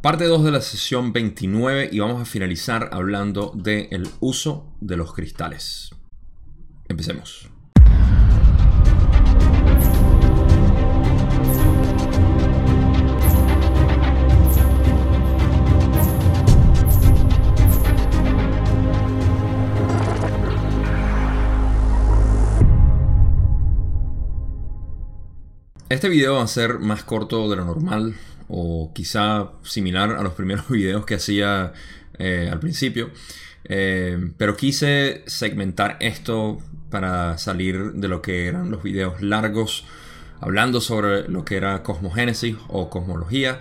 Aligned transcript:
Parte 0.00 0.26
2 0.26 0.44
de 0.44 0.52
la 0.52 0.60
sesión 0.60 1.12
29 1.12 1.88
y 1.90 1.98
vamos 1.98 2.22
a 2.22 2.24
finalizar 2.24 2.90
hablando 2.92 3.50
del 3.56 4.08
uso 4.20 4.72
de 4.80 4.96
los 4.96 5.12
cristales. 5.12 5.90
Empecemos. 6.88 7.50
Este 25.88 26.08
video 26.08 26.36
va 26.36 26.44
a 26.44 26.46
ser 26.46 26.78
más 26.78 27.02
corto 27.02 27.50
de 27.50 27.56
lo 27.56 27.64
normal 27.64 28.14
o 28.48 28.92
quizá 28.94 29.50
similar 29.62 30.12
a 30.12 30.22
los 30.22 30.34
primeros 30.34 30.68
videos 30.70 31.04
que 31.04 31.14
hacía 31.14 31.72
eh, 32.18 32.48
al 32.50 32.60
principio. 32.60 33.10
Eh, 33.64 34.32
pero 34.36 34.56
quise 34.56 35.22
segmentar 35.26 35.96
esto 36.00 36.58
para 36.90 37.36
salir 37.38 37.92
de 37.92 38.08
lo 38.08 38.22
que 38.22 38.46
eran 38.46 38.70
los 38.70 38.82
videos 38.82 39.20
largos 39.20 39.84
hablando 40.40 40.80
sobre 40.80 41.28
lo 41.28 41.44
que 41.44 41.56
era 41.56 41.82
cosmogénesis 41.82 42.56
o 42.68 42.88
cosmología 42.88 43.60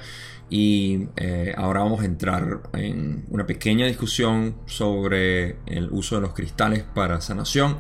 y 0.49 1.07
eh, 1.17 1.53
ahora 1.57 1.81
vamos 1.81 2.01
a 2.01 2.05
entrar 2.05 2.61
en 2.73 3.25
una 3.29 3.45
pequeña 3.45 3.85
discusión 3.85 4.55
sobre 4.65 5.57
el 5.65 5.89
uso 5.91 6.15
de 6.15 6.21
los 6.21 6.33
cristales 6.33 6.83
para 6.83 7.19
sanación 7.19 7.79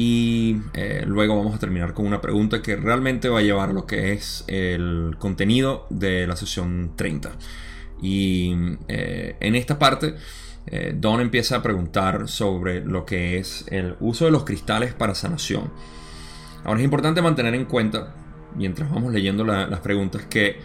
y 0.00 0.62
eh, 0.74 1.02
luego 1.08 1.36
vamos 1.36 1.56
a 1.56 1.58
terminar 1.58 1.92
con 1.92 2.06
una 2.06 2.20
pregunta 2.20 2.62
que 2.62 2.76
realmente 2.76 3.28
va 3.28 3.40
a 3.40 3.42
llevar 3.42 3.74
lo 3.74 3.84
que 3.84 4.12
es 4.12 4.44
el 4.46 5.16
contenido 5.18 5.88
de 5.90 6.24
la 6.28 6.36
sesión 6.36 6.92
30. 6.94 7.32
Y 8.00 8.54
eh, 8.86 9.34
en 9.40 9.56
esta 9.56 9.76
parte, 9.80 10.14
eh, 10.68 10.94
Don 10.96 11.20
empieza 11.20 11.56
a 11.56 11.62
preguntar 11.64 12.28
sobre 12.28 12.84
lo 12.84 13.04
que 13.04 13.38
es 13.38 13.64
el 13.72 13.96
uso 13.98 14.26
de 14.26 14.30
los 14.30 14.44
cristales 14.44 14.94
para 14.94 15.16
sanación. 15.16 15.72
Ahora 16.62 16.78
es 16.78 16.84
importante 16.84 17.20
mantener 17.20 17.56
en 17.56 17.64
cuenta, 17.64 18.14
mientras 18.54 18.88
vamos 18.92 19.12
leyendo 19.12 19.42
las 19.42 19.80
preguntas, 19.80 20.22
que 20.30 20.60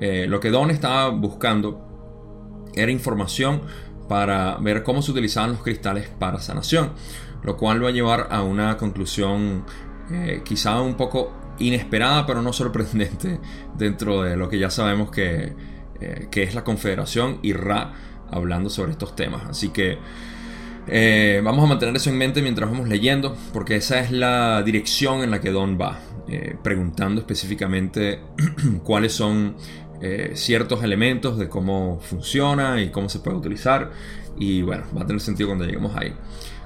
lo 0.00 0.40
que 0.40 0.48
Don 0.48 0.70
estaba 0.70 1.10
buscando 1.10 2.64
era 2.74 2.90
información 2.90 3.60
para 4.08 4.56
ver 4.56 4.82
cómo 4.82 5.02
se 5.02 5.10
utilizaban 5.12 5.52
los 5.52 5.62
cristales 5.62 6.08
para 6.08 6.40
sanación 6.40 6.92
lo 7.42 7.56
cual 7.56 7.82
va 7.82 7.88
a 7.88 7.92
llevar 7.92 8.28
a 8.30 8.42
una 8.42 8.76
conclusión 8.76 9.64
eh, 10.10 10.42
quizá 10.44 10.80
un 10.80 10.94
poco 10.94 11.32
inesperada, 11.58 12.26
pero 12.26 12.42
no 12.42 12.52
sorprendente 12.52 13.40
dentro 13.76 14.22
de 14.22 14.36
lo 14.36 14.48
que 14.48 14.58
ya 14.58 14.70
sabemos 14.70 15.10
que, 15.10 15.52
eh, 16.00 16.28
es 16.30 16.54
la 16.54 16.64
Confederación 16.64 17.40
y 17.42 17.52
Ra 17.52 17.92
hablando 18.30 18.70
sobre 18.70 18.92
estos 18.92 19.16
temas. 19.16 19.42
Así 19.48 19.70
que 19.70 19.98
eh, 20.86 21.40
vamos 21.44 21.64
a 21.64 21.66
mantener 21.66 21.96
eso 21.96 22.10
en 22.10 22.18
mente 22.18 22.42
mientras 22.42 22.70
vamos 22.70 22.88
leyendo, 22.88 23.36
porque 23.52 23.76
esa 23.76 24.00
es 24.00 24.10
la 24.10 24.62
dirección 24.62 25.22
en 25.22 25.30
la 25.30 25.40
que 25.40 25.50
Don 25.50 25.78
va, 25.80 26.00
preguntando 26.62 27.22
específicamente 27.22 28.20
cuáles 28.84 29.14
son 29.14 29.56
ciertos 30.34 30.82
elementos 30.84 31.38
de 31.38 31.48
cómo 31.48 31.98
funciona 32.00 32.80
y 32.80 32.90
cómo 32.90 33.08
se 33.08 33.20
puede 33.20 33.36
utilizar. 33.36 33.90
Y 34.38 34.62
bueno, 34.62 34.84
va 34.96 35.02
a 35.02 35.06
tener 35.06 35.20
sentido 35.20 35.48
cuando 35.48 35.64
lleguemos 35.64 35.96
ahí. 35.96 36.14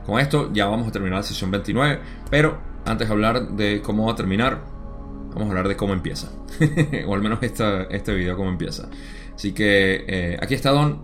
Con 0.06 0.18
esto 0.18 0.50
ya 0.52 0.66
vamos 0.66 0.88
a 0.88 0.92
terminar 0.92 1.18
la 1.18 1.22
sesión 1.22 1.50
29, 1.50 2.00
pero 2.30 2.58
antes 2.84 3.08
de 3.08 3.14
hablar 3.14 3.48
de 3.52 3.80
cómo 3.82 4.06
va 4.06 4.12
a 4.12 4.16
terminar, 4.16 4.62
vamos 5.28 5.44
a 5.44 5.48
hablar 5.50 5.68
de 5.68 5.76
cómo 5.76 5.92
empieza. 5.92 6.30
o 7.06 7.14
al 7.14 7.22
menos 7.22 7.38
este 7.42 8.14
video 8.14 8.36
cómo 8.36 8.50
empieza. 8.50 8.88
Así 9.34 9.52
que 9.52 10.04
eh, 10.06 10.38
aquí 10.40 10.54
está 10.54 10.70
Don 10.70 11.02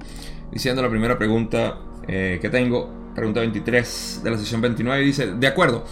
diciendo 0.51 0.83
la 0.83 0.91
primera 0.91 1.19
pregunta 1.19 1.79
eh, 2.06 2.39
que 2.41 2.49
tengo, 2.49 3.12
pregunta 3.15 3.41
23 3.41 4.21
de 4.25 4.31
la 4.31 4.39
sesión 4.39 4.61
29, 4.61 5.03
dice, 5.03 5.27
de 5.34 5.47
acuerdo, 5.47 5.84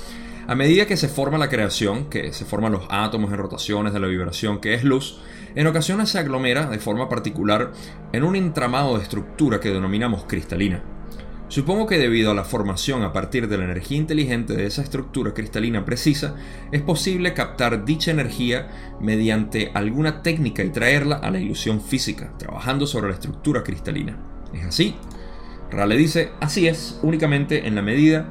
a 0.47 0.55
medida 0.55 0.87
que 0.87 0.96
se 0.96 1.08
forma 1.08 1.39
la 1.39 1.48
creación, 1.48 2.08
que 2.08 2.33
se 2.33 2.45
forman 2.45 2.73
los 2.73 2.85
átomos 2.89 3.33
en 3.33 3.39
rotaciones 3.39 3.92
de 3.92 4.01
la 4.01 4.07
vibración 4.07 4.61
que 4.61 4.75
es 4.75 4.85
luz, 4.85 5.20
en 5.56 5.67
ocasiones 5.67 6.11
se 6.11 6.18
aglomera 6.18 6.68
de 6.68 6.78
forma 6.78 7.08
particular 7.08 7.72
en 8.12 8.22
un 8.22 8.36
entramado 8.36 8.96
de 8.96 9.02
estructura 9.02 9.58
que 9.58 9.70
denominamos 9.70 10.24
cristalina. 10.27 10.83
Supongo 11.48 11.86
que 11.86 11.98
debido 11.98 12.33
a 12.33 12.34
la 12.34 12.44
formación 12.44 13.05
a 13.05 13.12
partir 13.12 13.48
de 13.48 13.56
la 13.56 13.64
energía 13.64 13.96
inteligente 13.96 14.55
de 14.55 14.66
esa 14.66 14.83
estructura 14.83 15.33
cristalina 15.33 15.84
precisa, 15.84 16.34
es 16.72 16.83
posible 16.83 17.34
captar 17.34 17.84
dicha 17.84 18.11
energía 18.11 18.68
mediante 19.00 19.70
alguna 19.72 20.22
técnica 20.22 20.64
y 20.64 20.70
traerla 20.70 21.16
a 21.16 21.30
la 21.30 21.39
ilusión 21.39 21.80
física, 21.80 22.33
trabajando 22.36 22.86
sobre 22.86 23.08
la 23.08 23.14
estructura 23.14 23.62
cristalina. 23.62 24.18
¿Es 24.52 24.66
así? 24.66 24.96
Rale 25.70 25.96
dice, 25.96 26.30
así 26.40 26.66
es, 26.68 26.98
únicamente 27.02 27.66
en 27.66 27.77
la 27.77 27.83
medida 27.83 28.28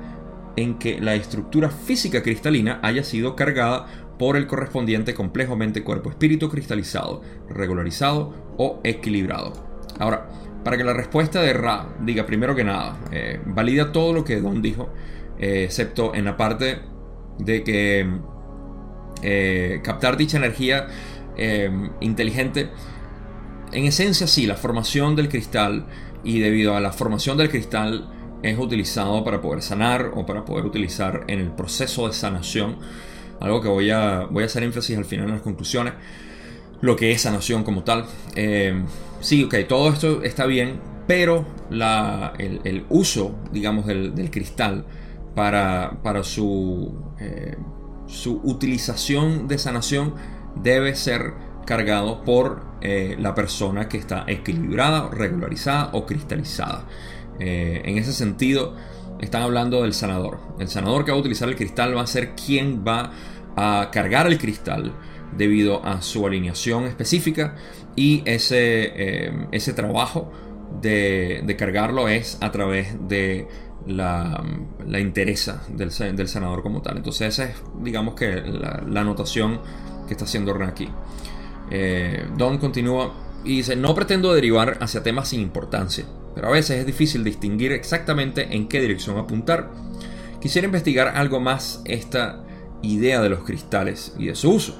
en 0.57 0.77
que 0.77 0.99
la 0.99 1.15
estructura 1.15 1.69
física 1.69 2.21
cristalina 2.21 2.79
haya 2.81 3.03
sido 3.03 3.35
cargada 3.35 3.87
por 4.17 4.37
el 4.37 4.47
correspondiente 4.47 5.13
complejo 5.13 5.55
mente-cuerpo-espíritu 5.55 6.49
cristalizado, 6.49 7.21
regularizado 7.49 8.33
o 8.57 8.79
equilibrado. 8.83 9.53
Ahora, 9.99 10.27
para 10.63 10.77
que 10.77 10.83
la 10.83 10.93
respuesta 10.93 11.41
de 11.41 11.53
Ra 11.53 11.95
diga 12.01 12.25
primero 12.25 12.55
que 12.55 12.63
nada, 12.63 12.97
eh, 13.11 13.39
valida 13.45 13.91
todo 13.91 14.13
lo 14.13 14.23
que 14.23 14.41
Don 14.41 14.61
dijo, 14.61 14.89
eh, 15.37 15.63
excepto 15.65 16.15
en 16.15 16.25
la 16.25 16.37
parte 16.37 16.79
de 17.37 17.63
que 17.63 18.09
eh, 19.21 19.81
captar 19.83 20.17
dicha 20.17 20.37
energía 20.37 20.87
inteligente, 21.99 22.69
en 23.73 23.83
esencia 23.83 24.25
sí, 24.25 24.45
la 24.45 24.55
formación 24.55 25.17
del 25.17 25.27
cristal 25.27 25.85
y 26.23 26.39
debido 26.39 26.77
a 26.77 26.79
la 26.79 26.93
formación 26.93 27.37
del 27.37 27.49
cristal 27.49 28.09
es 28.41 28.57
utilizado 28.57 29.23
para 29.23 29.41
poder 29.41 29.61
sanar 29.61 30.11
o 30.15 30.25
para 30.25 30.45
poder 30.45 30.65
utilizar 30.65 31.25
en 31.27 31.39
el 31.39 31.51
proceso 31.51 32.07
de 32.07 32.13
sanación, 32.13 32.77
algo 33.39 33.61
que 33.61 33.67
voy 33.67 33.89
a, 33.91 34.27
voy 34.29 34.43
a 34.43 34.45
hacer 34.45 34.63
énfasis 34.63 34.97
al 34.97 35.05
final 35.05 35.25
en 35.27 35.33
las 35.33 35.41
conclusiones, 35.41 35.93
lo 36.81 36.95
que 36.95 37.11
es 37.11 37.21
sanación 37.21 37.63
como 37.63 37.83
tal 37.83 38.05
sí, 39.25 39.43
ok, 39.43 39.55
todo 39.67 39.89
esto 39.89 40.21
está 40.23 40.45
bien, 40.45 40.79
pero 41.07 41.45
el, 42.37 42.85
uso, 42.89 43.35
digamos, 43.51 43.87
del, 43.87 44.29
cristal 44.31 44.85
para, 45.33 46.23
su, 46.23 46.93
eh, 47.19 47.57
su 48.05 48.39
utilización 48.43 49.47
de 49.47 49.57
sanación 49.57 50.13
debe 50.61 50.95
ser 50.95 51.33
cargado 51.65 52.23
por 52.23 52.63
eh, 52.81 53.15
la 53.19 53.33
persona 53.33 53.89
que 53.89 53.97
está 53.97 54.25
equilibrada, 54.27 55.09
regularizada 55.09 55.89
o 55.93 56.05
cristalizada. 56.05 56.85
Eh, 57.39 57.81
en 57.83 57.97
ese 57.97 58.13
sentido, 58.13 58.75
están 59.19 59.41
hablando 59.41 59.83
del 59.83 59.93
sanador. 59.93 60.39
El 60.59 60.67
sanador 60.67 61.05
que 61.05 61.11
va 61.11 61.17
a 61.17 61.19
utilizar 61.19 61.47
el 61.49 61.55
cristal 61.55 61.95
va 61.95 62.01
a 62.01 62.07
ser 62.07 62.35
quien 62.35 62.83
va 62.85 63.11
a 63.55 63.89
cargar 63.91 64.27
el 64.27 64.37
cristal 64.37 64.93
debido 65.37 65.83
a 65.85 66.01
su 66.01 66.25
alineación 66.25 66.85
específica 66.85 67.55
y 67.95 68.21
ese, 68.25 68.91
eh, 68.95 69.47
ese 69.51 69.73
trabajo 69.73 70.31
de, 70.81 71.55
cargarlo 71.57 72.07
es 72.07 72.37
a 72.41 72.51
través 72.51 72.95
de 73.07 73.47
la, 73.87 74.43
la 74.85 74.99
interesa 74.99 75.63
del, 75.69 75.89
del, 76.15 76.27
sanador 76.27 76.61
como 76.61 76.81
tal. 76.81 76.97
Entonces 76.97 77.27
esa 77.27 77.45
es, 77.45 77.55
digamos 77.81 78.15
que, 78.15 78.41
la, 78.41 79.01
anotación 79.01 79.61
que 80.07 80.13
está 80.13 80.25
haciendo 80.25 80.53
Ren 80.53 80.69
aquí. 80.69 80.89
Eh, 81.71 82.27
Don 82.37 82.57
continúa 82.57 83.13
y 83.43 83.57
dice, 83.57 83.75
no 83.75 83.93
pretendo 83.95 84.33
derivar 84.33 84.77
hacia 84.81 85.03
temas 85.03 85.29
sin 85.29 85.39
importancia, 85.39 86.05
pero 86.35 86.49
a 86.49 86.51
veces 86.51 86.79
es 86.79 86.85
difícil 86.85 87.23
distinguir 87.23 87.71
exactamente 87.71 88.55
en 88.55 88.67
qué 88.67 88.81
dirección 88.81 89.17
apuntar. 89.17 89.71
Quisiera 90.41 90.65
investigar 90.65 91.07
algo 91.15 91.39
más 91.39 91.81
esta 91.85 92.43
idea 92.83 93.21
de 93.21 93.29
los 93.29 93.43
cristales 93.43 94.13
y 94.19 94.27
de 94.27 94.35
su 94.35 94.51
uso. 94.51 94.75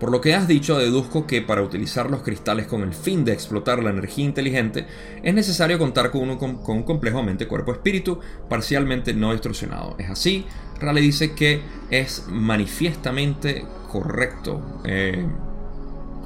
Por 0.00 0.10
lo 0.10 0.20
que 0.20 0.34
has 0.34 0.46
dicho, 0.46 0.78
deduzco 0.78 1.26
que 1.26 1.40
para 1.40 1.62
utilizar 1.62 2.10
los 2.10 2.22
cristales 2.22 2.66
con 2.66 2.82
el 2.82 2.92
fin 2.92 3.24
de 3.24 3.32
explotar 3.32 3.82
la 3.82 3.90
energía 3.90 4.26
inteligente, 4.26 4.86
es 5.22 5.34
necesario 5.34 5.78
contar 5.78 6.10
con, 6.10 6.22
uno 6.22 6.38
con, 6.38 6.60
un 6.66 6.82
complejo 6.82 7.22
mente-cuerpo-espíritu 7.22 8.20
parcialmente 8.48 9.14
no 9.14 9.32
distorsionado. 9.32 9.96
Es 9.98 10.10
así, 10.10 10.44
Raleigh 10.80 11.06
dice 11.06 11.34
que 11.34 11.62
es 11.90 12.24
manifiestamente 12.28 13.64
correcto. 13.90 14.82
Eh, 14.84 15.26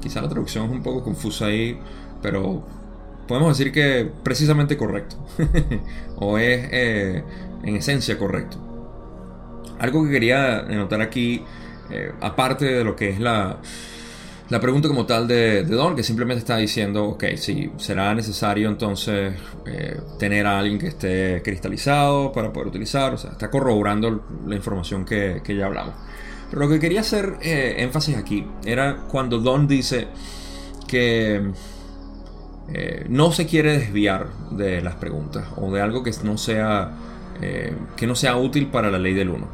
quizá 0.01 0.21
la 0.21 0.29
traducción 0.29 0.65
es 0.65 0.73
un 0.73 0.83
poco 0.83 1.05
confusa 1.05 1.47
ahí, 1.47 1.79
pero 2.21 2.65
podemos 3.31 3.57
decir 3.57 3.73
que 3.73 4.11
precisamente 4.25 4.77
correcto. 4.77 5.15
o 6.17 6.37
es 6.37 6.69
eh, 6.73 7.23
en 7.63 7.77
esencia 7.77 8.19
correcto. 8.19 8.59
Algo 9.79 10.05
que 10.05 10.11
quería 10.11 10.63
notar 10.63 11.01
aquí 11.01 11.45
eh, 11.91 12.11
aparte 12.21 12.65
de 12.65 12.83
lo 12.83 12.97
que 12.97 13.11
es 13.11 13.21
la, 13.21 13.59
la 14.49 14.61
pregunta 14.61 14.89
como 14.89 15.07
tal 15.07 15.29
de, 15.29 15.63
Don, 15.63 15.95
que 15.95 16.03
simplemente 16.03 16.41
está 16.41 16.57
diciendo, 16.57 17.05
ok, 17.05 17.25
si 17.37 17.71
será 17.77 18.13
necesario 18.17 18.69
entonces 18.69 19.33
eh, 19.65 20.01
tener 20.19 20.45
a 20.45 20.59
alguien 20.59 20.81
que 20.81 20.89
esté 20.89 21.41
cristalizado 21.45 22.33
para 22.33 22.53
poder 22.53 22.67
utilizar, 22.67 23.15
o 23.15 23.17
sea, 23.17 23.31
está 23.31 23.49
corroborando 23.49 24.25
la 24.45 24.57
información 24.57 25.05
que, 25.05 25.41
ya 25.57 25.67
hablamos. 25.67 25.95
Pero 26.51 26.63
lo 26.63 26.69
que 26.69 26.81
quería 26.81 27.03
hacer 27.03 27.37
énfasis 27.43 28.17
aquí 28.17 28.45
era 28.65 29.07
cuando 29.09 29.39
Don 29.39 29.69
dice 29.69 30.09
que 30.89 31.53
eh, 32.73 33.07
no 33.09 33.33
se 33.33 33.47
quiere 33.47 33.79
desviar 33.79 34.29
de 34.51 34.81
las 34.81 34.95
preguntas 34.97 35.47
o 35.57 35.73
de 35.73 35.81
algo 35.81 36.03
que 36.03 36.13
no 36.23 36.39
sea, 36.39 36.93
eh, 37.41 37.75
que 37.97 38.07
no 38.07 38.15
sea 38.15 38.37
útil 38.37 38.69
para 38.69 38.91
la 38.91 38.99
ley 38.99 39.15
del 39.15 39.31
1. 39.31 39.49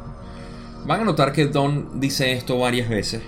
Van 0.85 1.01
a 1.01 1.03
notar 1.03 1.33
que 1.33 1.47
Don 1.47 1.99
dice 1.99 2.31
esto 2.31 2.59
varias 2.59 2.89
veces 2.89 3.21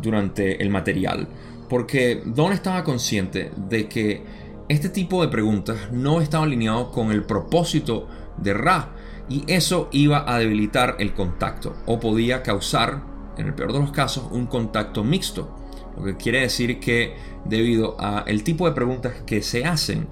durante 0.00 0.62
el 0.62 0.70
material, 0.70 1.28
porque 1.68 2.22
Don 2.24 2.52
estaba 2.52 2.84
consciente 2.84 3.50
de 3.56 3.88
que 3.88 4.22
este 4.68 4.88
tipo 4.88 5.22
de 5.22 5.28
preguntas 5.28 5.90
no 5.90 6.20
estaba 6.20 6.44
alineado 6.44 6.90
con 6.90 7.10
el 7.10 7.24
propósito 7.24 8.08
de 8.38 8.54
Ra 8.54 8.90
y 9.28 9.44
eso 9.46 9.88
iba 9.92 10.30
a 10.32 10.38
debilitar 10.38 10.96
el 10.98 11.14
contacto 11.14 11.74
o 11.86 12.00
podía 12.00 12.42
causar, 12.42 13.02
en 13.36 13.46
el 13.46 13.54
peor 13.54 13.72
de 13.72 13.80
los 13.80 13.92
casos, 13.92 14.24
un 14.30 14.46
contacto 14.46 15.04
mixto. 15.04 15.61
Lo 15.96 16.04
que 16.04 16.16
quiere 16.16 16.40
decir 16.40 16.80
que 16.80 17.14
debido 17.44 17.96
a 17.98 18.24
el 18.26 18.44
tipo 18.44 18.66
de 18.66 18.74
preguntas 18.74 19.14
que 19.26 19.42
se 19.42 19.64
hacen, 19.64 20.08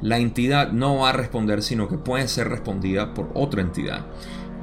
la 0.00 0.18
entidad 0.18 0.72
no 0.72 0.98
va 0.98 1.10
a 1.10 1.12
responder, 1.12 1.62
sino 1.62 1.88
que 1.88 1.96
puede 1.96 2.28
ser 2.28 2.48
respondida 2.48 3.14
por 3.14 3.30
otra 3.34 3.62
entidad. 3.62 4.06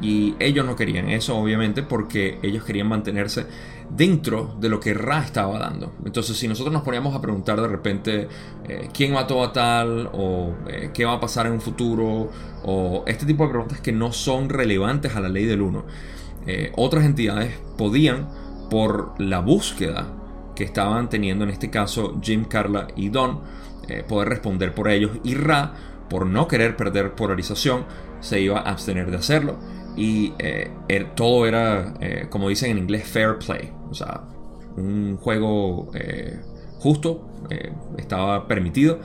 Y 0.01 0.35
ellos 0.39 0.65
no 0.65 0.75
querían 0.75 1.09
eso, 1.09 1.37
obviamente, 1.37 1.83
porque 1.83 2.39
ellos 2.41 2.63
querían 2.63 2.87
mantenerse 2.87 3.45
dentro 3.89 4.55
de 4.59 4.69
lo 4.69 4.79
que 4.79 4.93
Ra 4.93 5.19
estaba 5.19 5.59
dando. 5.59 5.93
Entonces, 6.05 6.37
si 6.37 6.47
nosotros 6.47 6.71
nos 6.71 6.83
poníamos 6.83 7.15
a 7.15 7.21
preguntar 7.21 7.59
de 7.59 7.67
repente 7.67 8.27
eh, 8.67 8.89
quién 8.93 9.13
mató 9.13 9.43
a 9.43 9.51
tal, 9.51 10.09
o 10.13 10.53
eh, 10.67 10.91
qué 10.93 11.03
va 11.03 11.13
a 11.13 11.19
pasar 11.19 11.47
en 11.47 11.53
un 11.53 11.61
futuro, 11.61 12.29
o 12.63 13.03
este 13.07 13.25
tipo 13.25 13.43
de 13.43 13.49
preguntas 13.49 13.81
que 13.81 13.91
no 13.91 14.13
son 14.13 14.49
relevantes 14.49 15.15
a 15.15 15.19
la 15.19 15.27
ley 15.27 15.45
del 15.45 15.61
1, 15.61 15.85
eh, 16.47 16.71
otras 16.77 17.03
entidades 17.03 17.57
podían, 17.77 18.29
por 18.69 19.19
la 19.19 19.39
búsqueda 19.39 20.18
que 20.59 20.63
estaban 20.63 21.09
teniendo 21.09 21.43
en 21.45 21.49
este 21.49 21.71
caso 21.71 22.19
Jim, 22.21 22.45
Carla 22.45 22.89
y 22.95 23.09
Don, 23.09 23.39
poder 24.07 24.29
responder 24.29 24.75
por 24.75 24.87
ellos. 24.87 25.13
Y 25.23 25.33
Ra, 25.33 25.73
por 26.07 26.27
no 26.27 26.47
querer 26.47 26.75
perder 26.75 27.15
polarización, 27.15 27.85
se 28.19 28.39
iba 28.41 28.59
a 28.59 28.69
abstener 28.69 29.09
de 29.09 29.17
hacerlo 29.17 29.57
y 29.95 30.33
eh, 30.39 30.71
er, 30.87 31.13
todo 31.15 31.45
era, 31.45 31.93
eh, 31.99 32.27
como 32.29 32.49
dicen 32.49 32.71
en 32.71 32.77
inglés, 32.77 33.07
fair 33.07 33.37
play. 33.37 33.71
O 33.89 33.93
sea, 33.93 34.23
un 34.77 35.17
juego 35.17 35.91
eh, 35.93 36.39
justo 36.79 37.25
estaba 37.97 38.47
permitido 38.47 38.99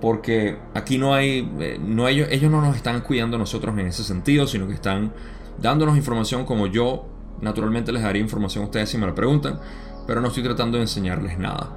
porque 0.00 0.56
aquí 0.74 0.96
no 0.96 1.14
hay, 1.14 1.42
no 1.80 2.06
ellos, 2.06 2.28
ellos 2.30 2.50
no 2.50 2.62
nos 2.62 2.76
están 2.76 3.00
cuidando 3.00 3.36
nosotros 3.36 3.76
en 3.78 3.86
ese 3.86 4.04
sentido, 4.04 4.46
sino 4.46 4.68
que 4.68 4.74
están 4.74 5.12
dándonos 5.60 5.96
información 5.96 6.44
como 6.46 6.66
yo 6.66 7.06
naturalmente 7.40 7.92
les 7.92 8.02
daría 8.02 8.22
información 8.22 8.64
a 8.64 8.66
ustedes 8.66 8.88
si 8.88 8.98
me 8.98 9.06
la 9.06 9.14
preguntan, 9.14 9.58
pero 10.06 10.20
no 10.20 10.28
estoy 10.28 10.42
tratando 10.42 10.78
de 10.78 10.84
enseñarles 10.84 11.38
nada. 11.38 11.76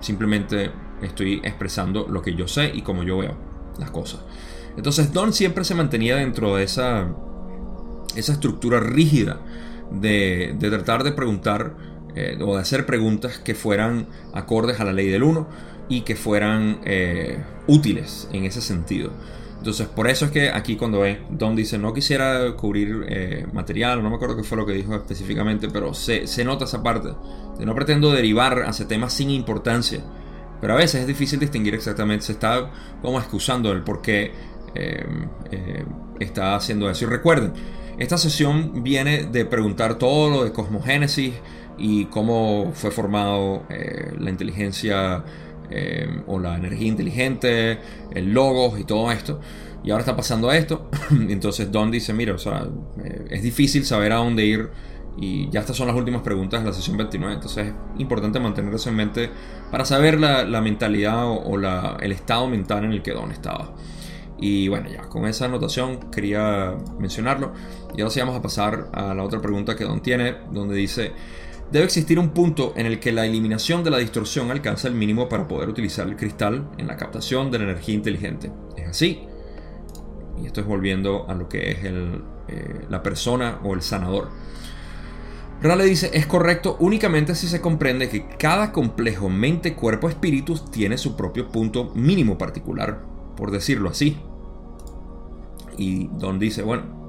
simplemente 0.00 0.70
estoy 1.00 1.40
expresando 1.42 2.06
lo 2.08 2.20
que 2.22 2.34
yo 2.34 2.46
sé 2.46 2.70
y 2.74 2.82
como 2.82 3.02
yo 3.02 3.18
veo 3.18 3.34
las 3.78 3.90
cosas. 3.90 4.20
Entonces 4.76 5.12
Don 5.12 5.32
siempre 5.32 5.64
se 5.64 5.74
mantenía 5.74 6.16
dentro 6.16 6.56
de 6.56 6.64
esa 6.64 7.08
esa 8.16 8.32
estructura 8.32 8.80
rígida 8.80 9.40
de, 9.90 10.56
tratar 10.58 11.04
de 11.04 11.12
preguntar 11.12 11.74
eh, 12.14 12.38
o 12.40 12.56
de 12.56 12.60
hacer 12.60 12.86
preguntas 12.86 13.38
que 13.38 13.54
fueran 13.54 14.06
acordes 14.32 14.80
a 14.80 14.84
la 14.84 14.92
ley 14.92 15.08
del 15.08 15.22
1 15.22 15.46
y 15.88 16.02
que 16.02 16.16
fueran 16.16 16.80
eh, 16.84 17.42
útiles 17.66 18.28
en 18.32 18.44
ese 18.44 18.60
sentido. 18.60 19.12
Entonces, 19.62 19.86
por 19.86 20.08
eso 20.08 20.24
es 20.24 20.32
que 20.32 20.50
aquí 20.50 20.74
cuando 20.74 20.98
ve, 20.98 21.22
Don 21.30 21.54
dice, 21.54 21.78
no 21.78 21.94
quisiera 21.94 22.52
cubrir 22.56 23.06
eh, 23.08 23.46
material, 23.52 24.02
no 24.02 24.10
me 24.10 24.16
acuerdo 24.16 24.34
qué 24.34 24.42
fue 24.42 24.58
lo 24.58 24.66
que 24.66 24.72
dijo 24.72 24.92
específicamente, 24.92 25.68
pero 25.68 25.94
se, 25.94 26.26
se, 26.26 26.44
nota 26.44 26.64
esa 26.64 26.82
parte. 26.82 27.10
De 27.60 27.64
no 27.64 27.72
pretendo 27.72 28.10
derivar 28.10 28.64
hacia 28.66 28.88
temas 28.88 29.12
sin 29.12 29.30
importancia, 29.30 30.00
pero 30.60 30.72
a 30.72 30.76
veces 30.78 31.02
es 31.02 31.06
difícil 31.06 31.38
distinguir 31.38 31.76
exactamente, 31.76 32.26
se 32.26 32.32
está 32.32 32.72
como 33.02 33.20
excusando 33.20 33.70
el 33.70 33.84
por 33.84 34.02
qué 34.02 34.32
está 36.18 36.56
haciendo 36.56 36.90
eso. 36.90 37.04
Y 37.04 37.08
recuerden, 37.08 37.52
esta 37.98 38.18
sesión 38.18 38.82
viene 38.82 39.26
de 39.26 39.44
preguntar 39.44 39.94
todo 39.94 40.28
lo 40.28 40.42
de 40.42 40.52
cosmogénesis 40.52 41.34
y 41.78 42.06
cómo 42.06 42.72
fue 42.74 42.90
formado 42.90 43.62
eh, 43.70 44.12
la 44.18 44.28
inteligencia 44.28 45.22
eh, 45.70 46.22
o 46.26 46.38
la 46.38 46.56
energía 46.56 46.88
inteligente, 46.88 47.78
el 48.12 48.32
logos 48.32 48.78
y 48.78 48.84
todo 48.84 49.10
esto. 49.10 49.40
Y 49.84 49.90
ahora 49.90 50.02
está 50.02 50.16
pasando 50.16 50.52
esto. 50.52 50.88
Entonces 51.10 51.70
Don 51.72 51.90
dice, 51.90 52.12
mira, 52.12 52.34
o 52.34 52.38
sea, 52.38 52.66
eh, 53.04 53.26
es 53.30 53.42
difícil 53.42 53.84
saber 53.84 54.12
a 54.12 54.16
dónde 54.16 54.44
ir. 54.44 54.70
Y 55.18 55.50
ya 55.50 55.60
estas 55.60 55.76
son 55.76 55.88
las 55.88 55.96
últimas 55.96 56.22
preguntas 56.22 56.60
de 56.60 56.66
la 56.66 56.72
sesión 56.72 56.96
29. 56.96 57.34
Entonces 57.34 57.68
es 57.68 58.00
importante 58.00 58.40
mantener 58.40 58.72
eso 58.74 58.88
en 58.88 58.96
mente 58.96 59.30
para 59.70 59.84
saber 59.84 60.18
la, 60.18 60.60
mentalidad 60.60 61.26
o, 61.26 61.58
el 62.00 62.12
estado 62.12 62.48
mental 62.48 62.84
en 62.84 62.92
el 62.92 63.02
que 63.02 63.12
Don 63.12 63.30
estaba. 63.30 63.74
Y 64.38 64.68
bueno, 64.68 64.88
ya 64.90 65.02
con 65.02 65.26
esa 65.26 65.44
anotación 65.44 66.10
quería 66.10 66.74
mencionarlo. 66.98 67.52
Y 67.96 68.00
ahora 68.00 68.10
sí 68.10 68.20
vamos 68.20 68.36
a 68.36 68.42
pasar 68.42 68.88
a 68.92 69.14
la 69.14 69.22
otra 69.22 69.40
pregunta 69.40 69.76
que 69.76 69.84
Don 69.84 70.00
tiene, 70.00 70.36
donde 70.50 70.74
dice, 70.74 71.12
debe 71.72 71.86
existir 71.86 72.18
un 72.18 72.30
punto 72.30 72.74
en 72.76 72.84
el 72.84 73.00
que 73.00 73.12
la 73.12 73.24
eliminación 73.24 73.82
de 73.82 73.90
la 73.90 73.98
distorsión 73.98 74.50
alcanza 74.50 74.88
el 74.88 74.94
mínimo 74.94 75.28
para 75.28 75.48
poder 75.48 75.70
utilizar 75.70 76.06
el 76.06 76.16
cristal 76.16 76.68
en 76.76 76.86
la 76.86 76.98
captación 76.98 77.50
de 77.50 77.58
la 77.58 77.64
energía 77.64 77.94
inteligente. 77.94 78.52
¿Es 78.76 78.88
así? 78.88 79.22
Y 80.40 80.46
esto 80.46 80.60
es 80.60 80.66
volviendo 80.66 81.28
a 81.28 81.34
lo 81.34 81.48
que 81.48 81.70
es 81.70 81.78
eh, 81.82 82.86
la 82.90 83.02
persona 83.02 83.58
o 83.64 83.74
el 83.74 83.80
sanador. 83.80 84.28
Rale 85.62 85.84
dice, 85.84 86.10
es 86.12 86.26
correcto 86.26 86.76
únicamente 86.80 87.34
si 87.34 87.46
se 87.46 87.60
comprende 87.60 88.08
que 88.08 88.26
cada 88.36 88.72
complejo 88.72 89.30
mente-cuerpo-espíritu 89.30 90.58
tiene 90.70 90.98
su 90.98 91.16
propio 91.16 91.48
punto 91.48 91.92
mínimo 91.94 92.36
particular, 92.36 93.02
por 93.36 93.50
decirlo 93.50 93.88
así. 93.88 94.18
Y 95.78 96.08
Don 96.08 96.38
dice, 96.38 96.62
bueno, 96.62 97.01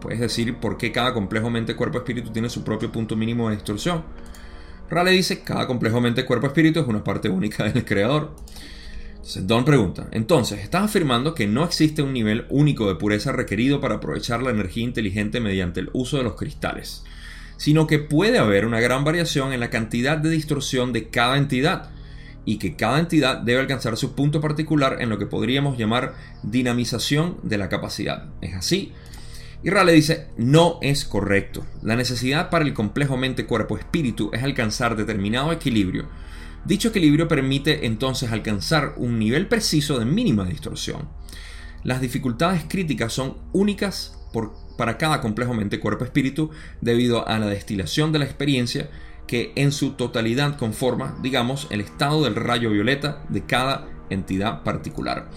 puedes 0.00 0.20
decir 0.20 0.56
por 0.56 0.76
qué 0.76 0.90
cada 0.90 1.12
complejo 1.12 1.50
mente, 1.50 1.76
cuerpo, 1.76 1.98
espíritu 1.98 2.30
tiene 2.30 2.48
su 2.48 2.64
propio 2.64 2.90
punto 2.90 3.16
mínimo 3.16 3.48
de 3.48 3.56
distorsión. 3.56 4.02
Rale 4.88 5.12
dice, 5.12 5.42
cada 5.42 5.66
complejo 5.66 6.00
mente, 6.00 6.24
cuerpo, 6.24 6.48
espíritu 6.48 6.80
es 6.80 6.86
una 6.86 7.04
parte 7.04 7.28
única 7.28 7.64
del 7.64 7.84
creador. 7.84 8.34
Entonces 9.12 9.46
Don 9.46 9.64
pregunta, 9.64 10.08
entonces, 10.12 10.60
¿estás 10.60 10.84
afirmando 10.84 11.34
que 11.34 11.46
no 11.46 11.62
existe 11.62 12.02
un 12.02 12.12
nivel 12.12 12.46
único 12.48 12.88
de 12.88 12.96
pureza 12.96 13.32
requerido 13.32 13.80
para 13.80 13.96
aprovechar 13.96 14.42
la 14.42 14.50
energía 14.50 14.82
inteligente 14.82 15.40
mediante 15.40 15.80
el 15.80 15.90
uso 15.92 16.16
de 16.16 16.24
los 16.24 16.34
cristales? 16.34 17.04
Sino 17.56 17.86
que 17.86 17.98
puede 17.98 18.38
haber 18.38 18.66
una 18.66 18.80
gran 18.80 19.04
variación 19.04 19.52
en 19.52 19.60
la 19.60 19.70
cantidad 19.70 20.16
de 20.16 20.30
distorsión 20.30 20.92
de 20.92 21.10
cada 21.10 21.36
entidad 21.36 21.90
y 22.44 22.56
que 22.56 22.74
cada 22.74 22.98
entidad 22.98 23.36
debe 23.36 23.60
alcanzar 23.60 23.96
su 23.96 24.14
punto 24.14 24.40
particular 24.40 24.96
en 25.00 25.10
lo 25.10 25.18
que 25.18 25.26
podríamos 25.26 25.76
llamar 25.76 26.14
dinamización 26.42 27.36
de 27.42 27.58
la 27.58 27.68
capacidad. 27.68 28.24
¿Es 28.40 28.54
así? 28.54 28.92
Y 29.62 29.70
Rale 29.70 29.92
dice, 29.92 30.28
no 30.38 30.78
es 30.80 31.04
correcto. 31.04 31.66
La 31.82 31.96
necesidad 31.96 32.48
para 32.48 32.64
el 32.64 32.72
complejo 32.72 33.16
mente-cuerpo-espíritu 33.16 34.30
es 34.32 34.42
alcanzar 34.42 34.96
determinado 34.96 35.52
equilibrio. 35.52 36.08
Dicho 36.64 36.88
equilibrio 36.88 37.28
permite 37.28 37.86
entonces 37.86 38.32
alcanzar 38.32 38.94
un 38.96 39.18
nivel 39.18 39.48
preciso 39.48 39.98
de 39.98 40.06
mínima 40.06 40.44
distorsión. 40.44 41.08
Las 41.84 42.00
dificultades 42.00 42.64
críticas 42.68 43.12
son 43.12 43.36
únicas 43.52 44.16
para 44.76 44.96
cada 44.96 45.20
complejo 45.20 45.54
mente-cuerpo-espíritu 45.54 46.50
debido 46.80 47.26
a 47.26 47.38
la 47.38 47.46
destilación 47.46 48.12
de 48.12 48.18
la 48.18 48.24
experiencia 48.26 48.90
que 49.26 49.52
en 49.56 49.72
su 49.72 49.92
totalidad 49.92 50.56
conforma, 50.56 51.18
digamos, 51.22 51.66
el 51.70 51.80
estado 51.80 52.24
del 52.24 52.34
rayo 52.34 52.70
violeta 52.70 53.24
de 53.28 53.44
cada 53.44 53.88
entidad 54.10 54.62
particular. 54.62 55.30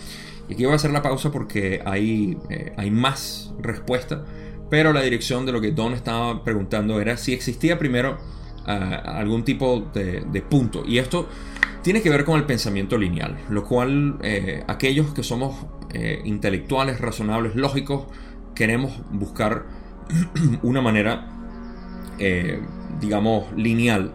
Y 0.49 0.53
aquí 0.53 0.65
voy 0.65 0.73
a 0.73 0.75
hacer 0.75 0.91
la 0.91 1.01
pausa 1.01 1.31
porque 1.31 1.81
hay, 1.85 2.37
eh, 2.49 2.73
hay 2.77 2.91
más 2.91 3.53
respuesta, 3.59 4.25
pero 4.69 4.91
la 4.93 5.01
dirección 5.01 5.45
de 5.45 5.51
lo 5.51 5.61
que 5.61 5.71
Don 5.71 5.93
estaba 5.93 6.43
preguntando 6.43 6.99
era 6.99 7.17
si 7.17 7.33
existía 7.33 7.79
primero 7.79 8.17
ah, 8.65 9.01
algún 9.05 9.43
tipo 9.43 9.91
de, 9.93 10.41
punto. 10.49 10.83
Y 10.85 10.97
esto 10.97 11.29
tiene 11.81 12.01
que 12.01 12.09
ver 12.09 12.25
con 12.25 12.37
el 12.37 12.45
pensamiento 12.45 12.97
lineal, 12.97 13.37
lo 13.49 13.63
cual 13.63 14.17
eh, 14.23 14.63
aquellos 14.67 15.13
que 15.13 15.23
somos 15.23 15.65
eh, 15.93 16.21
intelectuales, 16.25 16.99
razonables, 16.99 17.55
lógicos, 17.55 18.05
queremos 18.55 18.91
buscar 19.11 19.65
una 20.63 20.81
manera 20.81 21.29
digamos, 23.01 23.51
lineal 23.57 24.13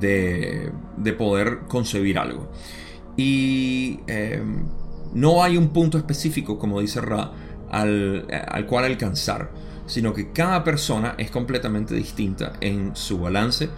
de, 0.00 0.72
poder 1.16 1.60
concebir 1.68 2.18
algo. 2.18 2.50
Y 3.16 4.00
no 5.14 5.42
hay 5.42 5.56
un 5.56 5.68
punto 5.68 5.96
específico, 5.96 6.58
como 6.58 6.80
dice 6.80 7.00
Ra, 7.00 7.32
al, 7.70 8.26
al, 8.48 8.66
cual 8.66 8.84
alcanzar, 8.84 9.50
sino 9.86 10.12
que 10.12 10.32
cada 10.32 10.62
persona 10.64 11.14
es 11.18 11.30
completamente 11.30 11.94
distinta 11.94 12.52
en 12.60 12.94
su 12.94 13.18
balance 13.18 13.68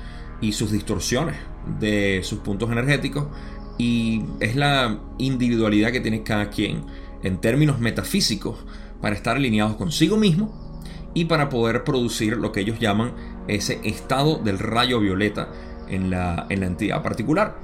y 0.40 0.52
sus 0.52 0.73
distorsiones 0.73 1.37
de 1.78 2.21
sus 2.23 2.40
puntos 2.40 2.71
energéticos 2.71 3.26
y 3.78 4.23
es 4.40 4.57
la 4.57 4.99
individualidad 5.19 5.93
que 5.93 6.00
tiene 6.00 6.23
cada 6.23 6.50
quien 6.50 6.85
en 7.23 7.38
términos 7.38 7.78
metafísicos 7.78 8.64
para 9.00 9.14
estar 9.14 9.37
alineados 9.37 9.76
consigo 9.76 10.16
mismo 10.16 10.81
y 11.14 11.26
para 11.26 11.49
poder 11.49 11.85
producir 11.85 12.37
lo 12.37 12.52
que 12.52 12.61
ellos 12.61 12.78
llaman 12.78 13.12
ese 13.49 13.81
estado 13.85 14.37
del 14.38 14.59
rayo 14.59 15.00
violeta 15.00 15.49
en 15.88 16.11
la, 16.11 16.47
en 16.50 16.61
la 16.61 16.66
entidad 16.66 17.02
particular. 17.02 17.59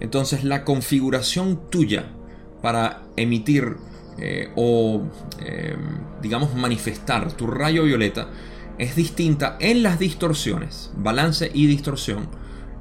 Entonces 0.00 0.44
la 0.44 0.64
configuración 0.64 1.70
tuya 1.70 2.10
para 2.64 3.02
emitir 3.18 3.76
eh, 4.16 4.48
o, 4.56 5.02
eh, 5.44 5.76
digamos, 6.22 6.54
manifestar 6.54 7.30
tu 7.32 7.46
rayo 7.46 7.84
violeta 7.84 8.28
es 8.78 8.96
distinta 8.96 9.58
en 9.60 9.82
las 9.82 9.98
distorsiones, 9.98 10.90
balance 10.96 11.50
y 11.52 11.66
distorsión. 11.66 12.26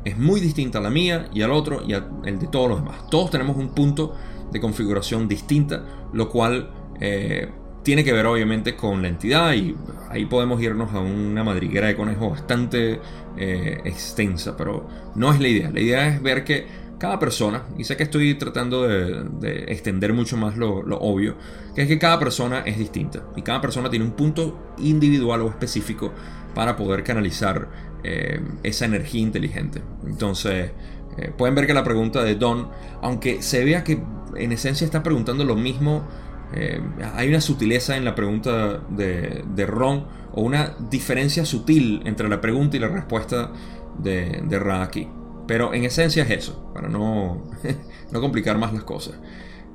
Es 0.06 0.18
muy 0.18 0.40
distinta 0.40 0.80
a 0.80 0.82
la 0.82 0.90
mía 0.90 1.28
y 1.34 1.42
al 1.42 1.52
otro 1.52 1.84
y 1.86 1.92
al 1.92 2.24
de 2.24 2.48
todos 2.48 2.70
los 2.70 2.80
demás. 2.80 3.10
Todos 3.10 3.30
tenemos 3.30 3.58
un 3.58 3.76
punto 3.76 4.16
de 4.54 4.62
configuración 4.62 5.28
distinta, 5.28 5.84
lo 6.14 6.30
cual 6.30 6.72
eh, 7.02 7.50
tiene 7.84 8.06
que 8.06 8.14
ver 8.14 8.26
obviamente 8.26 8.78
con 8.78 9.02
la 9.02 9.10
entidad 9.10 9.52
y 9.52 9.76
ahí 10.10 10.26
podemos 10.28 10.62
irnos 10.62 10.94
a 10.94 11.02
una 11.02 11.44
madriguera 11.44 11.88
de 11.88 11.98
conejo 11.98 12.30
bastante 12.30 13.02
extensa, 13.36 14.56
pero 14.56 14.88
no 15.16 15.34
es 15.34 15.42
la 15.42 15.48
idea. 15.50 15.72
La 15.72 15.82
idea 15.82 16.08
es 16.08 16.22
ver 16.22 16.46
que 16.46 16.83
cada 17.04 17.20
persona, 17.20 17.64
y 17.78 17.84
sé 17.84 17.98
que 17.98 18.04
estoy 18.04 18.36
tratando 18.36 18.88
de, 18.88 19.66
extender 19.68 20.14
mucho 20.14 20.38
más 20.38 20.56
lo, 20.56 20.80
obvio, 21.02 21.36
que 21.76 21.82
es 21.82 21.88
que 21.90 22.00
cada 22.00 22.18
persona 22.18 22.62
es 22.62 22.78
distinta 22.78 23.24
y 23.36 23.42
cada 23.42 23.60
persona 23.60 23.90
tiene 23.90 24.06
un 24.06 24.14
punto 24.14 24.74
individual 24.78 25.42
o 25.42 25.50
específico 25.50 26.14
para 26.56 26.78
poder 26.78 27.04
canalizar 27.04 27.68
eh, 28.06 28.40
esa 28.64 28.86
energía 28.86 29.20
inteligente. 29.20 29.82
Entonces, 30.06 30.72
eh, 31.18 31.34
pueden 31.38 31.56
ver 31.56 31.68
que 31.68 31.74
la 31.74 31.84
pregunta 31.84 32.24
de 32.24 32.36
Don, 32.36 32.70
aunque 33.02 33.42
se 33.42 33.66
vea 33.66 33.84
que 33.84 34.02
en 34.38 34.54
esencia 34.54 34.86
está 34.86 35.04
preguntando 35.04 35.44
lo 35.44 35.58
mismo, 35.58 36.08
eh, 36.54 36.80
hay 37.16 37.28
una 37.28 37.42
sutileza 37.42 37.98
en 37.98 38.06
la 38.06 38.16
pregunta 38.16 38.80
de, 38.90 39.66
Ron 39.68 40.06
o 40.32 40.42
una 40.42 40.74
diferencia 40.90 41.44
sutil 41.44 42.02
entre 42.06 42.30
la 42.30 42.40
pregunta 42.40 42.78
y 42.78 42.80
la 42.80 42.88
respuesta 42.88 43.52
de, 44.00 44.42
de 44.48 44.58
Ra 44.58 44.84
aquí. 44.84 45.06
Pero 45.48 45.74
en 45.74 45.84
esencia 45.84 46.24
es 46.24 46.30
eso, 46.30 46.72
para 46.74 46.88
no, 46.88 47.44
no 48.12 48.22
complicar 48.22 48.58
más 48.58 48.74
las 48.74 48.84
cosas. 48.84 49.16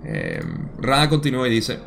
Eh, 0.05 0.43
Rada 0.79 1.09
continúa 1.09 1.49
y 1.49 1.51
dice, 1.51 1.81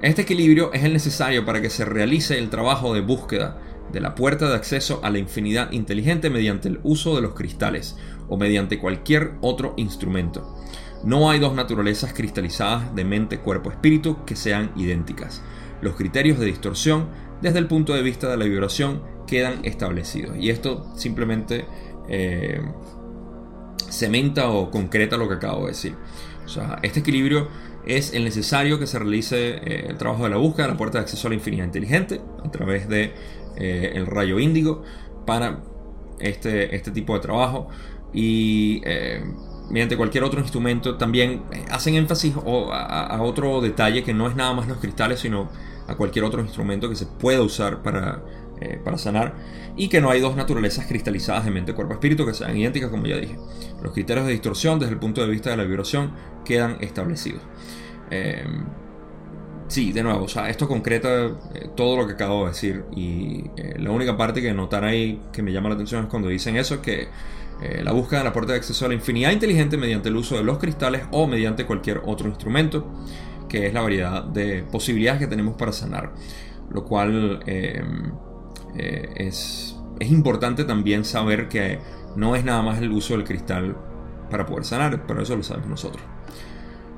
este 0.00 0.22
equilibrio 0.22 0.72
es 0.72 0.82
el 0.84 0.92
necesario 0.92 1.44
para 1.44 1.60
que 1.60 1.70
se 1.70 1.84
realice 1.84 2.38
el 2.38 2.50
trabajo 2.50 2.94
de 2.94 3.00
búsqueda 3.00 3.58
de 3.92 4.00
la 4.00 4.14
puerta 4.14 4.48
de 4.48 4.56
acceso 4.56 5.00
a 5.02 5.10
la 5.10 5.18
infinidad 5.18 5.70
inteligente 5.72 6.30
mediante 6.30 6.68
el 6.68 6.80
uso 6.82 7.14
de 7.14 7.22
los 7.22 7.34
cristales 7.34 7.96
o 8.28 8.36
mediante 8.36 8.78
cualquier 8.78 9.34
otro 9.42 9.74
instrumento. 9.76 10.56
No 11.04 11.30
hay 11.30 11.40
dos 11.40 11.54
naturalezas 11.54 12.12
cristalizadas 12.12 12.94
de 12.94 13.04
mente, 13.04 13.38
cuerpo, 13.38 13.70
espíritu 13.70 14.24
que 14.24 14.36
sean 14.36 14.72
idénticas. 14.76 15.42
Los 15.82 15.96
criterios 15.96 16.38
de 16.38 16.46
distorsión 16.46 17.08
desde 17.40 17.58
el 17.58 17.66
punto 17.66 17.92
de 17.92 18.02
vista 18.02 18.30
de 18.30 18.36
la 18.36 18.44
vibración 18.44 19.02
quedan 19.26 19.64
establecidos. 19.64 20.36
Y 20.38 20.50
esto 20.50 20.86
simplemente 20.96 21.66
eh, 22.08 22.60
cementa 23.90 24.50
o 24.50 24.70
concreta 24.70 25.16
lo 25.16 25.28
que 25.28 25.34
acabo 25.34 25.62
de 25.62 25.68
decir. 25.68 25.94
O 26.44 26.48
sea, 26.48 26.78
este 26.82 27.00
equilibrio 27.00 27.48
es 27.86 28.14
el 28.14 28.24
necesario 28.24 28.78
que 28.78 28.86
se 28.86 28.98
realice 28.98 29.54
eh, 29.54 29.86
el 29.88 29.96
trabajo 29.96 30.24
de 30.24 30.30
la 30.30 30.36
búsqueda 30.36 30.66
de 30.66 30.72
la 30.72 30.78
puerta 30.78 30.98
de 30.98 31.04
acceso 31.04 31.28
a 31.28 31.30
la 31.30 31.34
infinidad 31.34 31.64
inteligente 31.64 32.20
a 32.44 32.50
través 32.50 32.88
de 32.88 33.12
eh, 33.56 33.92
el 33.94 34.06
rayo 34.06 34.38
índigo 34.38 34.82
para 35.26 35.62
este, 36.20 36.74
este 36.74 36.90
tipo 36.90 37.14
de 37.14 37.20
trabajo 37.20 37.68
y 38.12 38.80
eh, 38.84 39.24
mediante 39.70 39.96
cualquier 39.96 40.24
otro 40.24 40.40
instrumento 40.40 40.96
también 40.96 41.42
hacen 41.70 41.94
énfasis 41.94 42.34
a, 42.36 43.18
otro 43.22 43.60
detalle 43.60 44.04
que 44.04 44.12
no 44.12 44.28
es 44.28 44.36
nada 44.36 44.52
más 44.52 44.68
los 44.68 44.78
cristales 44.78 45.20
sino 45.20 45.48
a 45.88 45.96
cualquier 45.96 46.24
otro 46.24 46.40
instrumento 46.40 46.88
que 46.88 46.96
se 46.96 47.06
pueda 47.06 47.40
usar 47.42 47.82
para, 47.82 48.22
para 48.84 48.98
sanar 48.98 49.34
y 49.76 49.88
que 49.88 50.00
no 50.00 50.10
hay 50.10 50.20
dos 50.20 50.36
naturalezas 50.36 50.86
cristalizadas 50.86 51.44
de 51.44 51.50
mente, 51.50 51.74
cuerpo, 51.74 51.94
espíritu 51.94 52.26
que 52.26 52.34
sean 52.34 52.56
idénticas 52.56 52.90
como 52.90 53.06
ya 53.06 53.16
dije. 53.16 53.36
Los 53.82 53.92
criterios 53.92 54.26
de 54.26 54.32
distorsión 54.32 54.78
desde 54.78 54.92
el 54.92 54.98
punto 54.98 55.22
de 55.22 55.28
vista 55.28 55.50
de 55.50 55.56
la 55.56 55.64
vibración 55.64 56.12
quedan 56.44 56.76
establecidos. 56.80 57.42
Eh, 58.10 58.44
sí, 59.68 59.92
de 59.92 60.02
nuevo, 60.02 60.24
o 60.24 60.28
sea, 60.28 60.50
esto 60.50 60.68
concreta 60.68 61.26
eh, 61.54 61.68
todo 61.74 61.96
lo 61.96 62.06
que 62.06 62.12
acabo 62.12 62.42
de 62.44 62.48
decir 62.50 62.84
y 62.94 63.44
eh, 63.56 63.76
la 63.78 63.90
única 63.90 64.16
parte 64.16 64.42
que 64.42 64.52
notar 64.52 64.84
ahí 64.84 65.20
que 65.32 65.42
me 65.42 65.52
llama 65.52 65.70
la 65.70 65.76
atención 65.76 66.04
es 66.04 66.10
cuando 66.10 66.28
dicen 66.28 66.56
eso, 66.56 66.80
que 66.82 67.08
la 67.84 67.92
búsqueda 67.92 68.18
de 68.18 68.24
la 68.24 68.32
puerta 68.32 68.54
de 68.54 68.58
acceso 68.58 68.86
a 68.86 68.88
la 68.88 68.94
infinidad 68.94 69.30
inteligente 69.30 69.76
mediante 69.76 70.08
el 70.08 70.16
uso 70.16 70.36
de 70.36 70.42
los 70.42 70.58
cristales 70.58 71.02
o 71.12 71.28
mediante 71.28 71.64
cualquier 71.64 72.02
otro 72.04 72.28
instrumento, 72.28 72.90
que 73.52 73.66
es 73.66 73.74
la 73.74 73.82
variedad 73.82 74.24
de 74.24 74.64
posibilidades 74.64 75.20
que 75.20 75.26
tenemos 75.26 75.56
para 75.56 75.72
sanar, 75.72 76.12
lo 76.70 76.84
cual 76.84 77.40
eh, 77.46 77.84
es, 78.74 79.76
es 79.98 80.10
importante 80.10 80.64
también 80.64 81.04
saber 81.04 81.48
que 81.48 81.78
no 82.16 82.36
es 82.36 82.44
nada 82.44 82.62
más 82.62 82.80
el 82.80 82.90
uso 82.92 83.14
del 83.14 83.24
cristal 83.24 83.76
para 84.30 84.46
poder 84.46 84.64
sanar, 84.64 85.06
pero 85.06 85.22
eso 85.22 85.36
lo 85.36 85.42
sabemos 85.42 85.68
nosotros. 85.68 86.02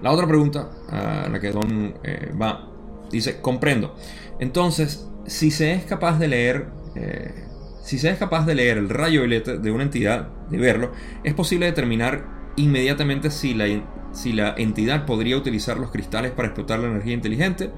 La 0.02 0.10
otra 0.10 0.26
pregunta 0.26 0.70
a 0.90 1.28
la 1.28 1.40
que 1.40 1.50
Don 1.50 1.94
eh, 2.02 2.32
va 2.40 2.68
dice, 3.10 3.40
comprendo. 3.40 3.94
Entonces, 4.38 5.08
si 5.26 5.50
se 5.50 5.72
es 5.72 5.84
capaz 5.84 6.18
de 6.18 6.28
leer, 6.28 6.66
eh, 6.94 7.46
si 7.82 7.98
se 7.98 8.10
es 8.10 8.18
capaz 8.18 8.44
de 8.46 8.54
leer 8.54 8.78
el 8.78 8.88
rayo 8.88 9.20
violeta 9.20 9.56
de 9.56 9.70
una 9.70 9.84
entidad, 9.84 10.28
de 10.50 10.58
verlo, 10.58 10.92
es 11.22 11.34
posible 11.34 11.66
determinar 11.66 12.52
inmediatamente 12.56 13.30
si 13.30 13.54
la, 13.54 13.66
si 14.12 14.32
la 14.32 14.54
entidad 14.56 15.06
podría 15.06 15.36
utilizar 15.36 15.78
los 15.78 15.90
cristales 15.90 16.32
para 16.32 16.48
explotar 16.48 16.80
la 16.80 16.88
energía 16.88 17.14
inteligente. 17.14 17.70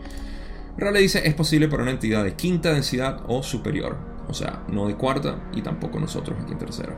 Raleigh 0.78 1.02
dice 1.02 1.23
es 1.26 1.35
posible 1.35 1.68
para 1.68 1.83
una 1.83 1.92
entidad 1.92 2.25
de 2.25 2.35
quinta 2.35 2.73
densidad 2.73 3.23
o 3.28 3.42
superior, 3.42 3.97
o 4.28 4.35
sea, 4.35 4.64
no 4.68 4.87
de 4.88 4.95
cuarta 4.95 5.49
y 5.54 5.62
tampoco 5.62 5.99
nosotros 5.99 6.38
aquí 6.40 6.52
en 6.52 6.59
tercera. 6.59 6.97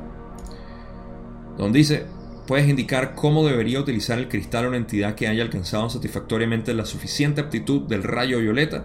Don 1.57 1.73
dice, 1.73 2.07
puedes 2.47 2.69
indicar 2.69 3.15
cómo 3.15 3.47
debería 3.47 3.81
utilizar 3.81 4.19
el 4.19 4.29
cristal 4.29 4.67
una 4.67 4.77
entidad 4.77 5.15
que 5.15 5.29
haya 5.29 5.43
alcanzado 5.43 5.91
satisfactoriamente 5.91 6.75
la 6.75 6.85
suficiente 6.85 7.41
aptitud 7.41 7.83
del 7.83 8.03
rayo 8.03 8.39
violeta. 8.39 8.85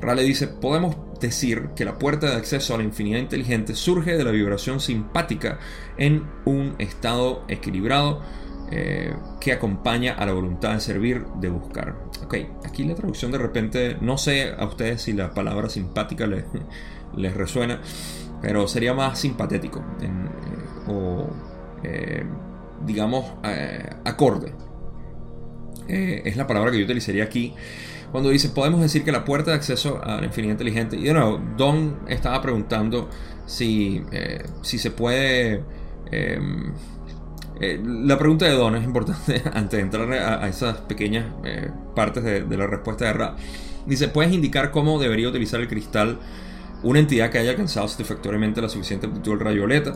Raleigh 0.00 0.26
dice, 0.26 0.48
podemos 0.48 0.96
decir 1.20 1.70
que 1.76 1.84
la 1.84 1.98
puerta 1.98 2.28
de 2.30 2.36
acceso 2.36 2.74
a 2.74 2.78
la 2.78 2.82
infinidad 2.82 3.20
inteligente 3.20 3.74
surge 3.74 4.16
de 4.16 4.24
la 4.24 4.32
vibración 4.32 4.80
simpática 4.80 5.60
en 5.96 6.24
un 6.44 6.74
estado 6.78 7.44
equilibrado 7.48 8.20
eh, 8.74 9.12
que 9.38 9.52
acompaña 9.52 10.14
a 10.14 10.24
la 10.24 10.32
voluntad 10.32 10.72
de 10.72 10.80
servir, 10.80 11.26
de 11.40 11.50
buscar. 11.50 11.94
Ok, 12.24 12.36
aquí 12.64 12.84
la 12.84 12.94
traducción 12.94 13.30
de 13.30 13.36
repente, 13.36 13.98
no 14.00 14.16
sé 14.16 14.54
a 14.56 14.64
ustedes 14.64 15.02
si 15.02 15.12
la 15.12 15.34
palabra 15.34 15.68
simpática 15.68 16.26
les, 17.16 17.34
resuena, 17.34 17.82
pero 18.40 18.66
sería 18.66 18.94
más 18.94 19.18
simpatético 19.18 19.84
eh, 20.00 20.90
o 20.90 21.28
eh, 21.82 22.24
digamos 22.86 23.34
acorde. 24.04 24.54
es 25.86 26.36
la 26.38 26.46
palabra 26.46 26.70
que 26.70 26.78
yo 26.78 26.84
utilizaría 26.86 27.24
aquí 27.24 27.54
cuando 28.10 28.30
dice 28.30 28.48
podemos 28.48 28.80
decir 28.80 29.04
que 29.04 29.12
la 29.12 29.26
puerta 29.26 29.50
de 29.50 29.58
acceso 29.58 30.00
a 30.02 30.18
la 30.18 30.24
infinidad 30.24 30.52
inteligente 30.52 30.96
y 30.96 31.02
de 31.02 31.12
Don 31.58 31.98
estaba 32.08 32.40
preguntando 32.40 33.10
si, 33.44 34.02
si 34.62 34.78
se 34.78 34.90
puede 34.90 35.62
la 37.60 38.18
pregunta 38.18 38.46
de 38.46 38.52
Don 38.52 38.74
es 38.76 38.84
importante 38.84 39.42
antes 39.52 39.78
de 39.78 39.80
entrar 39.80 40.12
a, 40.12 40.48
esas 40.48 40.78
pequeñas 40.78 41.26
eh, 41.44 41.70
partes 41.94 42.24
de, 42.24 42.56
la 42.56 42.66
respuesta 42.66 43.06
de 43.06 43.12
Ra. 43.12 43.36
Dice, 43.86 44.08
¿puedes 44.08 44.32
indicar 44.32 44.70
cómo 44.70 44.98
debería 44.98 45.28
utilizar 45.28 45.60
el 45.60 45.68
cristal 45.68 46.18
una 46.82 46.98
entidad 46.98 47.30
que 47.30 47.38
haya 47.38 47.50
alcanzado 47.50 47.86
satisfactoriamente 47.86 48.60
la 48.60 48.68
suficiente 48.68 49.06
amplitud 49.06 49.32
del 49.32 49.40
rayo 49.40 49.56
violeta? 49.58 49.94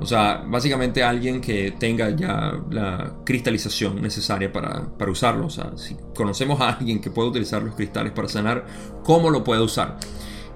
O 0.00 0.06
sea, 0.06 0.42
básicamente 0.46 1.04
alguien 1.04 1.40
que 1.40 1.72
tenga 1.78 2.10
ya 2.10 2.52
la 2.70 3.12
cristalización 3.24 4.02
necesaria 4.02 4.52
para, 4.52 4.88
usarlo. 5.08 5.46
O 5.46 5.50
sea, 5.50 5.72
si 5.76 5.96
conocemos 6.14 6.60
a 6.60 6.70
alguien 6.70 7.00
que 7.00 7.10
puede 7.10 7.28
utilizar 7.28 7.62
los 7.62 7.74
cristales 7.74 8.12
para 8.12 8.28
sanar, 8.28 8.66
¿cómo 9.04 9.30
lo 9.30 9.44
puede 9.44 9.62
usar? 9.62 9.98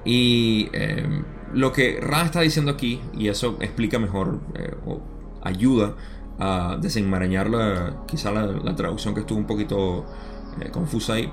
Y 0.05 0.69
eh, 0.73 1.07
lo 1.53 1.73
que 1.73 2.01
Ra 2.01 2.23
está 2.23 2.41
diciendo 2.41 2.73
aquí, 2.73 3.01
y 3.17 3.29
eso 3.29 3.59
explica 3.61 3.99
mejor 3.99 4.41
o 4.87 5.01
ayuda 5.43 5.95
desenmarañar 6.81 7.51
la, 7.51 8.05
quizá 8.07 8.31
la, 8.31 8.77
traducción 8.77 9.15
que 9.15 9.21
estuvo 9.21 9.39
un 9.39 9.47
poquito 9.47 10.07
eh, 10.61 10.71
confusa 10.71 11.15
ahí. 11.15 11.33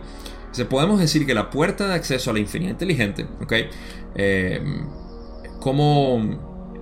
Se 0.52 0.66
podemos 0.66 1.00
decir 1.00 1.26
que 1.26 1.34
la 1.34 1.50
puerta 1.50 1.88
de 1.88 1.94
acceso 1.94 2.32
a 2.32 2.34
la 2.34 2.40
infinidad 2.40 2.72
inteligente, 2.72 3.28
¿ok? 3.42 3.54
Eh, 4.16 4.64
¿Cómo, 5.60 6.80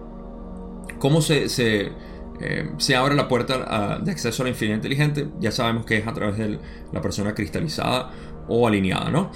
cómo 1.00 1.22
se, 1.22 1.50
se, 1.50 1.92
eh, 2.40 2.70
se, 2.78 2.96
abre 2.96 3.16
la 3.16 3.28
puerta 3.28 4.00
de 4.00 4.12
acceso 4.12 4.44
a 4.44 4.46
la 4.46 4.50
infinidad 4.52 4.78
inteligente? 4.78 5.28
Ya 5.40 5.52
sabemos 5.52 5.86
que 5.86 5.98
es 5.98 6.08
a 6.08 6.14
través 6.14 6.38
de 6.38 6.60
la 6.92 7.02
persona 7.02 7.34
cristalizada 7.34 8.12
o 8.48 8.68
alineada, 8.68 9.10
¿no? 9.10 9.32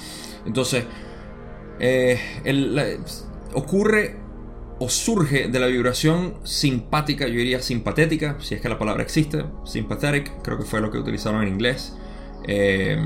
Entonces, 0.45 0.85
ocurre 3.53 4.26
o 4.79 4.89
surge 4.89 5.47
de 5.47 5.59
la 5.59 5.67
vibración 5.67 6.35
simpática, 6.43 7.27
yo 7.27 7.35
diría 7.35 7.61
simpatética, 7.61 8.37
si 8.39 8.55
es 8.55 8.61
que 8.61 8.69
la 8.69 8.77
palabra 8.77 9.03
existe, 9.03 9.43
sympathetic, 9.65 10.41
creo 10.43 10.57
que 10.57 10.65
fue 10.65 10.81
lo 10.81 10.91
que 10.91 10.99
utilizaron 10.99 11.41
en 11.41 11.49
inglés, 11.49 11.95
eh, 12.47 12.97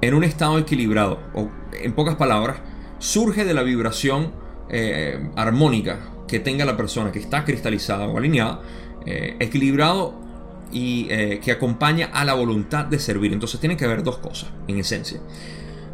en 0.00 0.14
un 0.14 0.24
estado 0.24 0.58
equilibrado, 0.58 1.18
o 1.34 1.50
en 1.72 1.92
pocas 1.94 2.16
palabras, 2.16 2.58
surge 2.98 3.44
de 3.44 3.54
la 3.54 3.62
vibración 3.62 4.32
eh, 4.68 5.30
armónica 5.36 6.12
que 6.28 6.40
tenga 6.40 6.64
la 6.64 6.76
persona 6.76 7.12
que 7.12 7.20
está 7.20 7.44
cristalizada 7.44 8.06
o 8.06 8.18
alineada, 8.18 8.60
eh, 9.06 9.36
equilibrado 9.40 10.26
y 10.72 11.06
que 11.38 11.52
acompaña 11.52 12.10
a 12.12 12.24
la 12.24 12.34
voluntad 12.34 12.86
de 12.86 12.98
servir. 12.98 13.32
Entonces 13.32 13.60
tiene 13.60 13.76
que 13.76 13.84
haber 13.84 14.02
dos 14.02 14.18
cosas, 14.18 14.50
en 14.66 14.78
esencia. 14.78 15.20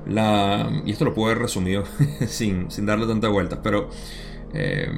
La, 0.07 0.83
y 0.85 0.91
esto 0.91 1.05
lo 1.05 1.15
puedo 1.15 1.31
haber 1.31 1.43
resumido 1.43 1.85
sin, 2.27 2.69
darle 2.87 3.07
tanta 3.07 3.29
vuelta, 3.29 3.63
pero 3.63 3.91
eh, 4.55 4.91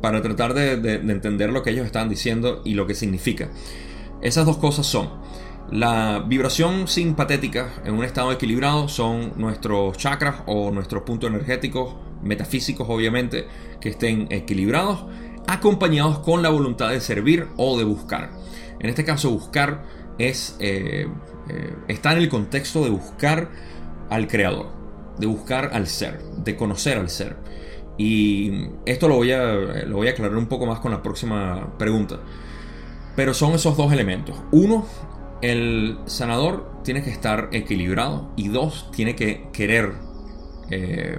para 0.00 0.22
tratar 0.22 0.54
de, 0.54 0.76
de, 0.76 0.94
entender 0.94 1.50
lo 1.50 1.62
que 1.62 1.70
ellos 1.70 1.86
están 1.86 2.08
diciendo 2.08 2.62
y 2.64 2.74
lo 2.74 2.86
que 2.86 2.94
significa. 2.94 3.50
Esas 4.22 4.46
dos 4.46 4.58
cosas 4.58 4.86
son 4.86 5.08
la 5.70 6.24
vibración 6.26 6.88
simpatética 6.88 7.74
en 7.84 7.94
un 7.94 8.04
estado 8.04 8.32
equilibrado 8.32 8.88
son 8.88 9.34
nuestros 9.36 9.96
chakras 9.96 10.42
o 10.46 10.72
nuestros 10.72 11.04
puntos 11.04 11.30
energéticos, 11.30 11.94
metafísicos 12.22 12.88
obviamente, 12.90 13.46
que 13.80 13.90
estén 13.90 14.26
equilibrados, 14.30 15.04
acompañados 15.46 16.18
con 16.18 16.42
la 16.42 16.48
voluntad 16.48 16.90
de 16.90 17.00
servir 17.00 17.46
o 17.56 17.78
de 17.78 17.84
buscar. 17.84 18.30
En 18.80 18.88
este 18.88 19.04
caso 19.04 19.30
buscar 19.30 19.84
es 20.18 20.56
eh, 20.58 21.06
eh, 21.48 21.74
está 21.86 22.12
en 22.12 22.18
el 22.18 22.28
contexto 22.28 22.82
de 22.82 22.90
buscar 22.90 23.50
al 24.08 24.26
creador, 24.26 24.72
de 25.18 25.28
buscar 25.28 25.70
al 25.72 25.86
ser, 25.86 26.20
de 26.36 26.56
conocer 26.56 26.98
al 26.98 27.10
ser. 27.10 27.36
Y 27.96 28.68
esto 28.86 29.08
lo 29.08 29.16
voy 29.16 29.32
a, 29.32 29.44
lo 29.86 29.96
voy 29.96 30.08
a 30.08 30.12
aclarar 30.12 30.36
un 30.36 30.46
poco 30.46 30.66
más 30.66 30.80
con 30.80 30.90
la 30.90 31.02
próxima 31.02 31.76
pregunta. 31.78 32.20
Pero 33.16 33.34
son 33.34 33.52
esos 33.52 33.76
dos 33.76 33.92
elementos. 33.92 34.36
Uno, 34.52 34.86
el 35.42 35.98
sanador 36.06 36.80
tiene 36.82 37.02
que 37.02 37.10
estar 37.10 37.48
equilibrado. 37.52 38.32
Y 38.36 38.48
dos, 38.48 38.90
tiene 38.92 39.14
que 39.14 39.48
querer 39.52 39.94
eh, 40.70 41.18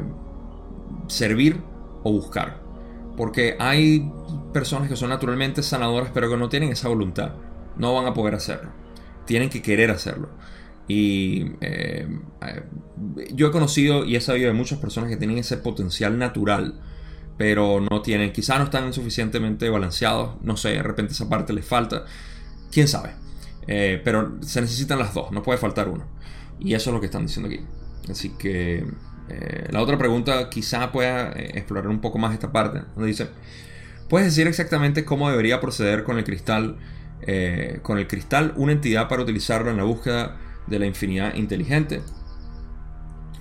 servir 1.08 1.62
o 2.04 2.12
buscar. 2.12 2.62
Porque 3.16 3.56
hay 3.60 4.12
personas 4.54 4.90
que 4.90 4.96
son 4.96 5.10
naturalmente 5.10 5.62
sanadoras 5.62 6.12
pero 6.14 6.30
que 6.30 6.38
no 6.38 6.50
tienen 6.50 6.72
esa 6.72 6.88
voluntad. 6.88 7.34
No 7.78 7.94
van 7.94 8.08
a 8.08 8.14
poder 8.14 8.36
hacerlo. 8.36 8.72
Tienen 9.26 9.50
que 9.50 9.62
querer 9.62 9.92
hacerlo. 9.92 10.30
Y 10.88 11.54
eh, 11.62 12.08
eh, 12.42 12.64
yo 13.34 13.48
he 13.48 13.52
conocido 13.52 14.06
y 14.06 14.16
he 14.16 14.22
sabido 14.22 14.48
de 14.48 14.54
muchas 14.54 14.80
personas 14.80 15.10
que 15.10 15.18
tienen 15.18 15.38
ese 15.38 15.58
potencial 15.58 16.18
natural, 16.18 16.80
pero 17.38 17.80
no 17.80 18.02
tienen, 18.02 18.32
quizá 18.32 18.58
no 18.58 18.66
están 18.66 18.92
suficientemente 18.94 19.70
balanceados, 19.70 20.36
no 20.44 20.58
sé, 20.58 20.70
de 20.70 20.84
repente 20.84 21.14
esa 21.14 21.30
parte 21.30 21.54
les 21.54 21.66
falta, 21.66 22.06
quién 22.72 22.88
sabe. 22.88 23.12
Eh, 23.68 24.02
pero 24.04 24.38
se 24.42 24.60
necesitan 24.62 25.00
las 25.00 25.14
dos, 25.14 25.32
no 25.32 25.44
puede 25.44 25.60
faltar 25.60 25.88
uno. 25.88 26.06
Y 26.60 26.74
eso 26.74 26.90
es 26.90 26.94
lo 26.94 27.00
que 27.00 27.06
están 27.06 27.26
diciendo 27.26 27.48
aquí. 27.48 27.62
Así 28.10 28.30
que 28.32 28.86
la 29.70 29.82
otra 29.82 29.98
pregunta 29.98 30.50
quizá 30.50 30.92
pueda 30.92 31.32
explorar 31.32 31.88
un 31.88 32.02
poco 32.02 32.18
más 32.18 32.34
esta 32.34 32.52
parte, 32.52 32.82
donde 32.96 33.08
dice, 33.08 33.30
¿puedes 34.10 34.28
decir 34.28 34.46
exactamente 34.46 35.06
cómo 35.06 35.30
debería 35.30 35.62
proceder 35.62 36.04
con 36.04 36.18
el 36.18 36.26
cristal? 36.26 36.78
con 37.84 38.00
el 38.00 38.08
cristal, 38.08 38.52
una 38.56 38.72
entidad 38.72 39.08
para 39.08 39.22
utilizarlo 39.22 39.70
en 39.70 39.78
la 39.78 39.84
búsqueda 39.84 40.40
de 40.68 40.80
la 40.80 40.86
infinidad 40.86 41.36
inteligente. 41.36 42.02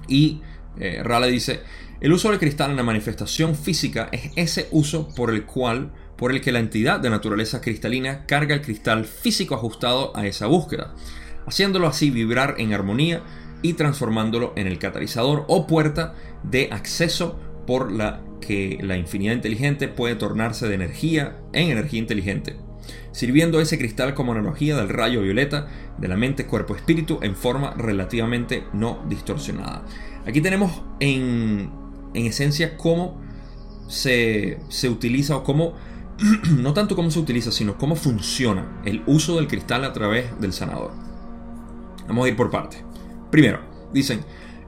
Y 0.08 0.40
eh, 0.78 1.02
Rale 1.02 1.28
dice, 1.28 1.60
el 2.00 2.12
uso 2.12 2.30
del 2.30 2.38
cristal 2.38 2.70
en 2.70 2.76
la 2.76 2.82
manifestación 2.82 3.54
física 3.54 4.08
es 4.12 4.30
ese 4.36 4.68
uso 4.70 5.08
por 5.14 5.30
el 5.30 5.44
cual, 5.44 5.92
por 6.16 6.32
el 6.32 6.40
que 6.40 6.52
la 6.52 6.58
entidad 6.58 7.00
de 7.00 7.10
naturaleza 7.10 7.60
cristalina 7.60 8.26
carga 8.26 8.54
el 8.54 8.62
cristal 8.62 9.04
físico 9.04 9.54
ajustado 9.54 10.16
a 10.16 10.26
esa 10.26 10.46
búsqueda, 10.46 10.94
haciéndolo 11.46 11.86
así 11.86 12.10
vibrar 12.10 12.56
en 12.58 12.72
armonía 12.72 13.22
y 13.62 13.74
transformándolo 13.74 14.52
en 14.56 14.66
el 14.66 14.78
catalizador 14.78 15.44
o 15.48 15.66
puerta 15.66 16.14
de 16.42 16.70
acceso 16.72 17.38
por 17.66 17.92
la 17.92 18.22
que 18.40 18.78
la 18.82 18.96
infinidad 18.96 19.34
inteligente 19.34 19.86
puede 19.88 20.14
tornarse 20.14 20.66
de 20.66 20.74
energía 20.74 21.36
en 21.52 21.70
energía 21.70 21.98
inteligente 21.98 22.56
sirviendo 23.12 23.60
ese 23.60 23.78
cristal 23.78 24.14
como 24.14 24.32
analogía 24.32 24.76
del 24.76 24.88
rayo 24.88 25.22
violeta 25.22 25.68
de 25.98 26.08
la 26.08 26.16
mente, 26.16 26.46
cuerpo, 26.46 26.74
espíritu 26.74 27.18
en 27.22 27.36
forma 27.36 27.74
relativamente 27.74 28.64
no 28.72 29.04
distorsionada. 29.08 29.84
Aquí 30.26 30.40
tenemos 30.40 30.82
en, 31.00 31.70
esencia 32.14 32.76
cómo 32.76 33.20
se, 33.88 34.58
utiliza 34.88 35.36
o 35.36 35.44
cómo, 35.44 35.74
no 36.56 36.74
tanto 36.74 36.96
cómo 36.96 37.10
se 37.10 37.18
utiliza, 37.18 37.50
sino 37.52 37.78
cómo 37.78 37.96
funciona 37.96 38.80
el 38.84 39.02
uso 39.06 39.36
del 39.36 39.48
cristal 39.48 39.84
a 39.84 39.92
través 39.92 40.38
del 40.40 40.52
sanador. 40.52 40.92
Vamos 42.06 42.26
a 42.26 42.28
ir 42.28 42.36
por 42.36 42.50
partes. 42.50 42.82
Primero, 43.30 43.60
dicen, 43.92 44.20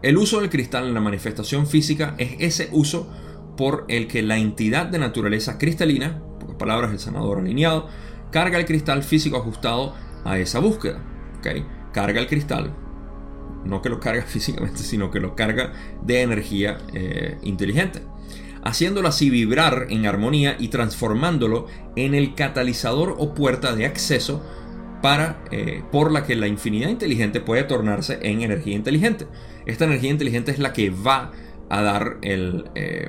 el 0.02 0.16
uso 0.16 0.40
del 0.40 0.50
cristal 0.50 0.88
en 0.88 0.94
la 0.94 1.00
manifestación 1.00 1.66
física 1.66 2.14
es 2.18 2.34
ese 2.38 2.68
uso 2.72 3.08
por 3.56 3.84
el 3.88 4.08
que 4.08 4.22
la 4.22 4.38
entidad 4.38 4.86
de 4.86 4.98
naturaleza 4.98 5.58
cristalina, 5.58 6.20
pocas 6.40 6.56
palabras, 6.56 6.90
el 6.90 6.98
sanador 6.98 7.38
alineado, 7.38 7.88
carga 8.32 8.58
el 8.58 8.64
cristal 8.64 9.04
físico 9.04 9.36
ajustado 9.36 9.94
a 10.24 10.38
esa 10.38 10.58
búsqueda. 10.58 11.00
Carga 11.92 12.20
el 12.20 12.26
cristal, 12.26 12.74
no 13.64 13.82
que 13.82 13.88
lo 13.88 14.00
carga 14.00 14.22
físicamente, 14.26 14.78
sino 14.78 15.10
que 15.10 15.20
lo 15.20 15.36
carga 15.36 15.72
de 16.02 16.22
energía 16.22 16.78
eh, 16.92 17.38
inteligente, 17.42 18.02
haciéndolo 18.64 19.08
así 19.08 19.30
vibrar 19.30 19.86
en 19.90 20.06
armonía 20.06 20.56
y 20.58 20.68
transformándolo 20.68 21.66
en 21.94 22.14
el 22.14 22.34
catalizador 22.34 23.14
o 23.18 23.34
puerta 23.34 23.74
de 23.74 23.86
acceso 23.86 24.42
para, 25.02 25.42
eh, 25.50 25.82
por 25.90 26.12
la 26.12 26.24
que 26.24 26.36
la 26.36 26.46
infinidad 26.46 26.88
inteligente 26.88 27.40
puede 27.40 27.64
tornarse 27.64 28.20
en 28.22 28.42
energía 28.42 28.74
inteligente. 28.74 29.26
Esta 29.66 29.84
energía 29.84 30.10
inteligente 30.10 30.52
es 30.52 30.60
la 30.60 30.72
que 30.72 30.90
va 30.90 31.32
a 31.68 31.82
dar 31.82 32.18
el, 32.22 32.70
eh, 32.76 33.08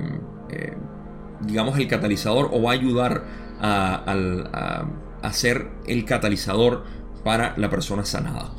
digamos, 1.42 1.78
el 1.78 1.88
catalizador 1.88 2.50
o 2.52 2.64
va 2.64 2.72
a 2.72 2.74
ayudar 2.74 3.26
a, 3.62 4.04
a 4.06 5.03
ser 5.32 5.70
el 5.88 6.04
catalizador 6.04 6.84
para 7.24 7.54
la 7.58 7.70
persona 7.70 8.04
sanada. 8.04 8.52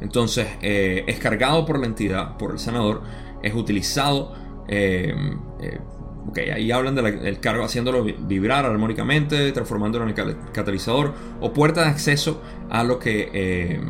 Entonces 0.00 0.46
eh, 0.62 1.04
es 1.06 1.18
cargado 1.18 1.64
por 1.66 1.78
la 1.78 1.86
entidad, 1.86 2.36
por 2.36 2.52
el 2.52 2.58
sanador, 2.58 3.02
es 3.42 3.54
utilizado, 3.54 4.34
eh, 4.68 5.14
eh, 5.60 6.52
ahí 6.52 6.70
hablan 6.70 6.94
del 6.94 7.40
cargo 7.40 7.64
haciéndolo 7.64 8.04
vibrar 8.04 8.66
armónicamente, 8.66 9.52
transformándolo 9.52 10.04
en 10.04 10.10
el 10.10 10.36
catalizador 10.52 11.14
o 11.40 11.52
puerta 11.52 11.82
de 11.82 11.88
acceso 11.88 12.42
a 12.68 12.84
lo 12.84 12.98
que, 12.98 13.80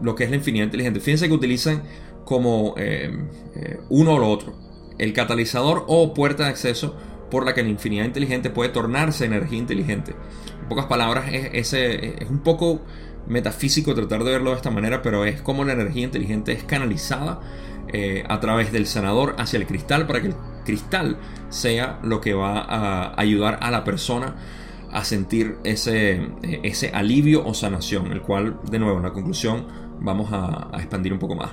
lo 0.00 0.14
que 0.14 0.24
es 0.24 0.30
la 0.30 0.36
infinidad 0.36 0.64
inteligente. 0.64 1.00
Fíjense 1.00 1.28
que 1.28 1.34
utilizan 1.34 1.82
como 2.24 2.76
uno 3.90 4.14
o 4.14 4.18
lo 4.18 4.30
otro, 4.30 4.54
el 4.96 5.12
catalizador 5.12 5.84
o 5.88 6.14
puerta 6.14 6.44
de 6.44 6.50
acceso 6.50 6.96
por 7.30 7.44
la 7.44 7.52
que 7.52 7.62
la 7.62 7.68
infinidad 7.68 8.04
inteligente 8.04 8.48
puede 8.48 8.70
tornarse 8.70 9.24
energía 9.24 9.58
inteligente. 9.58 10.14
En 10.64 10.68
pocas 10.70 10.86
palabras, 10.86 11.26
es, 11.30 11.74
un 12.30 12.38
poco 12.38 12.80
metafísico 13.26 13.94
tratar 13.94 14.24
de 14.24 14.32
verlo 14.32 14.50
de 14.50 14.56
esta 14.56 14.70
manera, 14.70 15.02
pero 15.02 15.26
es 15.26 15.42
como 15.42 15.62
la 15.62 15.74
energía 15.74 16.04
inteligente 16.04 16.52
es 16.52 16.64
canalizada 16.64 17.40
eh, 17.92 18.24
a 18.26 18.40
través 18.40 18.72
del 18.72 18.86
sanador 18.86 19.36
hacia 19.38 19.58
el 19.58 19.66
cristal 19.66 20.06
para 20.06 20.22
que 20.22 20.28
el 20.28 20.34
cristal 20.64 21.18
sea 21.50 21.98
lo 22.02 22.22
que 22.22 22.32
va 22.32 22.60
a 22.60 23.20
ayudar 23.20 23.58
a 23.60 23.70
la 23.70 23.84
persona 23.84 24.36
a 24.90 25.04
sentir 25.04 25.58
ese, 25.64 26.22
alivio 26.94 27.44
o 27.44 27.52
sanación, 27.52 28.10
el 28.10 28.22
cual, 28.22 28.58
de 28.70 28.78
nuevo, 28.78 28.96
en 28.96 29.02
la 29.02 29.12
conclusión 29.12 29.66
vamos 30.00 30.30
a, 30.32 30.70
expandir 30.78 31.12
un 31.12 31.18
poco 31.18 31.34
más. 31.34 31.50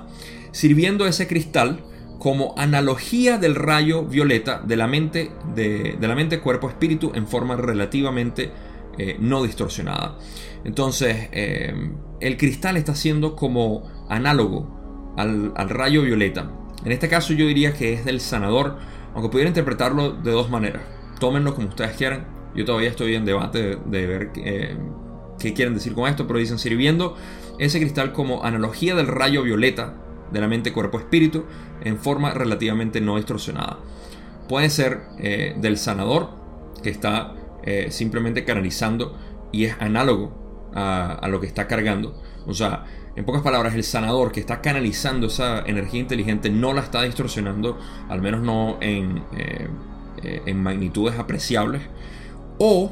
Sirviendo 0.52 1.06
ese 1.06 1.28
cristal 1.28 1.84
como 2.18 2.54
analogía 2.58 3.38
del 3.38 3.56
rayo 3.56 4.06
violeta 4.06 4.62
de 4.62 4.78
la 4.78 4.88
mente, 4.88 5.32
de, 5.54 5.98
la 6.00 6.16
mente 6.16 6.40
cuerpo, 6.40 6.70
espíritu 6.70 7.12
en 7.14 7.28
forma 7.28 7.58
relativamente 7.58 8.52
eh, 8.98 9.18
no 9.20 9.44
distorsionada. 9.44 10.18
Entonces, 10.64 11.30
eh, 11.32 11.74
el 12.20 12.38
cristal 12.38 12.78
está 12.78 12.94
siendo 12.94 13.36
como 13.36 13.90
análogo 14.10 15.14
al, 15.18 15.54
rayo 15.70 16.02
violeta. 16.02 16.52
En 16.84 16.92
este 16.92 17.08
caso 17.08 17.34
yo 17.34 17.46
diría 17.48 17.74
que 17.74 17.94
es 17.94 18.06
del 18.06 18.20
sanador, 18.20 18.78
aunque 19.14 19.30
pudiera 19.30 19.48
interpretarlo 19.48 20.12
de 20.12 20.32
dos 20.32 20.50
maneras. 20.50 20.84
Tómenlo 21.20 21.56
como 21.56 21.70
ustedes 21.70 21.96
quieran. 21.96 22.28
Yo 22.54 22.66
todavía 22.66 22.90
estoy 22.90 23.16
en 23.16 23.24
debate 23.24 23.78
de, 23.86 24.08
ver 24.08 24.32
eh, 24.36 24.78
qué 25.40 25.54
quieren 25.54 25.74
decir 25.74 25.94
con 25.94 26.10
esto, 26.10 26.28
pero 26.28 26.40
dicen 26.40 26.60
sirviendo 26.60 27.16
ese 27.60 27.80
cristal 27.80 28.12
como 28.12 28.44
analogía 28.44 28.94
del 28.94 29.08
rayo 29.08 29.44
violeta 29.44 29.96
de 30.32 30.42
la 30.42 30.48
mente, 30.48 30.74
cuerpo, 30.74 31.00
espíritu 31.00 31.46
en 31.82 31.98
forma 31.98 32.34
relativamente 32.34 33.00
no 33.00 33.16
distorsionada. 33.16 33.80
Puede 34.50 34.70
ser 34.70 35.02
del 35.18 35.78
sanador 35.78 36.30
que 36.84 36.90
está 36.90 37.36
eh, 37.64 37.88
simplemente 37.92 38.44
canalizando 38.44 39.18
y 39.52 39.66
es 39.66 39.76
análogo 39.80 40.70
a, 40.74 41.28
lo 41.30 41.40
que 41.40 41.48
está 41.48 41.68
cargando. 41.68 42.22
O 42.48 42.54
sea, 42.54 42.86
en 43.16 43.26
pocas 43.26 43.42
palabras, 43.42 43.76
el 43.76 43.84
sanador 43.84 44.32
que 44.32 44.40
está 44.40 44.62
canalizando 44.62 45.28
esa 45.28 45.62
energía 45.62 46.00
inteligente 46.00 46.50
no 46.50 46.74
la 46.74 46.82
está 46.82 47.04
distorsionando, 47.04 47.78
al 48.10 48.22
menos 48.22 48.42
no 48.42 48.78
en, 48.82 49.24
eh, 49.38 49.68
en 50.46 50.64
magnitudes 50.64 51.20
apreciables. 51.20 51.82
O 52.58 52.92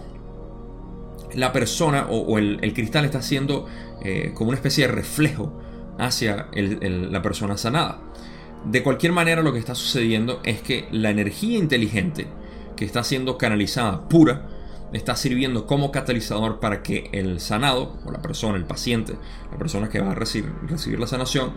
la 1.33 1.53
persona 1.53 2.07
o, 2.09 2.37
el, 2.37 2.73
cristal 2.73 3.05
está 3.05 3.19
haciendo 3.19 3.67
como 4.33 4.49
una 4.49 4.57
especie 4.57 4.87
de 4.87 4.93
reflejo 4.93 5.61
hacia 5.99 6.47
la 6.53 7.21
persona 7.21 7.55
sanada. 7.57 7.99
De 8.65 8.83
cualquier 8.83 9.13
manera 9.13 9.41
lo 9.41 9.53
que 9.53 9.59
está 9.59 9.73
sucediendo 9.73 10.41
es 10.43 10.61
que 10.61 10.87
la 10.91 11.09
energía 11.09 11.57
inteligente 11.57 12.27
que 12.75 12.85
está 12.85 13.03
siendo 13.03 13.37
canalizada 13.37 14.07
pura 14.09 14.47
está 14.93 15.15
sirviendo 15.15 15.65
como 15.65 15.91
catalizador 15.91 16.59
para 16.59 16.81
que 16.81 17.09
el 17.11 17.39
sanado, 17.39 17.97
o 18.05 18.11
la 18.11 18.21
persona, 18.21 18.57
el 18.57 18.65
paciente, 18.65 19.15
la 19.51 19.57
persona 19.57 19.89
que 19.89 19.99
va 19.99 20.11
a 20.11 20.15
recibir, 20.15 20.99
la 20.99 21.07
sanación, 21.07 21.53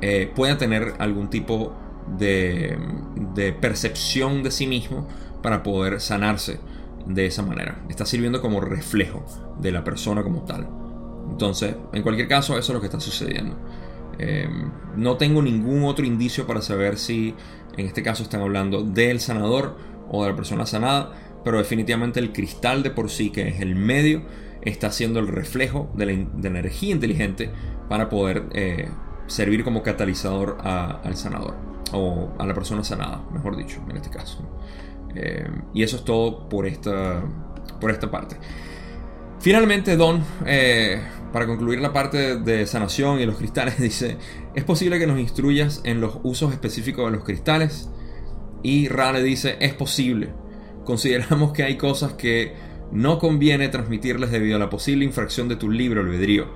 eh, 0.00 0.30
pueda 0.34 0.56
tener 0.56 0.94
algún 0.98 1.28
tipo 1.28 1.74
de, 2.16 2.78
de 3.34 3.52
percepción 3.52 4.42
de 4.42 4.50
sí 4.50 4.66
mismo 4.66 5.06
para 5.42 5.62
poder 5.62 6.00
sanarse 6.00 6.60
de 7.06 7.26
esa 7.26 7.42
manera. 7.42 7.82
Está 7.88 8.06
sirviendo 8.06 8.40
como 8.40 8.60
reflejo 8.60 9.24
de 9.60 9.72
la 9.72 9.84
persona 9.84 10.22
como 10.22 10.42
tal. 10.42 10.68
Entonces, 11.30 11.76
en 11.92 12.02
cualquier 12.02 12.28
caso, 12.28 12.58
eso 12.58 12.72
es 12.72 12.74
lo 12.74 12.80
que 12.80 12.86
está 12.86 13.00
sucediendo. 13.00 13.56
Em, 14.18 14.70
no 14.96 15.16
tengo 15.16 15.42
ningún 15.42 15.84
otro 15.84 16.04
indicio 16.04 16.46
para 16.46 16.60
saber 16.60 16.98
si 16.98 17.34
en 17.76 17.86
este 17.86 18.02
caso 18.02 18.22
están 18.22 18.42
hablando 18.42 18.82
del 18.82 19.20
sanador 19.20 19.76
o 20.10 20.24
de 20.24 20.30
la 20.30 20.36
persona 20.36 20.66
sanada, 20.66 21.12
pero 21.44 21.58
definitivamente 21.58 22.20
el 22.20 22.32
cristal 22.32 22.82
de 22.82 22.90
por 22.90 23.10
sí, 23.10 23.30
que 23.30 23.48
es 23.48 23.60
el 23.60 23.74
medio, 23.74 24.22
está 24.62 24.90
siendo 24.90 25.20
el 25.20 25.28
reflejo 25.28 25.90
de 25.94 26.06
la, 26.06 26.12
energía 26.48 26.92
inteligente 26.92 27.50
para 27.88 28.08
poder 28.08 28.44
eh, 28.52 28.88
servir 29.26 29.64
como 29.64 29.82
catalizador 29.82 30.58
al 30.62 31.16
sanador 31.16 31.56
o 31.92 32.30
a 32.38 32.46
la 32.46 32.54
persona 32.54 32.84
sanada, 32.84 33.22
mejor 33.32 33.56
dicho, 33.56 33.80
en 33.88 33.96
este 33.96 34.10
caso. 34.10 34.38
Em, 35.14 35.62
y 35.74 35.82
eso 35.82 35.96
es 35.96 36.04
todo 36.04 36.48
por 36.48 36.66
esta, 36.66 37.22
por 37.80 37.90
esta 37.90 38.10
parte. 38.10 38.36
Finalmente, 39.40 39.96
Don, 39.96 40.22
eh, 40.46 41.00
para 41.32 41.46
concluir 41.46 41.80
la 41.80 41.92
parte 41.92 42.36
de 42.36 42.66
sanación 42.66 43.20
y 43.20 43.26
los 43.26 43.36
cristales, 43.36 43.78
dice, 43.80 44.18
¿es 44.54 44.64
posible 44.64 44.98
que 44.98 45.06
nos 45.06 45.18
instruyas 45.18 45.80
en 45.84 46.00
los 46.00 46.18
usos 46.22 46.52
específicos 46.52 47.06
de 47.06 47.16
los 47.16 47.24
cristales? 47.24 47.88
Y 48.62 48.88
Ra 48.88 49.12
le 49.12 49.22
dice, 49.22 49.56
es 49.60 49.72
posible. 49.72 50.32
Consideramos 50.90 51.52
que 51.52 51.62
hay 51.62 51.76
cosas 51.76 52.14
que 52.14 52.52
no 52.90 53.20
conviene 53.20 53.68
transmitirles 53.68 54.32
debido 54.32 54.56
a 54.56 54.58
la 54.58 54.70
posible 54.70 55.04
infracción 55.04 55.46
de 55.46 55.54
tu 55.54 55.70
libre 55.70 56.00
albedrío. 56.00 56.48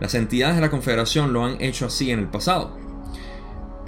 Las 0.00 0.16
entidades 0.16 0.56
de 0.56 0.60
la 0.60 0.72
Confederación 0.72 1.32
lo 1.32 1.44
han 1.44 1.62
hecho 1.62 1.86
así 1.86 2.10
en 2.10 2.18
el 2.18 2.26
pasado. 2.26 2.76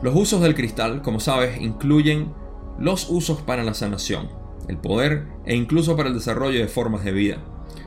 Los 0.01 0.15
usos 0.15 0.41
del 0.41 0.55
cristal, 0.55 1.03
como 1.03 1.19
sabes, 1.19 1.61
incluyen 1.61 2.33
los 2.79 3.11
usos 3.11 3.43
para 3.43 3.65
la 3.65 3.75
sanación, 3.75 4.29
el 4.69 4.77
poder 4.77 5.27
e 5.45 5.57
incluso 5.57 5.97
para 5.97 6.11
el 6.11 6.15
desarrollo 6.15 6.61
de 6.61 6.69
formas 6.69 7.03
de 7.03 7.11
vida. 7.11 7.39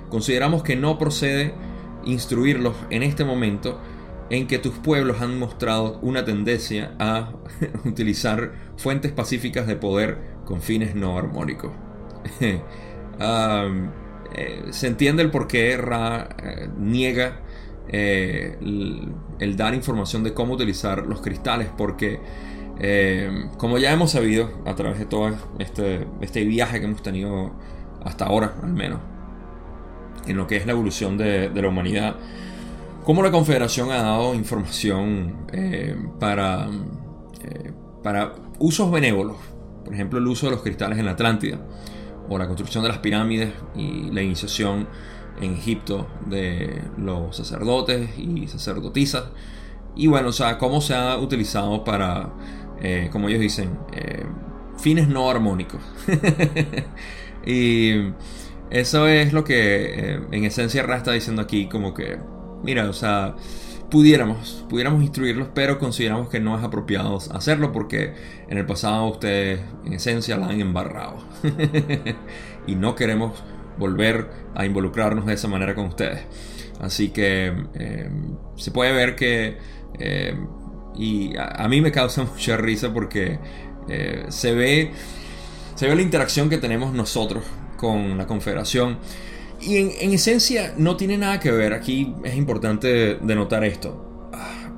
Consideramos 0.10 0.63
que 0.63 0.76
no 0.76 0.97
procede 0.97 1.54
instruirlos 2.04 2.76
en 2.89 3.04
este 3.04 3.24
momento 3.24 3.80
en 4.30 4.47
que 4.47 4.60
tus 4.60 4.74
pueblos 4.74 5.21
han 5.21 5.39
mostrado 5.39 5.97
una 6.02 6.26
tendencia 6.26 6.93
a 7.00 7.32
utilizar 7.86 8.52
fuentes 8.76 9.13
pacíficas 9.13 9.65
de 9.65 9.78
poder 9.78 10.17
con 10.43 10.62
fines 10.62 10.93
no 10.93 11.17
armónicos. 11.17 11.71
Eh, 14.34 14.67
se 14.71 14.88
entiende 14.88 15.23
el 15.23 15.29
por 15.29 15.47
qué 15.47 15.75
Ra 15.77 16.29
eh, 16.41 16.69
niega 16.77 17.41
eh, 17.89 18.57
el, 19.39 19.57
dar 19.57 19.73
información 19.73 20.23
de 20.23 20.34
cómo 20.34 20.53
utilizar 20.53 21.05
los 21.05 21.21
cristales, 21.21 21.69
porque 21.77 22.19
como 23.57 23.77
ya 23.77 23.91
hemos 23.91 24.12
sabido 24.12 24.49
a 24.65 24.73
través 24.73 24.97
de 24.97 25.05
todo 25.05 25.29
este, 25.60 26.07
este 26.21 26.43
viaje 26.45 26.79
que 26.79 26.86
hemos 26.86 27.03
tenido 27.03 27.51
hasta 28.03 28.25
ahora, 28.25 28.55
al 28.63 28.73
menos, 28.73 28.99
en 30.25 30.36
lo 30.36 30.47
que 30.47 30.57
es 30.57 30.65
la 30.65 30.71
evolución 30.71 31.15
de, 31.15 31.51
la 31.53 31.67
humanidad, 31.67 32.15
cómo 33.03 33.21
la 33.21 33.29
Confederación 33.29 33.91
ha 33.91 34.01
dado 34.01 34.34
información 34.34 35.45
para, 36.19 36.69
para 38.01 38.34
usos 38.57 38.89
benévolos, 38.89 39.38
por 39.86 39.93
ejemplo 39.93 40.17
el 40.17 40.25
uso 40.25 40.47
de 40.47 40.53
los 40.53 40.63
cristales 40.63 40.97
en 40.97 41.05
la 41.05 41.12
Atlántida, 41.12 41.60
o 42.34 42.38
la 42.38 42.48
construcción 42.48 42.84
de 42.84 42.89
las 42.89 43.00
pirámides 43.00 43.54
y 43.76 44.12
la 44.12 44.22
iniciación 44.22 44.88
en 45.41 45.54
Egipto 45.54 46.08
de 46.28 46.82
los 46.98 47.36
sacerdotes 47.36 48.10
y 48.17 48.48
sacerdotisas, 48.48 49.26
y 49.96 50.08
bueno, 50.08 50.30
o 50.30 50.34
sea, 50.34 50.58
cómo 50.58 50.82
se 50.82 50.96
ha 50.96 51.17
utilizado 51.17 51.84
para, 51.84 52.34
eh, 52.82 53.10
como 53.12 53.28
ellos 53.28 53.41
dicen, 53.41 53.78
fines 54.78 55.08
no 55.08 55.30
armónicos. 55.30 55.82
y 57.46 58.12
eso 58.72 59.06
es 59.06 59.34
lo 59.34 59.44
que 59.44 60.13
eh, 60.13 60.22
en 60.32 60.46
esencia 60.46 60.82
Ra 60.84 60.96
está 60.96 61.12
diciendo 61.12 61.41
aquí, 61.41 61.67
como 61.67 61.94
que, 61.94 62.17
mira, 62.63 62.89
o 62.89 62.94
sea, 62.94 63.36
pudiéramos, 63.91 64.65
pudiéramos 64.69 65.04
instruirlos, 65.04 65.49
pero 65.54 65.77
consideramos 65.77 66.30
que 66.30 66.39
no 66.39 66.58
es 66.58 66.63
apropiado 66.63 67.19
hacerlo 67.32 67.71
porque 67.71 68.13
en 68.47 68.58
el 68.58 68.65
pasado 68.65 69.06
ustedes 69.08 69.60
en 69.86 69.93
esencia 69.93 70.38
la 70.38 70.47
han 70.47 70.62
embarrado. 70.62 71.17
y 72.67 72.75
no 72.75 72.95
queremos 72.95 73.43
volver 73.77 74.30
a 74.56 74.65
involucrarnos 74.65 75.25
de 75.25 75.34
esa 75.34 75.47
manera 75.47 75.75
con 75.75 75.86
ustedes. 75.88 76.21
Así 76.80 77.10
que 77.10 77.54
eh, 77.75 78.10
se 78.56 78.71
puede 78.71 78.93
ver 78.93 79.15
que, 79.15 79.58
eh, 79.99 80.36
y 80.95 81.34
a, 81.38 81.67
mí 81.67 81.82
me 81.82 81.91
causa 81.91 82.23
mucha 82.32 82.58
risa 82.58 82.91
porque 82.93 83.39
se 84.30 84.54
ve, 84.54 84.91
se 85.75 85.88
ve 85.88 85.95
la 85.95 86.01
interacción 86.01 86.49
que 86.49 86.58
tenemos 86.58 86.93
nosotros 86.93 87.43
con 87.75 88.17
la 88.17 88.25
Confederación. 88.25 88.99
Y 89.62 89.78
en, 89.78 90.13
esencia 90.13 90.74
no 90.78 90.97
tiene 90.97 91.17
nada 91.17 91.39
que 91.39 91.52
ver, 91.52 91.74
aquí 91.74 92.15
es 92.24 92.36
importante 92.36 93.15
denotar 93.21 93.63
esto, 93.63 94.30
ah, 94.34 94.71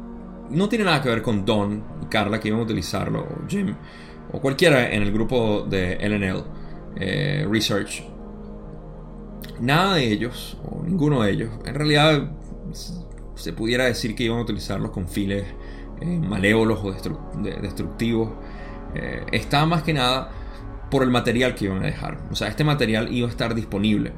no 0.50 0.68
tiene 0.68 0.84
nada 0.84 1.02
que 1.02 1.08
ver 1.08 1.22
con 1.22 1.46
Don 1.46 1.84
y 2.02 2.06
Carla 2.08 2.40
que 2.40 2.50
iban 2.50 2.60
a 2.60 2.64
utilizarlo, 2.64 3.22
o 3.22 3.48
Jim, 3.48 3.74
o 4.32 4.42
cualquiera 4.42 4.92
en 4.92 5.04
el 5.04 5.14
grupo 5.14 5.62
de 5.62 5.96
LNL 5.96 6.44
eh, 6.98 7.48
Research. 7.50 8.04
Nada 9.62 9.96
de 9.96 10.12
ellos, 10.12 10.58
o 10.66 10.84
ninguno 10.84 11.24
de 11.24 11.32
ellos, 11.32 11.50
en 11.66 11.76
realidad 11.76 12.32
se 13.36 13.54
pudiera 13.54 13.86
decir 13.86 14.16
que 14.16 14.24
iban 14.24 14.40
a 14.40 14.42
utilizarlos 14.42 14.92
con 14.92 15.08
files 15.08 15.46
eh, 16.02 16.06
malévolos 16.06 16.80
o 16.84 16.92
destructivos. 16.92 18.32
Eh, 18.96 19.26
está 19.32 19.66
más 19.66 19.84
que 19.84 19.94
nada 19.94 20.30
por 20.92 21.04
el 21.04 21.10
material 21.10 21.56
que 21.56 21.66
iban 21.66 21.84
a 21.84 21.86
dejar. 21.86 22.20
O 22.32 22.36
sea, 22.36 22.50
este 22.50 22.64
material 22.64 23.14
iba 23.14 23.28
a 23.28 23.32
estar 23.32 23.56
disponible 23.56 24.12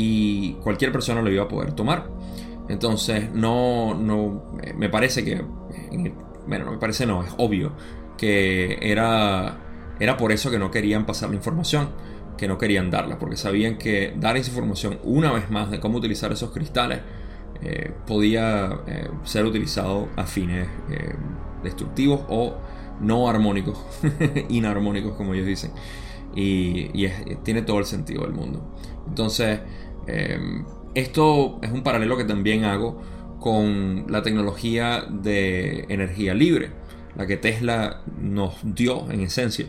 y 0.00 0.52
cualquier 0.62 0.92
persona 0.92 1.20
lo 1.22 1.28
iba 1.28 1.42
a 1.42 1.48
poder 1.48 1.72
tomar. 1.72 2.08
Entonces, 2.68 3.32
no, 3.32 3.94
no, 3.94 4.52
me 4.76 4.88
parece 4.88 5.24
que, 5.24 5.42
bueno, 6.46 6.66
no 6.66 6.70
me 6.70 6.78
parece, 6.78 7.04
no, 7.04 7.24
es 7.24 7.34
obvio 7.36 7.72
que 8.16 8.78
era, 8.80 9.58
era 9.98 10.16
por 10.16 10.30
eso 10.30 10.52
que 10.52 10.58
no 10.60 10.70
querían 10.70 11.04
pasar 11.04 11.30
la 11.30 11.34
información, 11.34 11.88
que 12.36 12.46
no 12.46 12.58
querían 12.58 12.92
darla, 12.92 13.18
porque 13.18 13.36
sabían 13.36 13.76
que 13.76 14.14
dar 14.16 14.36
esa 14.36 14.50
información 14.50 15.00
una 15.02 15.32
vez 15.32 15.50
más 15.50 15.68
de 15.68 15.80
cómo 15.80 15.98
utilizar 15.98 16.30
esos 16.30 16.52
cristales 16.52 17.00
eh, 17.60 17.90
podía 18.06 18.78
eh, 18.86 19.08
ser 19.24 19.46
utilizado 19.46 20.10
a 20.14 20.26
fines 20.26 20.68
eh, 20.90 21.16
destructivos 21.64 22.20
o 22.28 22.54
no 23.00 23.28
armónicos, 23.28 23.78
inarmónicos 24.48 25.14
como 25.14 25.34
ellos 25.34 25.46
dicen 25.46 25.72
y, 26.34 27.08
tiene 27.42 27.62
todo 27.62 27.78
el 27.78 27.84
sentido 27.84 28.22
del 28.22 28.32
mundo. 28.32 28.62
Entonces, 29.06 29.60
em, 30.08 30.64
esto 30.94 31.58
es 31.62 31.70
un 31.70 31.82
paralelo 31.82 32.16
que 32.16 32.24
también 32.24 32.64
hago 32.64 33.00
con 33.38 34.06
la 34.08 34.22
tecnología 34.22 35.04
de 35.08 35.84
energía 35.88 36.34
libre, 36.34 36.70
la 37.16 37.26
que 37.26 37.36
Tesla 37.36 38.02
nos 38.20 38.56
dio 38.62 39.10
en 39.10 39.20
esencia. 39.20 39.66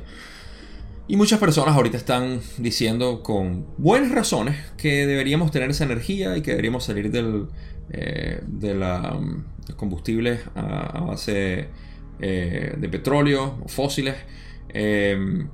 Y 1.07 1.17
muchas 1.17 1.39
personas 1.39 1.75
ahorita 1.75 1.97
están 1.97 2.39
diciendo 2.57 3.23
con 3.23 3.65
buenas 3.77 4.11
razones 4.11 4.57
que 4.77 5.07
deberíamos 5.07 5.49
tener 5.49 5.69
esa 5.71 5.83
energía 5.83 6.37
y 6.37 6.41
que 6.41 6.51
deberíamos 6.51 6.83
salir 6.83 7.09
del, 7.11 7.47
eh, 7.89 8.41
de 8.45 8.75
la, 8.75 9.19
los 9.67 9.75
combustibles 9.75 10.41
a, 10.53 11.01
base 11.01 11.69
eh, 12.19 12.75
de 12.77 12.89
petróleo 12.89 13.57
o 13.63 13.67
fósiles. 13.67 14.15
Em, 14.69 15.49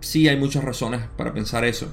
sí 0.00 0.28
hay 0.28 0.38
muchas 0.38 0.64
razones 0.64 1.02
para 1.16 1.34
pensar 1.34 1.64
eso. 1.64 1.88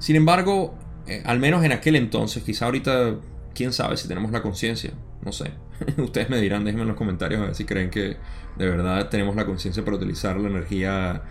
Sin 0.00 0.16
embargo, 0.16 0.76
eh, 1.06 1.22
al 1.24 1.40
menos 1.40 1.64
en 1.64 1.72
aquel 1.72 1.96
entonces, 1.96 2.42
quizá 2.42 2.66
ahorita, 2.66 3.16
quién 3.54 3.72
sabe 3.72 3.96
si 3.96 4.08
tenemos 4.08 4.30
la 4.30 4.42
conciencia, 4.42 4.92
no 5.24 5.32
sé. 5.32 5.52
Ustedes 5.98 6.30
me 6.30 6.40
dirán, 6.40 6.64
déjenme 6.64 6.82
en 6.82 6.88
los 6.88 6.96
comentarios 6.96 7.40
a 7.40 7.46
ver 7.46 7.54
si 7.54 7.64
creen 7.64 7.90
que 7.90 8.16
de 8.56 8.70
verdad 8.70 9.08
tenemos 9.08 9.34
la 9.34 9.44
conciencia 9.44 9.84
para 9.84 9.96
utilizar 9.96 10.38
la 10.38 10.48
energía 10.48 11.22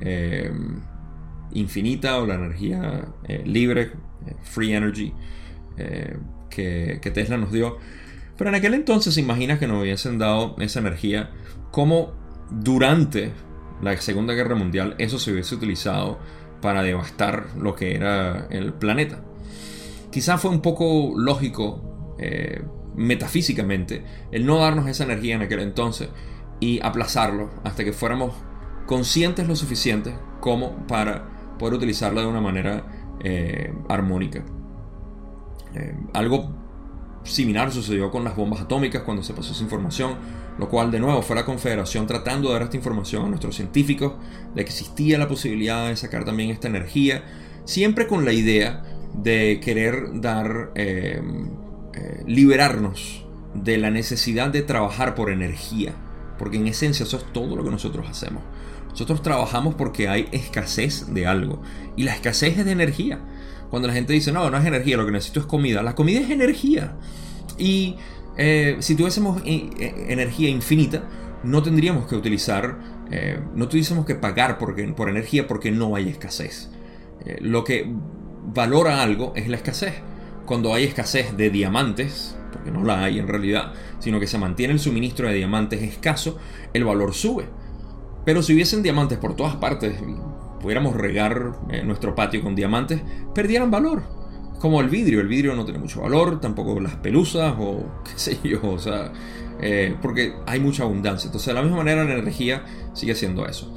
eh, 0.00 0.52
infinita 1.52 2.18
o 2.18 2.26
la 2.26 2.34
energía 2.34 3.08
eh, 3.24 3.42
libre, 3.44 3.92
free 4.42 4.72
energy, 4.72 5.12
que, 6.50 7.10
Tesla 7.12 7.36
nos 7.36 7.52
dio. 7.52 7.78
Pero 8.36 8.50
en 8.50 8.56
aquel 8.56 8.74
entonces 8.74 9.16
imagina 9.18 9.58
que 9.58 9.66
nos 9.66 9.82
hubiesen 9.82 10.18
dado 10.18 10.56
esa 10.58 10.80
energía 10.80 11.30
como 11.70 12.12
durante 12.50 13.32
la 13.82 13.96
Segunda 13.98 14.34
Guerra 14.34 14.54
Mundial 14.54 14.94
eso 14.98 15.18
se 15.18 15.32
hubiese 15.32 15.54
utilizado 15.54 16.18
para 16.60 16.82
devastar 16.82 17.48
lo 17.56 17.74
que 17.74 17.94
era 17.94 18.46
el 18.50 18.72
planeta. 18.72 19.20
Quizá 20.10 20.38
fue 20.38 20.50
un 20.50 20.60
poco 20.60 21.12
lógico, 21.16 22.14
eh, 22.18 22.62
metafísicamente, 22.94 24.04
el 24.32 24.46
no 24.46 24.58
darnos 24.58 24.88
esa 24.88 25.04
energía 25.04 25.34
en 25.34 25.42
aquel 25.42 25.60
entonces 25.60 26.08
y 26.60 26.80
aplazarlo 26.82 27.50
hasta 27.64 27.84
que 27.84 27.92
fuéramos 27.92 28.34
conscientes 28.86 29.46
lo 29.46 29.56
suficiente 29.56 30.14
como 30.40 30.86
para 30.86 31.56
poder 31.58 31.74
utilizarla 31.74 32.22
de 32.22 32.26
una 32.26 32.40
manera 32.40 32.86
armónica. 33.88 34.44
algo 36.12 36.54
similar 37.26 37.72
sucedió 37.72 38.10
con 38.10 38.24
las 38.24 38.36
bombas 38.36 38.60
atómicas 38.60 39.02
cuando 39.02 39.22
se 39.22 39.34
pasó 39.34 39.52
esa 39.52 39.62
información, 39.62 40.14
lo 40.58 40.68
cual 40.68 40.90
de 40.90 41.00
nuevo 41.00 41.22
fue 41.22 41.36
la 41.36 41.44
Confederación 41.44 42.06
tratando 42.06 42.48
de 42.48 42.54
dar 42.54 42.62
esta 42.62 42.76
información 42.76 43.26
a 43.26 43.28
nuestros 43.28 43.56
científicos 43.56 44.14
de 44.54 44.64
que 44.64 44.70
existía 44.70 45.18
la 45.18 45.28
posibilidad 45.28 45.88
de 45.88 45.96
sacar 45.96 46.24
también 46.24 46.50
esta 46.50 46.68
energía, 46.68 47.24
siempre 47.64 48.06
con 48.06 48.24
la 48.24 48.32
idea 48.32 48.82
de 49.14 49.60
querer 49.62 50.20
dar, 50.20 50.72
eh, 50.74 51.20
eh, 51.94 52.22
liberarnos 52.26 53.24
de 53.54 53.78
la 53.78 53.90
necesidad 53.90 54.50
de 54.50 54.62
trabajar 54.62 55.14
por 55.14 55.30
energía, 55.30 55.94
porque 56.38 56.56
en 56.56 56.66
esencia 56.66 57.04
eso 57.04 57.16
es 57.16 57.32
todo 57.32 57.56
lo 57.56 57.64
que 57.64 57.70
nosotros 57.70 58.06
hacemos. 58.08 58.42
Nosotros 58.90 59.22
trabajamos 59.22 59.74
porque 59.74 60.08
hay 60.08 60.28
escasez 60.32 61.12
de 61.12 61.26
algo, 61.26 61.62
y 61.96 62.04
la 62.04 62.14
escasez 62.14 62.58
es 62.58 62.64
de 62.64 62.72
energía. 62.72 63.20
Cuando 63.70 63.88
la 63.88 63.94
gente 63.94 64.12
dice, 64.12 64.32
no, 64.32 64.48
no 64.48 64.56
es 64.56 64.64
energía, 64.64 64.96
lo 64.96 65.04
que 65.04 65.12
necesito 65.12 65.40
es 65.40 65.46
comida, 65.46 65.82
la 65.82 65.94
comida 65.94 66.20
es 66.20 66.30
energía. 66.30 66.94
Y 67.58 67.96
eh, 68.36 68.76
si 68.80 68.94
tuviésemos 68.94 69.42
energía 69.44 70.48
infinita, 70.48 71.04
no 71.42 71.62
tendríamos 71.62 72.06
que 72.06 72.16
utilizar, 72.16 72.78
no 73.54 73.68
tuviésemos 73.68 74.04
que 74.04 74.14
pagar 74.14 74.58
por, 74.58 74.78
energía 75.08 75.46
porque 75.46 75.70
no 75.70 75.94
hay 75.94 76.08
escasez. 76.08 76.70
lo 77.40 77.62
que 77.62 77.88
valora 78.52 79.02
algo 79.02 79.32
es 79.36 79.48
la 79.48 79.56
escasez. 79.56 79.94
Cuando 80.44 80.74
hay 80.74 80.84
escasez 80.84 81.36
de 81.36 81.50
diamantes, 81.50 82.36
porque 82.52 82.70
no 82.70 82.84
la 82.84 83.02
hay 83.02 83.18
en 83.18 83.28
realidad, 83.28 83.72
sino 83.98 84.20
que 84.20 84.26
se 84.26 84.38
mantiene 84.38 84.72
el 84.72 84.80
suministro 84.80 85.28
de 85.28 85.34
diamantes 85.34 85.82
escaso, 85.82 86.38
el 86.72 86.84
valor 86.84 87.14
sube. 87.14 87.46
Pero 88.24 88.42
si 88.42 88.54
hubiesen 88.54 88.82
diamantes 88.82 89.18
por 89.18 89.36
todas 89.36 89.56
partes 89.56 89.94
pudiéramos 90.60 90.96
regar 90.96 91.52
eh, 91.70 91.82
nuestro 91.84 92.14
patio 92.14 92.42
con 92.42 92.54
diamantes, 92.54 93.00
perdieran 93.34 93.70
valor. 93.70 94.02
Como 94.60 94.80
el 94.80 94.88
vidrio, 94.88 95.20
el 95.20 95.28
vidrio 95.28 95.54
no 95.54 95.64
tiene 95.64 95.78
mucho 95.78 96.00
valor, 96.00 96.40
tampoco 96.40 96.78
las 96.80 96.96
pelusas 96.96 97.54
o 97.58 97.84
qué 98.04 98.18
sé 98.18 98.38
yo, 98.42 98.60
o 98.62 98.78
sea, 98.78 99.12
eh, 99.60 99.94
porque 100.00 100.34
hay 100.46 100.60
mucha 100.60 100.84
abundancia. 100.84 101.28
Entonces, 101.28 101.48
de 101.48 101.54
la 101.54 101.62
misma 101.62 101.78
manera, 101.78 102.04
la 102.04 102.14
energía 102.14 102.64
sigue 102.94 103.14
siendo 103.14 103.46
eso. 103.46 103.72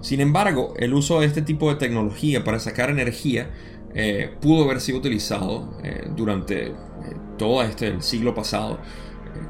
Sin 0.00 0.20
embargo, 0.20 0.74
el 0.76 0.92
uso 0.92 1.20
de 1.20 1.26
este 1.26 1.40
tipo 1.40 1.70
de 1.70 1.76
tecnología 1.76 2.44
para 2.44 2.58
sacar 2.58 2.90
energía 2.90 3.50
eh, 3.94 4.28
pudo 4.40 4.64
haber 4.64 4.80
sido 4.80 4.98
utilizado 4.98 5.78
eh, 5.84 6.08
durante 6.16 6.66
eh, 6.66 6.74
todo 7.38 7.62
este 7.62 8.02
siglo 8.02 8.34
pasado 8.34 8.80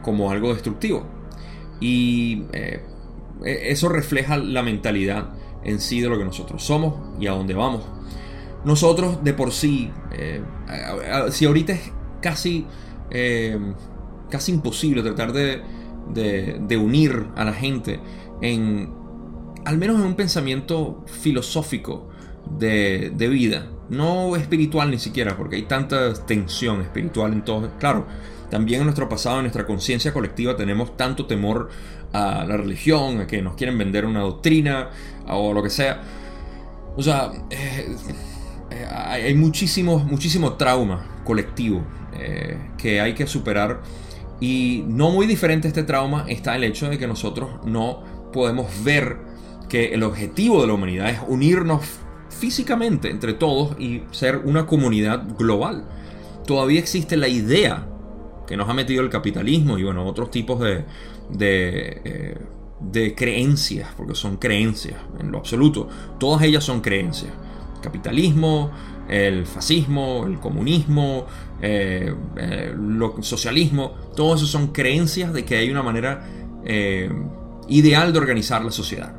como 0.03 0.31
algo 0.31 0.53
destructivo. 0.53 1.07
Y 1.81 2.44
e-, 2.53 2.81
eso 3.42 3.88
refleja 3.88 4.37
la 4.37 4.62
mentalidad 4.62 5.31
en 5.64 5.81
sí 5.81 6.01
de 6.01 6.09
lo 6.11 6.18
que 6.18 6.25
nosotros 6.25 6.62
somos 6.62 6.94
y 7.18 7.27
a 7.27 7.33
dónde 7.33 7.55
vamos. 7.55 7.83
Nosotros 8.64 9.22
de 9.22 9.35
por 9.35 9.53
sí, 9.53 9.90
si 11.31 11.44
ahorita 11.44 11.72
es 11.74 11.92
casi, 12.20 12.66
casi 14.31 14.53
imposible 14.53 15.03
tratar 15.03 15.33
de, 15.33 16.77
unir 16.77 17.27
a 17.37 17.44
la 17.44 17.53
gente 17.53 18.00
en, 18.40 18.90
al 19.64 19.77
menos 19.77 20.00
en 20.00 20.07
un 20.07 20.14
pensamiento 20.14 21.05
filosófico 21.07 22.09
de, 22.59 23.12
de 23.14 23.29
vida, 23.29 23.68
no 23.90 24.37
espiritual 24.37 24.90
ni 24.90 24.98
siquiera, 24.98 25.37
porque 25.37 25.57
hay 25.57 25.62
tanta 25.62 26.14
tensión 26.14 26.81
espiritual 26.81 27.33
en 27.33 27.44
todo. 27.44 27.70
Claro, 27.79 28.07
también 28.50 28.81
en 28.81 28.87
nuestro 28.87 29.09
pasado, 29.09 29.37
en 29.37 29.42
nuestra 29.42 29.66
conciencia 29.66 30.12
colectiva, 30.12 30.57
tenemos 30.57 30.96
tanto 30.96 31.27
temor 31.27 31.68
a 32.12 32.44
la 32.44 32.57
religión, 32.57 33.20
a 33.20 33.27
que 33.27 33.42
nos 33.42 33.57
quieren 33.57 33.77
vender 33.77 34.07
una 34.07 34.20
doctrina 34.20 34.90
o 35.27 35.53
lo 35.53 35.62
que 35.62 35.70
sea. 35.70 36.00
O 36.96 37.03
sea, 37.03 37.33
eh, 37.50 37.96
eh, 38.74 38.87
hay 38.90 39.34
muchísimo, 39.34 39.98
muchísimo 39.98 40.54
trauma 40.54 41.22
colectivo 41.24 41.84
eh, 42.14 42.58
que 42.76 43.00
hay 43.00 43.14
que 43.14 43.26
superar. 43.26 43.82
Y 44.40 44.84
no 44.88 45.10
muy 45.10 45.26
diferente 45.26 45.68
a 45.68 45.70
este 45.70 45.84
trauma 45.84 46.24
está 46.28 46.56
el 46.56 46.64
hecho 46.64 46.88
de 46.88 46.98
que 46.98 47.06
nosotros 47.06 47.50
no 47.64 48.02
podemos 48.32 48.66
ver 48.82 49.18
que 49.68 49.94
el 49.94 50.02
objetivo 50.02 50.60
de 50.60 50.66
la 50.66 50.74
humanidad 50.74 51.08
es 51.08 51.20
unirnos 51.26 51.82
físicamente 52.30 53.10
entre 53.10 53.32
todos 53.32 53.78
y 53.80 54.02
ser 54.10 54.38
una 54.38 54.66
comunidad 54.66 55.24
global. 55.38 55.88
Todavía 56.46 56.80
existe 56.80 57.16
la 57.16 57.28
idea 57.28 57.87
que 58.46 58.56
nos 58.56 58.68
ha 58.68 58.74
metido 58.74 59.02
el 59.02 59.08
capitalismo 59.08 59.78
y 59.78 59.84
bueno, 59.84 60.04
otros 60.04 60.30
tipos 60.30 60.60
de, 60.60 60.84
de, 61.30 62.02
eh, 62.04 62.38
de 62.80 63.14
creencias, 63.14 63.88
porque 63.96 64.14
son 64.14 64.37
creencias 64.37 64.96
en 65.20 65.30
lo 65.30 65.38
absoluto. 65.38 65.88
Todas 66.18 66.42
ellas 66.42 66.64
son 66.64 66.80
creencias. 66.80 67.32
Capitalismo, 67.85 68.70
el 69.09 69.47
fascismo, 69.47 70.25
el 70.27 70.40
comunismo, 70.40 71.27
el 71.61 72.09
eh, 72.09 72.14
eh, 72.37 72.75
socialismo, 73.20 73.94
todo 74.16 74.35
eso 74.35 74.47
son 74.47 74.68
creencias 74.68 75.33
de 75.33 75.44
que 75.44 75.57
hay 75.57 75.70
una 75.70 75.83
manera 75.83 76.27
ideal 77.68 78.12
de 78.12 78.18
organizar 78.18 78.64
la 78.64 78.70
sociedad. 78.70 79.14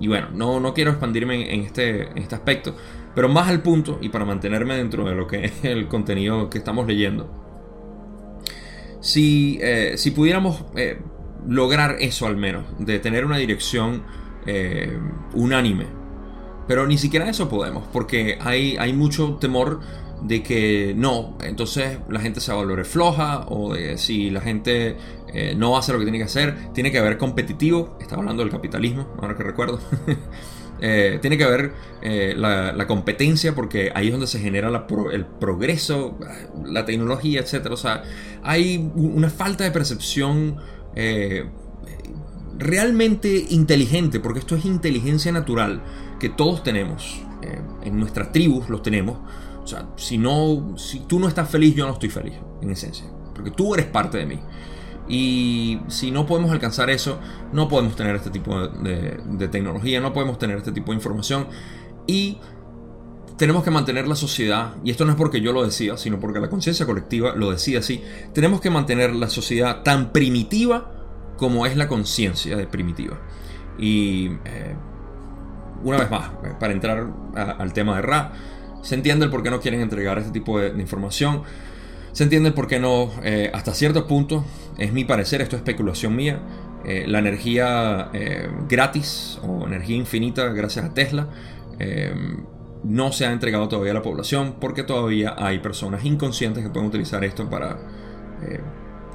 Y 0.00 0.08
bueno, 0.08 0.30
no, 0.34 0.58
no 0.58 0.74
quiero 0.74 0.90
expandirme 0.90 1.54
en 1.54 1.60
este, 1.60 2.08
en 2.10 2.18
este 2.18 2.34
aspecto, 2.34 2.74
pero 3.14 3.28
más 3.28 3.48
al 3.48 3.62
punto 3.62 3.98
y 4.00 4.08
para 4.08 4.24
mantenerme 4.24 4.76
dentro 4.76 5.04
de 5.04 5.14
lo 5.14 5.26
que 5.26 5.44
es 5.44 5.64
el 5.64 5.86
contenido 5.88 6.50
que 6.50 6.58
estamos 6.58 6.86
leyendo. 6.86 7.30
Si, 9.00 9.58
eh, 9.60 9.94
si 9.96 10.12
pudiéramos 10.12 10.64
eh, 10.76 10.98
lograr 11.48 11.96
eso 12.00 12.26
al 12.26 12.36
menos, 12.36 12.64
de 12.78 12.98
tener 12.98 13.24
una 13.24 13.36
dirección 13.36 14.04
eh, 14.46 14.96
unánime, 15.34 15.86
pero 16.66 16.86
ni 16.86 16.98
siquiera 16.98 17.28
eso 17.28 17.48
podemos, 17.48 17.84
porque 17.92 18.38
hay, 18.40 18.76
hay 18.76 18.92
mucho 18.92 19.36
temor 19.40 19.80
de 20.22 20.42
que 20.42 20.94
no, 20.96 21.36
entonces 21.42 21.98
la 22.08 22.20
gente 22.20 22.40
se 22.40 22.52
va 22.52 22.58
a 22.58 22.64
volver 22.64 22.84
floja 22.84 23.44
o 23.48 23.74
de 23.74 23.98
si 23.98 24.30
la 24.30 24.40
gente 24.40 24.96
eh, 25.32 25.54
no 25.56 25.76
hace 25.76 25.92
lo 25.92 25.98
que 25.98 26.04
tiene 26.04 26.18
que 26.18 26.24
hacer, 26.24 26.72
tiene 26.72 26.92
que 26.92 26.98
haber 26.98 27.18
competitivo, 27.18 27.96
estaba 28.00 28.20
hablando 28.20 28.42
del 28.42 28.52
capitalismo, 28.52 29.08
ahora 29.20 29.36
que 29.36 29.42
recuerdo, 29.42 29.80
eh, 30.80 31.18
tiene 31.20 31.36
que 31.36 31.44
haber 31.44 31.72
eh, 32.02 32.34
la, 32.36 32.86
competencia 32.86 33.54
porque 33.54 33.90
ahí 33.94 34.06
es 34.06 34.12
donde 34.12 34.28
se 34.28 34.38
genera 34.38 34.68
el 34.68 35.26
progreso, 35.26 36.18
la 36.64 36.84
tecnología, 36.84 37.40
etc. 37.40 37.66
O 37.70 37.76
sea, 37.76 38.04
hay 38.44 38.90
una 38.94 39.28
falta 39.30 39.64
de 39.64 39.72
percepción 39.72 40.56
realmente 42.58 43.46
inteligente, 43.48 44.20
porque 44.20 44.38
esto 44.38 44.54
es 44.54 44.64
inteligencia 44.64 45.32
natural 45.32 45.82
que 46.22 46.28
todos 46.28 46.62
tenemos, 46.62 47.20
en 47.82 47.98
nuestras 47.98 48.30
tribus 48.30 48.68
los 48.68 48.80
tenemos, 48.80 49.18
o 49.60 49.66
sea, 49.66 49.88
si, 49.96 50.18
no, 50.18 50.78
si 50.78 51.00
tú 51.00 51.18
no 51.18 51.26
estás 51.26 51.50
feliz, 51.50 51.74
yo 51.74 51.84
no 51.84 51.94
estoy 51.94 52.10
feliz, 52.10 52.34
en 52.60 52.70
esencia. 52.70 53.06
Porque 53.34 53.50
tú 53.50 53.74
eres 53.74 53.86
parte 53.86 54.18
de 54.18 54.26
mí. 54.26 54.38
Y 55.08 55.80
si 55.88 56.12
no 56.12 56.24
podemos 56.24 56.52
alcanzar 56.52 56.90
eso, 56.90 57.18
no 57.52 57.66
podemos 57.68 57.96
tener 57.96 58.14
este 58.14 58.30
tipo 58.30 58.68
de, 58.68 59.48
tecnología, 59.50 60.00
no 60.00 60.12
podemos 60.12 60.38
tener 60.38 60.58
este 60.58 60.70
tipo 60.70 60.92
de 60.92 60.96
información. 60.98 61.48
Y 62.06 62.38
tenemos 63.36 63.64
que 63.64 63.72
mantener 63.72 64.06
la 64.06 64.14
sociedad, 64.14 64.76
y 64.84 64.92
esto 64.92 65.04
no 65.04 65.10
es 65.10 65.18
porque 65.18 65.40
yo 65.40 65.52
lo 65.52 65.64
decía, 65.64 65.96
sino 65.96 66.20
porque 66.20 66.38
la 66.38 66.48
conciencia 66.48 66.86
colectiva 66.86 67.34
lo 67.34 67.50
decía 67.50 67.80
así, 67.80 68.00
tenemos 68.32 68.60
que 68.60 68.70
mantener 68.70 69.12
la 69.12 69.28
sociedad 69.28 69.82
tan 69.82 70.12
primitiva 70.12 70.92
como 71.36 71.66
es 71.66 71.76
la 71.76 71.88
conciencia 71.88 72.56
de 72.56 72.68
primitiva. 72.68 73.18
Y 73.76 74.28
eh, 74.44 74.76
una 75.84 75.98
vez 75.98 76.10
más, 76.10 76.30
para 76.58 76.72
entrar 76.72 77.06
al 77.34 77.72
tema 77.72 77.96
de 77.96 78.02
Ra, 78.02 78.32
se 78.82 78.96
entiende 78.96 79.24
el 79.24 79.30
por 79.30 79.42
qué 79.42 79.50
no 79.50 79.60
quieren 79.60 79.80
entregar 79.80 80.18
este 80.18 80.32
tipo 80.32 80.58
de, 80.58 80.68
información. 80.80 81.42
Se 82.12 82.24
entiende 82.24 82.50
el 82.50 82.54
por 82.54 82.66
qué 82.66 82.78
no, 82.78 83.10
eh, 83.22 83.50
hasta 83.54 83.72
cierto 83.72 84.06
punto, 84.06 84.44
es 84.76 84.92
mi 84.92 85.04
parecer, 85.04 85.40
esto 85.40 85.56
es 85.56 85.60
especulación 85.60 86.14
mía, 86.14 86.40
eh, 86.84 87.04
la 87.06 87.20
energía 87.20 88.10
eh, 88.12 88.48
gratis 88.68 89.38
o 89.42 89.66
energía 89.66 89.96
infinita 89.96 90.48
gracias 90.48 90.84
a 90.84 90.94
Tesla 90.94 91.28
no 92.84 93.10
se 93.10 93.26
ha 93.26 93.32
entregado 93.32 93.68
todavía 93.68 93.90
a 93.90 93.94
la 93.94 94.02
población 94.02 94.56
porque 94.60 94.84
todavía 94.84 95.34
hay 95.36 95.58
personas 95.58 96.04
inconscientes 96.04 96.62
que 96.62 96.70
pueden 96.70 96.88
utilizar 96.88 97.24
esto 97.24 97.50
para, 97.50 97.76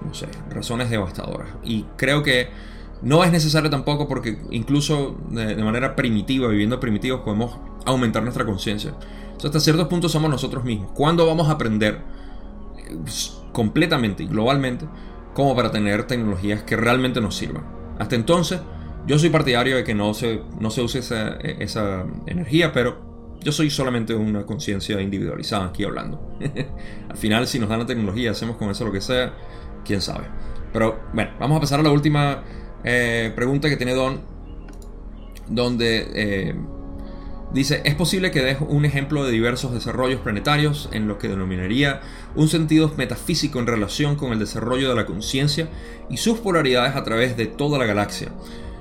no 0.06 0.14
sé, 0.14 0.28
razones 0.50 0.90
devastadoras. 0.90 1.50
Y 1.64 1.86
creo 1.96 2.24
que 2.24 2.50
no 3.02 3.24
es 3.24 3.32
necesario 3.32 3.70
tampoco 3.70 4.08
porque 4.08 4.40
incluso 4.52 5.18
de, 5.30 5.56
de 5.56 5.64
manera 5.64 5.96
primitiva, 5.96 6.48
viviendo 6.48 6.80
primitivos, 6.80 7.22
podemos 7.22 7.58
aumentar 7.86 8.24
nuestra 8.24 8.46
conciencia 8.46 8.94
hasta 9.46 9.60
ciertos 9.60 9.88
puntos 9.88 10.12
somos 10.12 10.30
nosotros 10.30 10.64
mismos. 10.64 10.92
¿Cuándo 10.94 11.28
vamos 11.28 11.50
a 11.50 11.52
aprender 11.52 12.02
eh, 12.78 12.98
completamente 13.52 14.24
y 14.24 14.28
globalmente 14.28 14.88
como 15.34 15.56
para 15.56 15.72
tener 15.72 16.06
tecnologías 16.06 16.64
que 16.64 16.76
realmente 16.76 17.22
nos 17.22 17.36
sirvan? 17.36 17.64
Hasta 18.00 18.16
entonces, 18.16 18.60
yo 19.06 19.20
soy 19.20 19.30
partidario 19.30 19.76
de 19.76 19.84
que 19.84 19.94
no 19.94 20.14
se, 20.14 20.42
no 20.60 20.72
se 20.72 20.82
use 20.82 21.00
esa, 21.00 21.36
e, 21.36 21.58
esa 21.64 22.06
energía, 22.26 22.72
pero 22.74 23.36
yo 23.42 23.52
soy 23.52 23.70
solamente 23.70 24.16
una 24.16 24.46
conciencia 24.46 25.00
individualizada 25.02 25.66
aquí 25.68 25.84
hablando. 25.84 26.38
Al 27.10 27.18
final, 27.18 27.48
si 27.48 27.60
nos 27.60 27.70
dan 27.70 27.80
la 27.80 27.86
tecnología, 27.86 28.32
hacemos 28.32 28.58
con 28.58 28.70
eso 28.70 28.86
lo 28.86 28.92
que 28.92 29.02
sea, 29.02 29.34
quién 29.86 30.02
sabe. 30.02 30.26
Pero 30.74 31.00
bueno, 31.14 31.32
vamos 31.40 31.58
a 31.58 31.62
pasar 31.62 31.80
a 31.80 31.84
la 31.84 31.92
última 31.92 32.44
eh, 32.84 33.32
pregunta 33.36 33.70
que 33.70 33.78
tiene 33.78 33.94
Don, 33.94 34.22
donde... 35.50 36.08
Eh, 36.14 36.56
Dice, 37.54 37.82
es 37.86 37.96
posible 37.96 38.30
que 38.30 38.42
des 38.42 38.58
un 38.60 38.84
ejemplo 38.84 39.24
de 39.24 39.32
diversos 39.32 39.74
desarrollos 39.74 40.20
planetarios 40.20 40.90
en 40.92 41.08
lo 41.08 41.18
que 41.18 41.30
denominaría 41.30 42.02
un 42.36 42.50
sentido 42.50 42.92
metafísico 42.98 43.60
en 43.60 43.68
relación 43.68 44.18
con 44.18 44.34
el 44.34 44.40
desarrollo 44.40 44.90
de 44.90 44.96
la 44.96 45.06
conciencia 45.06 45.70
y 46.10 46.18
sus 46.18 46.40
polaridades 46.40 46.98
a 46.98 47.04
través 47.06 47.38
de 47.38 47.46
toda 47.46 47.80
la 47.80 47.86
galaxia. 47.86 48.34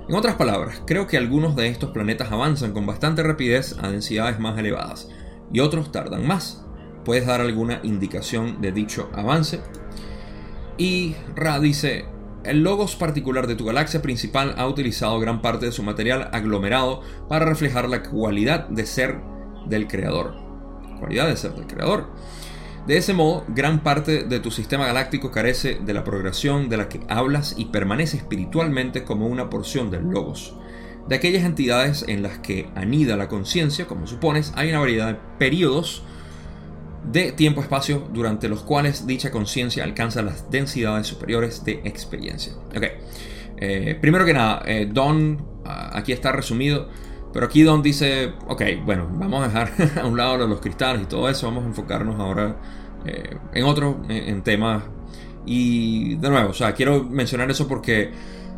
En 0.09 0.17
otras 0.17 0.35
palabras, 0.35 0.83
creo 0.85 1.07
que 1.07 1.17
algunos 1.17 1.55
de 1.55 1.69
estos 1.69 1.91
planetas 1.91 2.33
avanzan 2.33 2.73
con 2.73 2.87
bastante 2.87 3.23
rapidez 3.23 3.77
a 3.81 3.89
densidades 3.89 4.41
más 4.41 4.59
elevadas 4.59 5.09
y 5.53 5.61
otros 5.61 5.93
tardan 5.93 6.27
más. 6.27 6.65
¿Puedes 7.05 7.25
dar 7.25 7.41
alguna 7.41 7.79
indicación 7.85 8.61
de 8.61 8.73
dicho 8.73 9.11
avance? 9.15 9.61
Y 10.77 11.15
Ra 11.37 11.61
dice, 11.61 12.07
el 12.47 12.63
logos 12.63 12.97
particular 12.97 13.47
de 13.47 13.57
tu 13.57 13.65
galaxia 13.65 14.03
principal 14.03 14.55
ha 14.57 14.67
utilizado 14.67 15.19
gran 15.21 15.43
parte 15.43 15.67
de 15.67 15.73
su 15.73 15.83
material 15.83 16.31
aglomerado 16.33 17.03
para 17.29 17.45
reflejar 17.45 17.89
la 17.89 18.03
cualidad 18.03 18.69
de 18.69 18.87
ser 18.87 19.21
del 19.67 19.87
creador. 19.87 20.35
Cualidad 20.99 21.29
de 21.29 21.37
ser 21.37 21.53
del 21.53 21.67
creador. 21.67 22.09
De 22.87 22.97
ese 22.97 23.15
modo, 23.15 23.45
gran 23.49 23.83
parte 23.83 24.23
de 24.23 24.39
tu 24.39 24.53
sistema 24.53 24.87
galáctico 24.87 25.33
carece 25.33 25.81
de 25.85 25.93
la 25.93 26.05
progresión 26.05 26.69
de 26.69 26.77
la 26.77 26.89
que 26.89 27.01
hablas 27.09 27.55
y 27.59 27.67
permanece 27.67 28.17
espiritualmente 28.17 29.03
como 29.03 29.27
una 29.27 29.51
porción 29.51 29.91
del 29.91 30.05
logos. 30.05 30.55
De 31.09 31.17
aquellas 31.17 31.45
entidades 31.45 32.05
en 32.07 32.23
las 32.23 32.39
que 32.39 32.69
anida 32.77 33.17
la 33.17 33.29
conciencia, 33.29 33.87
como 33.87 34.07
supones, 34.07 34.53
hay 34.57 34.71
una 34.71 34.79
variedad 34.79 35.09
de 35.09 35.21
periodos 35.39 36.05
de 37.07 37.33
tiempo-espacio 37.33 38.09
durante 38.13 38.49
los 38.49 38.63
cuales 38.63 39.07
dicha 39.07 39.31
conciencia 39.31 39.85
alcanza 39.85 40.23
las 40.23 40.51
densidades 40.51 41.07
superiores 41.07 41.65
de 41.65 41.81
experiencia. 41.85 42.53
Ok, 42.77 42.85
eh, 43.59 43.97
primero 44.01 44.25
que 44.25 44.33
nada, 44.33 44.63
eh, 44.67 44.89
Don, 44.91 45.45
ah, 45.65 45.91
aquí 45.95 46.13
está 46.13 46.33
resumido, 46.33 46.89
pero 47.33 47.47
aquí 47.47 47.63
Don 47.63 47.83
dice, 47.83 48.33
ok, 48.49 48.63
bueno, 48.85 49.09
vamos 49.13 49.43
a 49.43 49.49
dejar 49.49 49.73
a 50.03 50.07
un 50.07 50.17
lado 50.17 50.47
los 50.47 50.61
cristales 50.61 51.03
y 51.03 51.07
todo 51.07 51.29
eso, 51.29 51.47
vamos 51.47 51.65
a 51.65 51.69
enfocarnos 51.69 52.19
ahora 52.21 52.57
eh, 53.05 53.37
en 53.55 53.65
otro, 53.65 54.03
en, 54.09 54.43
temas. 54.43 54.83
Y 55.45 56.17
de 56.17 56.29
nuevo, 56.29 56.51
o 56.51 56.55
sea, 56.55 56.73
quiero 56.73 57.05
mencionar 57.05 57.51
eso 57.51 57.69
porque 57.69 58.11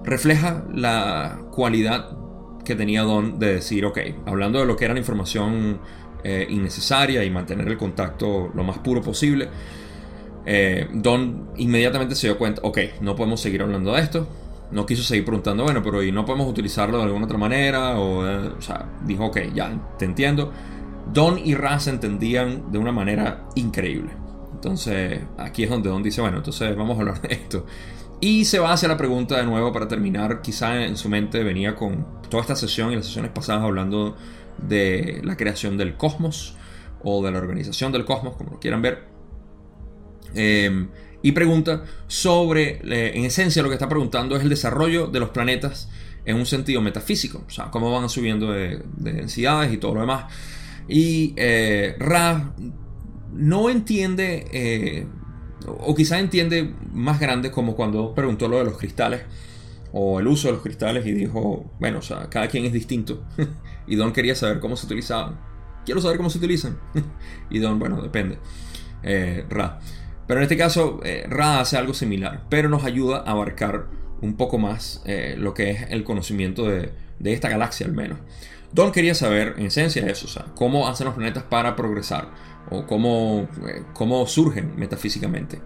refleja 0.05 0.65
la 0.73 1.39
cualidad 1.51 2.17
que 2.65 2.75
tenía 2.75 3.03
Don 3.03 3.39
de 3.39 3.55
decir, 3.55 3.85
ok, 3.85 3.99
hablando 4.27 4.61
de 4.61 4.67
lo 4.67 4.77
que 4.77 4.87
era 4.87 4.95
la 4.95 5.01
información 5.01 5.81
eh, 6.25 6.47
innecesaria 6.49 7.25
y 7.25 7.31
mantener 7.31 7.69
el 7.69 7.79
contacto 7.79 8.51
lo 8.55 8.65
más 8.65 8.79
puro 8.79 9.03
posible. 9.03 9.49
Eh, 10.45 10.89
Don 10.95 11.51
inmediatamente 11.57 12.15
se 12.15 12.27
dio 12.29 12.39
cuenta, 12.39 12.63
ok, 12.65 12.79
no 13.01 13.15
podemos 13.15 13.41
seguir 13.41 13.63
hablando 13.63 13.93
de 13.93 14.01
esto. 14.01 14.27
No 14.71 14.85
quiso 14.85 15.03
seguir 15.03 15.25
preguntando, 15.25 15.65
bueno, 15.65 15.83
pero 15.83 16.03
¿y 16.03 16.13
no 16.13 16.25
podemos 16.25 16.49
utilizarlo 16.49 16.99
de 16.99 17.05
alguna 17.05 17.25
otra 17.25 17.39
manera? 17.39 17.99
O, 17.99 18.27
eh, 18.27 18.51
o 18.59 18.61
sea, 18.61 18.87
dijo, 19.05 19.27
ok, 19.27 19.39
ya, 19.55 19.71
te 19.99 20.05
entiendo. 20.05 20.53
Don 21.13 21.39
y 21.39 21.55
Raz 21.55 21.85
se 21.85 21.91
entendían 21.91 22.71
de 22.71 22.79
una 22.79 22.93
manera 22.93 23.47
increíble. 23.55 24.11
Entonces, 24.53 25.21
aquí 25.39 25.65
es 25.65 25.71
donde 25.71 25.89
Don 25.89 26.03
dice, 26.03 26.21
bueno, 26.21 26.39
entonces 26.39 26.77
vamos 26.77 26.97
a 26.97 27.01
hablar 27.01 27.23
de 27.23 27.33
esto. 27.33 27.65
Y 28.21 28.45
se 28.45 28.59
va 28.59 28.73
hacia 28.73 28.89
la 28.89 28.97
pregunta 28.97 29.37
de 29.37 29.45
nuevo 29.45 29.73
para 29.73 29.87
terminar. 29.87 30.43
Quizá 30.43 30.85
en 30.85 30.97
su 30.97 31.09
mente 31.09 31.45
venía 31.45 31.77
con 31.77 32.05
toda 32.29 32.43
esta 32.43 32.57
sesión 32.57 32.93
y 32.93 32.97
las 32.97 33.07
sesiones 33.07 33.31
pasadas 33.31 33.63
hablando 33.63 34.17
de 34.59 35.21
la 35.25 35.37
creación 35.37 35.77
del 35.77 35.97
cosmos 35.97 36.57
o 37.03 37.25
de 37.25 37.31
la 37.31 37.39
organización 37.39 37.93
del 37.93 38.05
cosmos, 38.05 38.37
como 38.37 38.51
lo 38.53 38.61
quieran 38.61 38.83
ver. 38.83 39.05
Em, 40.35 40.89
y 41.23 41.33
pregunta 41.33 41.85
sobre, 42.07 42.81
eh, 42.85 43.13
en 43.15 43.25
esencia 43.25 43.63
lo 43.63 43.69
que 43.69 43.75
está 43.75 43.89
preguntando 43.89 44.37
es 44.37 44.43
el 44.43 44.49
desarrollo 44.49 45.07
de 45.07 45.21
los 45.21 45.31
planetas 45.31 45.89
en 46.25 46.37
un 46.37 46.47
sentido 46.47 46.81
metafísico, 46.81 47.45
o 47.47 47.51
sea, 47.51 47.71
cómo 47.71 47.91
van 47.91 48.09
subiendo 48.09 48.53
de, 48.53 48.83
densidades 48.97 49.73
y 49.73 49.79
todo 49.79 49.95
lo 49.95 50.01
demás. 50.03 50.33
Y 50.89 51.35
eh, 51.37 51.97
Ra 51.99 52.55
no 53.33 53.71
entiende, 53.71 54.47
eh, 54.53 55.07
o 55.67 55.95
quizá 55.95 56.19
entiende 56.19 56.75
más 56.93 57.21
grande 57.21 57.51
como 57.51 57.75
cuando 57.75 58.15
preguntó 58.15 58.49
lo 58.49 58.59
de 58.59 58.65
los 58.65 58.79
cristales, 58.79 59.23
o 59.93 60.21
el 60.21 60.27
uso 60.27 60.49
de 60.49 60.55
los 60.55 60.63
cristales 60.63 61.07
y 61.07 61.13
dijo, 61.13 61.71
bueno, 61.81 61.99
o 61.99 62.03
sea, 62.03 62.29
cada 62.29 62.49
quien 62.49 62.65
es 62.65 62.73
distinto. 62.73 63.25
y 63.89 63.97
Don 63.97 64.13
quería 64.13 64.35
saber 64.35 64.61
cómo 64.61 64.77
se 64.77 64.87
utilizaban. 64.87 65.39
Quiero 65.85 66.01
saber 66.01 66.19
cómo 66.19 66.31
se 66.31 66.39
utilizan. 66.39 66.79
y 67.51 67.59
Don, 67.59 67.79
bueno, 67.79 68.03
depende. 68.03 68.39
Eh, 69.03 69.45
Ra. 69.49 69.81
Pero 70.27 70.41
en 70.41 70.43
este 70.43 70.57
caso, 70.57 71.01
eh, 71.05 71.27
Ra 71.29 71.61
hace 71.61 71.77
algo 71.77 71.95
similar, 71.95 72.45
pero 72.51 72.69
nos 72.69 72.85
ayuda 72.85 73.19
a 73.19 73.31
abarcar 73.31 73.87
un 74.21 74.37
poco 74.37 74.59
más 74.59 75.03
eh, 75.07 75.37
lo 75.39 75.55
que 75.55 75.71
es 75.71 75.87
el 75.91 76.05
conocimiento 76.05 76.67
de, 76.69 76.93
de, 77.19 77.33
esta 77.33 77.49
galaxia 77.49 77.87
al 77.87 77.93
menos. 77.93 78.19
Don 78.73 78.93
quería 78.93 79.15
saber, 79.15 79.55
en 79.57 79.67
esencia, 79.67 80.07
eso, 80.07 80.27
o 80.27 80.55
cómo 80.55 80.89
hacen 80.89 81.07
los 81.07 81.15
planetas 81.15 81.45
para 81.45 81.75
progresar, 81.75 82.29
o 82.71 82.85
cómo, 82.87 83.49
cómo 83.95 84.27
surgen 84.27 84.75
metafísicamente. 84.77 85.63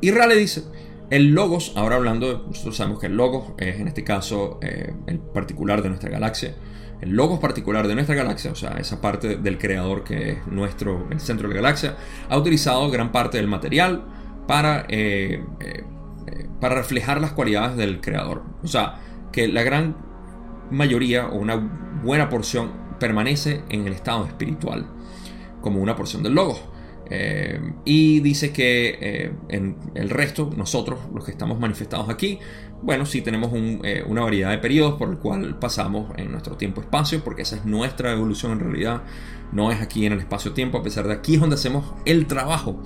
Y 0.00 0.12
Ra 0.12 0.26
le 0.26 0.36
dice, 0.36 0.62
el 1.10 1.32
logos, 1.32 1.74
ahora 1.76 1.96
hablando, 1.96 2.46
nosotros 2.48 2.78
sabemos 2.78 3.00
que 3.00 3.08
el 3.08 3.16
logos 3.18 3.52
es 3.58 3.78
en 3.78 3.88
este 3.88 4.02
caso 4.02 4.58
el 4.62 5.18
particular 5.18 5.82
de 5.82 5.90
nuestra 5.90 6.08
galaxia. 6.08 6.54
El 7.02 7.16
logos 7.16 7.40
particular 7.40 7.88
de 7.88 7.96
nuestra 7.96 8.14
galaxia, 8.14 8.52
o 8.52 8.54
sea, 8.54 8.76
esa 8.78 9.00
parte 9.00 9.36
del 9.36 9.58
creador 9.58 10.04
que 10.04 10.30
es 10.30 10.46
nuestro, 10.46 11.08
el 11.10 11.18
centro 11.18 11.48
de 11.48 11.54
la 11.54 11.60
galaxia, 11.60 11.96
ha 12.30 12.38
utilizado 12.38 12.88
gran 12.90 13.10
parte 13.10 13.38
del 13.38 13.48
material 13.48 14.04
para, 14.46 14.86
eh, 14.88 15.44
eh, 15.58 15.84
para 16.60 16.76
reflejar 16.76 17.20
las 17.20 17.32
cualidades 17.32 17.76
del 17.76 18.00
creador. 18.00 18.44
O 18.62 18.68
sea, 18.68 19.00
que 19.32 19.48
la 19.48 19.64
gran 19.64 19.96
mayoría 20.70 21.26
o 21.26 21.38
una 21.38 21.56
buena 22.04 22.28
porción 22.28 22.70
permanece 23.00 23.64
en 23.68 23.84
el 23.88 23.94
estado 23.94 24.24
espiritual, 24.24 24.86
como 25.60 25.80
una 25.80 25.96
porción 25.96 26.22
del 26.22 26.34
logos. 26.34 26.62
Eh, 27.14 27.60
y 27.84 28.20
dice 28.20 28.54
que 28.54 28.96
eh, 28.98 29.32
en 29.50 29.76
el 29.94 30.08
resto, 30.08 30.50
nosotros, 30.56 30.98
los 31.14 31.26
que 31.26 31.30
estamos 31.30 31.60
manifestados 31.60 32.08
aquí, 32.08 32.38
bueno, 32.80 33.04
sí 33.04 33.20
tenemos 33.20 33.50
eh, 33.54 34.02
una 34.06 34.22
variedad 34.22 34.50
de 34.50 34.56
periodos 34.56 34.94
por 34.94 35.10
el 35.10 35.18
cual 35.18 35.58
pasamos 35.58 36.10
en 36.16 36.32
nuestro 36.32 36.56
tiempo-espacio, 36.56 37.22
porque 37.22 37.42
esa 37.42 37.56
es 37.56 37.66
nuestra 37.66 38.12
evolución 38.12 38.52
en 38.52 38.60
realidad, 38.60 39.02
no 39.52 39.70
es 39.70 39.82
aquí 39.82 40.06
en 40.06 40.14
el 40.14 40.20
espacio-tiempo, 40.20 40.78
a 40.78 40.82
pesar 40.82 41.06
de 41.06 41.12
aquí 41.12 41.34
es 41.34 41.40
donde 41.40 41.56
hacemos 41.56 41.84
el 42.06 42.26
trabajo. 42.26 42.82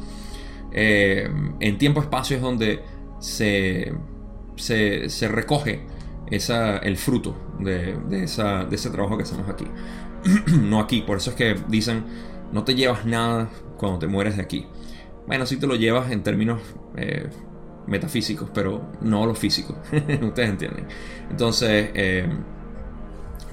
en 0.72 1.78
tiempo-espacio 1.78 2.36
es 2.36 2.42
donde 2.42 2.82
se, 3.20 3.94
se, 4.56 5.28
recoge 5.28 5.86
esa, 6.32 6.78
el 6.78 6.96
fruto 6.96 7.36
de, 7.60 7.96
esa, 8.24 8.64
de 8.64 8.74
ese 8.74 8.90
trabajo 8.90 9.16
que 9.16 9.22
hacemos 9.22 9.48
aquí. 9.48 9.66
no 10.62 10.80
aquí, 10.80 11.02
por 11.02 11.18
eso 11.18 11.30
es 11.30 11.36
que 11.36 11.54
dicen, 11.68 12.04
no 12.52 12.64
te 12.64 12.74
llevas 12.74 13.06
nada 13.06 13.48
cuando 13.76 13.98
te 13.98 14.06
mueres 14.06 14.36
de 14.36 14.42
aquí. 14.42 14.66
Bueno, 15.26 15.46
sí 15.46 15.56
te 15.56 15.66
lo 15.66 15.74
llevas 15.74 16.10
en 16.10 16.22
términos 16.22 16.60
eh, 16.96 17.28
metafísicos, 17.86 18.50
pero 18.54 18.92
no 19.00 19.26
lo 19.26 19.34
físico. 19.34 19.76
Ustedes 20.22 20.50
entienden. 20.50 20.86
Entonces, 21.30 21.90
eh, 21.94 22.28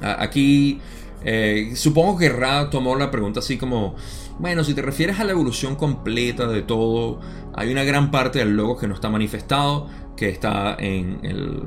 aquí 0.01 0.79
eh, 1.23 1.71
supongo 1.75 2.17
que 2.17 2.29
Ra 2.29 2.69
tomó 2.69 2.95
la 2.95 3.09
pregunta 3.09 3.39
así 3.39 3.57
como, 3.57 3.95
bueno, 4.39 4.63
si 4.63 4.73
te 4.73 4.81
refieres 4.81 5.19
a 5.19 5.23
la 5.23 5.31
evolución 5.31 5.75
completa 5.75 6.47
de 6.47 6.61
todo, 6.61 7.19
hay 7.55 7.71
una 7.71 7.83
gran 7.83 8.11
parte 8.11 8.39
del 8.39 8.55
logo 8.55 8.77
que 8.77 8.87
no 8.87 8.93
está 8.93 9.09
manifestado, 9.09 9.87
que 10.15 10.29
está 10.29 10.75
en 10.77 11.19
el, 11.23 11.63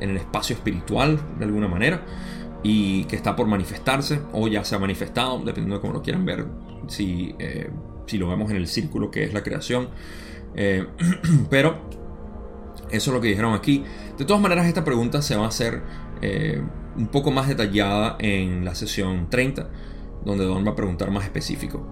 en 0.00 0.10
el 0.10 0.16
espacio 0.16 0.56
espiritual 0.56 1.20
de 1.38 1.44
alguna 1.44 1.68
manera 1.68 2.02
y 2.62 3.04
que 3.04 3.16
está 3.16 3.36
por 3.36 3.46
manifestarse 3.46 4.20
o 4.32 4.48
ya 4.48 4.64
se 4.64 4.74
ha 4.74 4.78
manifestado, 4.78 5.38
dependiendo 5.38 5.76
de 5.76 5.80
cómo 5.80 5.92
lo 5.92 6.02
quieran 6.02 6.24
ver, 6.24 6.46
si, 6.88 7.34
eh, 7.38 7.70
si 8.06 8.18
lo 8.18 8.28
vemos 8.28 8.50
en 8.50 8.56
el 8.56 8.66
círculo 8.66 9.10
que 9.10 9.24
es 9.24 9.32
la 9.32 9.42
creación. 9.42 9.88
Eh, 10.54 10.86
pero 11.50 11.78
eso 12.90 13.10
es 13.10 13.14
lo 13.14 13.20
que 13.20 13.28
dijeron 13.28 13.54
aquí. 13.54 13.84
De 14.16 14.24
todas 14.24 14.42
maneras, 14.42 14.66
esta 14.66 14.84
pregunta 14.84 15.22
se 15.22 15.36
va 15.36 15.44
a 15.44 15.48
hacer 15.48 15.82
eh, 16.20 16.60
un 16.96 17.08
poco 17.08 17.30
más 17.30 17.48
detallada 17.48 18.16
en 18.18 18.64
la 18.64 18.74
sesión 18.74 19.30
30, 19.30 19.68
donde 20.24 20.44
Don 20.44 20.66
va 20.66 20.72
a 20.72 20.76
preguntar 20.76 21.10
más 21.10 21.24
específico. 21.24 21.86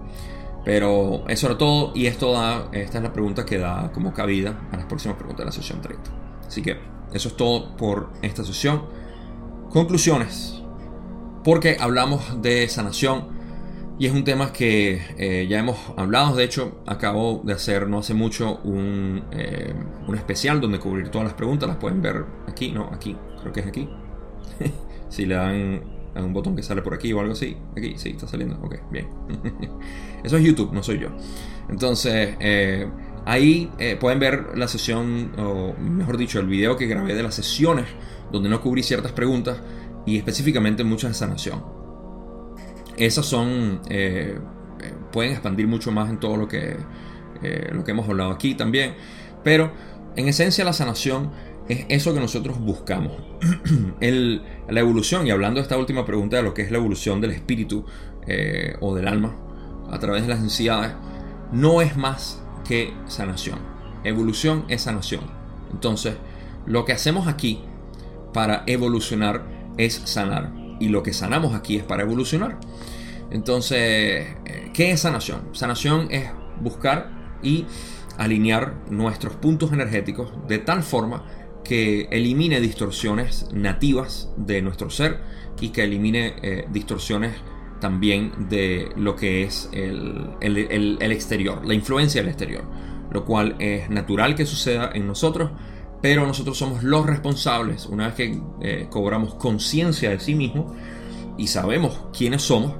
Pero 0.65 1.23
eso 1.29 1.47
era 1.47 1.57
todo 1.57 1.93
y 1.95 2.07
esto 2.07 2.33
da, 2.33 2.67
esta 2.73 2.97
es 2.97 3.03
la 3.03 3.13
pregunta 3.13 3.45
que 3.45 3.57
da 3.57 3.91
como 3.93 4.13
cabida 4.13 4.67
a 4.69 4.75
las 4.75 4.85
próximas 4.85 5.15
preguntas 5.15 5.39
de 5.39 5.45
la 5.45 5.51
sesión 5.53 5.81
30. 5.81 6.11
Así 6.45 6.61
que 6.61 6.77
eso 7.13 7.29
es 7.29 7.37
todo 7.37 7.77
por 7.77 8.09
esta 8.21 8.43
sesión. 8.43 8.83
Conclusiones 9.69 10.56
porque 11.47 11.77
hablamos 11.79 12.41
de 12.41 12.67
sanación 12.67 13.29
y 13.97 14.05
es 14.05 14.11
un 14.11 14.25
tema 14.25 14.51
que 14.51 15.01
eh, 15.17 15.47
ya 15.49 15.59
hemos 15.59 15.77
hablado. 15.95 16.35
De 16.35 16.43
hecho, 16.43 16.81
acabo 16.85 17.41
de 17.45 17.53
hacer 17.53 17.87
no 17.87 17.99
hace 17.99 18.13
mucho 18.13 18.59
un, 18.65 19.23
eh, 19.31 19.73
un, 20.05 20.15
especial 20.15 20.59
donde 20.59 20.77
cubrir 20.77 21.07
todas 21.07 21.25
las 21.25 21.35
preguntas. 21.35 21.69
Las 21.69 21.77
pueden 21.77 22.01
ver 22.01 22.25
aquí, 22.49 22.73
no, 22.73 22.89
aquí, 22.91 23.15
creo 23.39 23.53
que 23.53 23.61
es 23.61 23.67
aquí. 23.67 23.87
si 25.09 25.25
le 25.25 25.35
dan 25.35 25.83
a 26.15 26.21
un 26.21 26.33
botón 26.33 26.53
que 26.53 26.63
sale 26.63 26.81
por 26.81 26.93
aquí 26.93 27.13
o 27.13 27.21
algo 27.21 27.31
así. 27.31 27.55
Aquí, 27.77 27.93
sí, 27.95 28.09
está 28.09 28.27
saliendo. 28.27 28.57
Ok, 28.61 28.75
bien. 28.91 29.07
Eso 30.25 30.35
es 30.35 30.43
YouTube, 30.43 30.73
no 30.73 30.83
soy 30.83 30.99
yo. 30.99 31.07
Entonces, 31.69 32.35
eh, 32.41 32.89
ahí 33.23 33.71
pueden 34.01 34.19
ver 34.19 34.57
la 34.57 34.67
sesión, 34.67 35.31
o 35.37 35.73
mejor 35.79 36.17
dicho, 36.17 36.41
el 36.41 36.47
video 36.47 36.75
que 36.75 36.87
grabé 36.87 37.15
de 37.15 37.23
las 37.23 37.35
sesiones 37.35 37.85
donde 38.33 38.49
no 38.49 38.59
cubrí 38.59 38.83
ciertas 38.83 39.13
preguntas 39.13 39.61
y 40.07 40.17
específicamente 40.17 40.83
mucha 40.83 41.13
sanación. 41.13 41.63
esas 42.95 43.25
son, 43.27 43.81
eh, 43.89 44.39
eh, 44.81 44.93
pueden 45.11 45.33
expandir 45.33 45.67
mucho 45.67 45.91
más 45.91 46.09
en 46.09 46.19
todo 46.19 46.37
lo 46.37 46.47
que, 46.47 46.77
eh, 47.43 47.69
lo 47.71 47.83
que 47.83 47.91
hemos 47.91 48.09
hablado 48.09 48.31
aquí 48.31 48.55
también. 48.55 48.95
Pero 49.43 49.71
en 50.15 50.27
esencia 50.27 50.65
la 50.65 50.73
sanación 50.73 51.31
es 51.67 51.85
eso 51.89 52.13
que 52.13 52.21
nosotros 52.21 52.57
buscamos. 52.59 53.11
la 53.99 54.79
evolución, 54.79 55.27
y 55.27 55.31
hablando 55.31 55.59
de 55.59 55.63
esta 55.63 55.77
última 55.77 56.05
pregunta 56.05 56.37
de 56.37 56.43
lo 56.43 56.53
que 56.53 56.63
es 56.63 56.71
la 56.71 56.77
evolución 56.77 57.21
del 57.21 57.31
espíritu 57.31 57.85
o 58.81 58.95
del 58.95 59.07
alma 59.07 59.35
a 59.89 59.99
través 59.99 60.23
de 60.23 60.29
las 60.29 60.41
necesidades, 60.41 60.93
no 61.51 61.81
es 61.81 61.95
más 61.95 62.41
que 62.67 62.93
sanación. 63.07 63.59
Evolución 64.03 64.65
es 64.69 64.81
sanación. 64.81 65.21
Entonces, 65.71 66.15
lo 66.65 66.83
que 66.83 66.93
hacemos 66.93 67.27
aquí 67.27 67.61
para 68.33 68.63
evolucionar 68.65 69.56
es 69.77 69.93
sanar. 70.05 70.53
Y 70.79 70.89
lo 70.89 71.03
que 71.03 71.13
sanamos 71.13 71.55
aquí 71.55 71.77
es 71.77 71.83
para 71.83 72.03
evolucionar. 72.03 72.59
Entonces, 73.31 74.27
eh, 74.45 74.71
¿qué 74.73 74.91
es 74.91 75.01
sanación? 75.01 75.49
Sanación 75.53 76.07
es 76.11 76.29
buscar 76.61 77.37
y 77.43 77.65
alinear 78.17 78.75
nuestros 78.89 79.35
puntos 79.35 79.71
energéticos 79.71 80.31
de 80.47 80.59
tal 80.59 80.83
forma 80.83 81.23
que 81.63 82.07
elimine 82.11 82.61
distorsiones 82.61 83.49
nativas 83.51 84.31
de 84.37 84.61
nuestro 84.61 84.89
ser 84.89 85.19
y 85.59 85.69
que 85.69 85.83
elimine 85.83 86.35
eh, 86.41 86.65
distorsiones 86.71 87.33
también 87.79 88.47
de 88.49 88.89
lo 88.95 89.15
que 89.15 89.43
es 89.43 89.69
el, 89.73 90.97
exterior, 91.01 91.65
la 91.65 91.73
influencia 91.73 92.21
del 92.21 92.29
exterior, 92.29 92.63
lo 93.11 93.25
cual 93.25 93.55
es 93.59 93.89
natural 93.89 94.33
que 94.33 94.45
suceda 94.45 94.91
en 94.93 95.05
nosotros, 95.05 95.51
pero 96.01 96.25
nosotros 96.25 96.57
somos 96.57 96.83
los 96.83 97.05
responsables, 97.05 97.85
una 97.85 98.07
vez 98.07 98.15
que 98.15 98.41
eh, 98.61 98.87
cobramos 98.89 99.35
conciencia 99.35 100.09
de 100.09 100.19
sí 100.19 100.35
mismo 100.35 100.75
y 101.37 101.47
sabemos 101.47 102.01
quiénes 102.15 102.41
somos, 102.41 102.73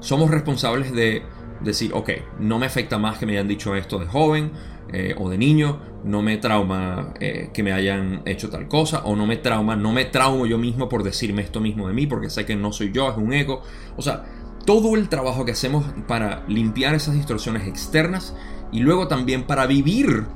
somos 0.00 0.30
responsables 0.30 0.92
de 0.92 1.22
decir, 1.60 1.92
ok, 1.94 2.10
no 2.38 2.58
me 2.58 2.66
afecta 2.66 2.98
más 2.98 3.18
que 3.18 3.26
me 3.26 3.32
hayan 3.32 3.48
dicho 3.48 3.74
esto 3.74 3.98
de 3.98 4.06
joven 4.06 4.52
eh, 4.92 5.14
o 5.18 5.28
de 5.28 5.38
niño, 5.38 5.80
no 6.04 6.22
me 6.22 6.38
trauma 6.38 7.12
eh, 7.20 7.50
que 7.52 7.62
me 7.62 7.72
hayan 7.72 8.22
hecho 8.24 8.48
tal 8.50 8.66
cosa, 8.68 9.04
o 9.04 9.14
no 9.14 9.26
me 9.26 9.36
trauma, 9.36 9.76
no 9.76 9.92
me 9.92 10.06
traumo 10.06 10.46
yo 10.46 10.58
mismo 10.58 10.88
por 10.88 11.02
decirme 11.02 11.42
esto 11.42 11.60
mismo 11.60 11.86
de 11.88 11.94
mí, 11.94 12.06
porque 12.06 12.30
sé 12.30 12.44
que 12.46 12.56
no 12.56 12.72
soy 12.72 12.92
yo, 12.92 13.10
es 13.10 13.16
un 13.16 13.32
ego. 13.32 13.62
O 13.96 14.02
sea, 14.02 14.24
todo 14.64 14.96
el 14.96 15.08
trabajo 15.08 15.44
que 15.44 15.52
hacemos 15.52 15.84
para 16.08 16.44
limpiar 16.48 16.94
esas 16.94 17.14
distorsiones 17.14 17.66
externas 17.66 18.34
y 18.72 18.80
luego 18.80 19.08
también 19.08 19.44
para 19.44 19.66
vivir 19.66 20.26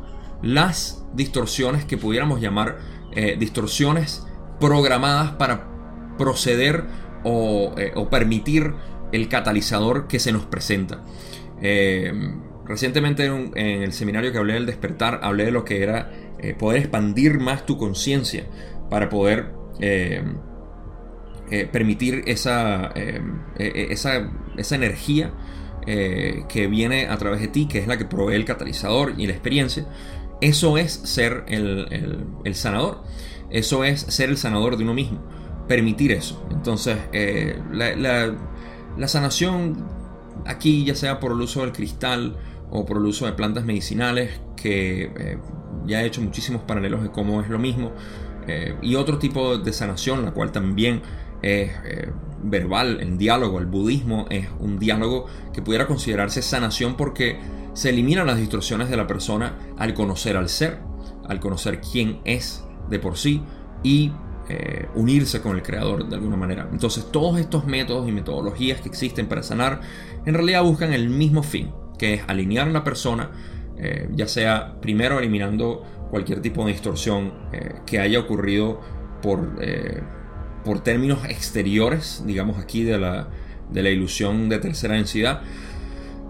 las 0.45 1.05
distorsiones 1.15 1.85
que 1.85 1.99
pudiéramos 1.99 2.41
llamar 2.41 2.79
eh, 3.13 3.37
distorsiones 3.39 4.27
programadas 4.61 5.33
para 5.33 5.69
proceder 6.19 6.85
o, 7.25 7.75
o 7.95 8.11
permitir 8.11 8.75
el 9.13 9.29
catalizador 9.29 10.09
que 10.09 10.19
se 10.19 10.33
nos 10.33 10.45
presenta. 10.45 11.03
Eh, 11.63 12.13
recientemente 12.67 13.27
en, 13.27 13.57
el 13.57 13.93
seminario 13.93 14.33
que 14.33 14.39
hablé 14.39 14.55
del 14.55 14.67
despertar, 14.67 15.21
hablé 15.23 15.45
de 15.47 15.51
lo 15.53 15.65
que 15.65 15.83
era 15.83 16.11
eh, 16.39 16.55
poder 16.55 16.81
expandir 16.81 17.39
más 17.39 17.65
tu 17.65 17.79
conciencia 17.79 18.45
para 18.91 19.09
poder 19.09 19.53
eh, 19.81 20.23
permitir 21.71 22.25
esa, 22.27 22.93
esa, 23.57 24.31
esa, 24.57 24.75
energía 24.75 25.33
que 25.87 26.67
viene 26.69 27.07
a 27.07 27.17
través 27.19 27.41
de 27.41 27.49
ti, 27.49 27.69
que 27.69 27.79
es 27.79 27.87
la 27.87 27.97
que 27.97 28.07
provee 28.07 28.35
el 28.35 28.45
catalizador 28.45 29.15
y 29.19 29.27
la 29.27 29.35
experiencia. 29.35 29.87
Eso 30.41 30.79
es 30.79 30.93
ser 30.93 31.45
el, 31.49 32.27
el 32.45 32.55
sanador. 32.55 33.03
Eso 33.51 33.85
es 33.85 34.01
ser 34.01 34.31
el 34.31 34.37
sanador 34.37 34.77
de 34.77 34.85
uno 34.85 34.95
mismo. 34.95 35.21
Permitir 35.69 36.13
eso. 36.13 36.47
Entonces, 36.51 36.99
la, 37.73 37.97
la 37.97 38.35
la 38.97 39.09
sanación 39.09 39.85
aquí, 40.47 40.85
ya 40.85 40.95
sea 40.95 41.21
por 41.21 41.33
el 41.33 41.41
uso 41.41 41.63
del 41.63 41.73
cristal 41.73 42.37
o 42.71 42.85
por 42.85 42.99
el 42.99 43.05
uso 43.05 43.27
de 43.27 43.33
plantas 43.33 43.65
medicinales, 43.65 44.41
que 44.57 45.05
eh, 45.05 45.39
ya 45.87 46.03
he 46.03 46.07
hecho 46.07 46.21
muchísimos 46.21 46.63
paralelos 46.63 47.03
de 47.03 47.11
cómo 47.11 47.41
es 47.41 47.49
lo 47.49 47.59
mismo, 47.59 47.93
eh, 48.47 48.75
y 48.83 48.95
otro 48.95 49.19
tipo 49.19 49.59
de 49.59 49.73
sanación, 49.73 50.25
la 50.25 50.33
cual 50.33 50.53
también 50.53 51.03
es 51.43 51.71
eh, 51.85 52.11
verbal, 52.43 53.01
en 53.01 53.19
diálogo. 53.19 53.59
El 53.59 53.67
budismo 53.67 54.27
es 54.31 54.49
un 54.59 54.79
diálogo 54.79 55.27
que 55.53 55.63
pudiera 55.63 55.87
considerarse 55.87 56.43
sanación 56.43 56.97
porque 56.97 57.39
se 57.75 57.91
eliminan 57.91 58.27
las 58.27 58.39
distorsiones 58.39 58.89
de 58.89 58.97
la 58.97 59.07
persona 59.07 59.59
al 59.77 59.95
conocer 59.95 60.37
al 60.37 60.49
ser, 60.49 60.79
al 61.29 61.41
conocer 61.41 61.81
quién 61.81 62.21
es 62.25 62.65
de 62.89 62.99
por 62.99 63.19
sí 63.19 63.43
y 63.83 64.13
eh, 64.49 64.87
unirse 64.95 65.41
con 65.41 65.57
el 65.57 65.63
creador 65.63 66.09
de 66.09 66.15
alguna 66.15 66.37
manera. 66.37 66.69
Entonces 66.71 67.11
todos 67.11 67.39
estos 67.39 67.67
métodos 67.67 68.09
y 68.09 68.13
metodologías 68.13 68.81
que 68.81 68.89
existen 68.89 69.27
para 69.27 69.43
sanar 69.43 69.81
en 70.25 70.35
realidad 70.35 70.63
buscan 70.63 70.93
el 70.93 71.09
mismo 71.11 71.43
fin, 71.43 71.73
que 71.99 72.15
es 72.15 72.23
alinear 72.29 72.69
a 72.69 72.71
la 72.71 72.85
persona, 72.85 73.31
eh, 73.77 74.09
ya 74.13 74.29
sea 74.29 74.81
primero 74.81 75.19
eliminando 75.19 75.85
cualquier 76.11 76.41
tipo 76.41 76.65
de 76.65 76.73
distorsión 76.73 77.33
eh, 77.53 77.75
que 77.87 77.99
haya 77.99 78.21
ocurrido 78.21 78.81
por, 79.21 79.57
por 80.65 80.81
términos 80.81 81.25
exteriores, 81.25 82.23
digamos 82.27 82.59
aquí 82.59 82.85
de 82.85 82.99
la, 82.99 83.29
de 83.71 83.83
la 83.83 83.89
ilusión 83.89 84.51
de 84.51 84.59
tercera 84.59 84.95
densidad, 84.95 85.41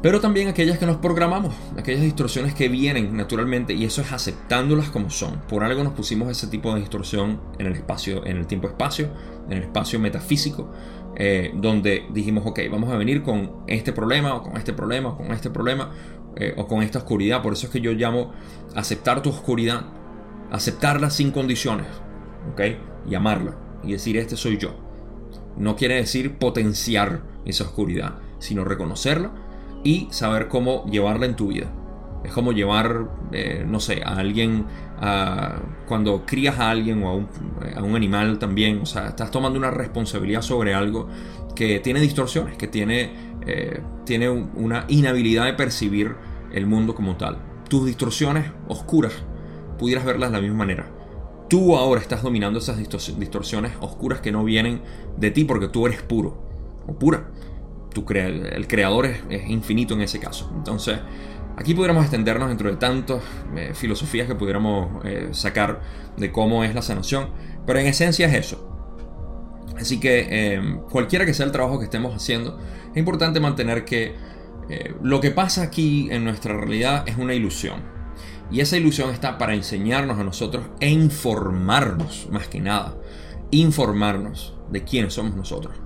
pero 0.04 0.20
también 0.20 0.48
aquellas 0.48 0.76
que 0.76 0.84
nos 0.84 0.98
programamos, 0.98 1.54
aquellas 1.78 2.02
distorsiones 2.02 2.52
que 2.52 2.68
vienen 2.68 3.16
naturalmente 3.16 3.72
y 3.72 3.86
eso 3.86 4.02
es 4.02 4.12
aceptándolas 4.12 4.90
como 4.90 5.08
son. 5.08 5.40
Por 5.48 5.64
algo 5.64 5.82
nos 5.82 5.94
pusimos 5.94 6.28
ese 6.30 6.46
tipo 6.46 6.74
de 6.74 6.80
distorsión 6.80 7.40
en 7.58 7.68
el 7.68 7.72
espacio, 7.72 8.22
en 8.26 8.36
el 8.36 8.46
tiempo-espacio, 8.46 9.08
en 9.46 9.56
el 9.56 9.62
espacio 9.62 9.98
metafísico, 9.98 10.70
eh, 11.16 11.52
donde 11.54 12.04
dijimos, 12.12 12.44
ok, 12.46 12.60
vamos 12.70 12.92
a 12.92 12.98
venir 12.98 13.22
con 13.22 13.62
este 13.66 13.94
problema 13.94 14.34
o 14.34 14.42
con 14.42 14.58
este 14.58 14.74
problema 14.74 15.08
o 15.08 15.16
con 15.16 15.32
este 15.32 15.48
problema 15.48 15.90
eh, 16.36 16.52
o 16.58 16.66
con 16.66 16.82
esta 16.82 16.98
oscuridad. 16.98 17.40
Por 17.40 17.54
eso 17.54 17.68
es 17.68 17.72
que 17.72 17.80
yo 17.80 17.92
llamo 17.92 18.34
aceptar 18.74 19.22
tu 19.22 19.30
oscuridad, 19.30 19.86
aceptarla 20.50 21.08
sin 21.08 21.30
condiciones, 21.30 21.86
ok, 22.52 22.60
y 23.08 23.14
amarla 23.14 23.56
y 23.82 23.92
decir, 23.92 24.18
este 24.18 24.36
soy 24.36 24.58
yo. 24.58 24.74
No 25.56 25.76
quiere 25.76 25.94
decir 25.94 26.36
potenciar 26.36 27.22
esa 27.46 27.64
oscuridad, 27.64 28.18
sino 28.38 28.64
reconocerla 28.64 29.43
y 29.84 30.08
saber 30.10 30.48
cómo 30.48 30.84
llevarla 30.86 31.26
en 31.26 31.36
tu 31.36 31.48
vida. 31.48 31.70
Es 32.24 32.32
como 32.32 32.52
llevar, 32.52 33.10
eh, 33.32 33.64
no 33.68 33.78
sé, 33.80 34.02
a 34.02 34.16
alguien, 34.16 34.64
a, 34.98 35.60
cuando 35.86 36.24
crías 36.24 36.58
a 36.58 36.70
alguien 36.70 37.02
o 37.02 37.08
a 37.10 37.14
un, 37.14 37.28
a 37.76 37.82
un, 37.82 37.94
animal 37.94 38.38
también, 38.38 38.80
o 38.80 38.86
sea, 38.86 39.08
estás 39.08 39.30
tomando 39.30 39.58
una 39.58 39.70
responsabilidad 39.70 40.40
sobre 40.40 40.72
algo 40.74 41.06
que 41.54 41.80
tiene 41.80 42.00
distorsiones, 42.00 42.56
que 42.56 42.66
tiene, 42.66 43.12
eh, 43.46 43.80
tiene 44.06 44.30
una 44.30 44.86
inhabilidad 44.88 45.44
de 45.44 45.52
percibir 45.52 46.16
el 46.50 46.66
mundo 46.66 46.94
como 46.94 47.16
tal. 47.16 47.36
Tus 47.68 47.84
distorsiones 47.84 48.50
oscuras, 48.68 49.12
pudieras 49.78 50.06
verlas 50.06 50.30
de 50.30 50.36
la 50.38 50.42
misma 50.42 50.58
manera. 50.58 50.86
Tú 51.50 51.76
ahora 51.76 52.00
estás 52.00 52.22
dominando 52.22 52.58
esas 52.58 52.78
distorsiones 52.78 53.72
oscuras 53.80 54.20
que 54.20 54.32
no 54.32 54.44
vienen 54.44 54.80
de 55.18 55.30
ti 55.30 55.44
porque 55.44 55.68
tú 55.68 55.86
eres 55.86 56.00
puro 56.00 56.42
o 56.86 56.98
pura 56.98 57.28
el 57.96 58.66
creador 58.66 59.06
es, 59.06 59.48
infinito 59.48 59.94
en 59.94 60.02
ese 60.02 60.18
caso. 60.18 60.50
Entonces, 60.54 60.98
aquí 61.56 61.74
pudiéramos 61.74 62.04
extendernos 62.04 62.48
dentro 62.48 62.70
de 62.70 62.76
tantas 62.76 63.22
eh, 63.56 63.72
filosofías 63.74 64.26
que 64.26 64.34
pudiéramos 64.34 65.04
eh, 65.04 65.28
sacar 65.32 65.80
de 66.16 66.32
cómo 66.32 66.64
es 66.64 66.74
la 66.74 66.82
sanación, 66.82 67.30
pero 67.66 67.78
en 67.78 67.86
esencia 67.86 68.26
es 68.26 68.34
eso. 68.34 68.70
Así 69.78 69.98
que 69.98 70.26
eh, 70.30 70.78
cualquiera 70.90 71.26
que 71.26 71.34
sea 71.34 71.46
el 71.46 71.52
trabajo 71.52 71.78
que 71.78 71.84
estemos 71.84 72.14
haciendo, 72.14 72.58
es 72.90 72.96
importante 72.96 73.40
mantener 73.40 73.84
que 73.84 74.14
lo 75.02 75.20
que 75.20 75.30
pasa 75.30 75.60
aquí 75.60 76.08
en 76.10 76.24
nuestra 76.24 76.56
realidad 76.56 77.04
es 77.06 77.18
una 77.18 77.34
ilusión. 77.34 77.82
Y 78.50 78.60
esa 78.60 78.78
ilusión 78.78 79.10
está 79.10 79.36
para 79.36 79.54
enseñarnos 79.54 80.18
a 80.18 80.24
nosotros 80.24 80.64
e 80.80 80.88
informarnos, 80.88 82.28
más 82.30 82.48
que 82.48 82.60
nada, 82.60 82.96
informarnos 83.50 84.56
de 84.70 84.84
quiénes 84.84 85.12
somos 85.12 85.36
nosotros 85.36 85.83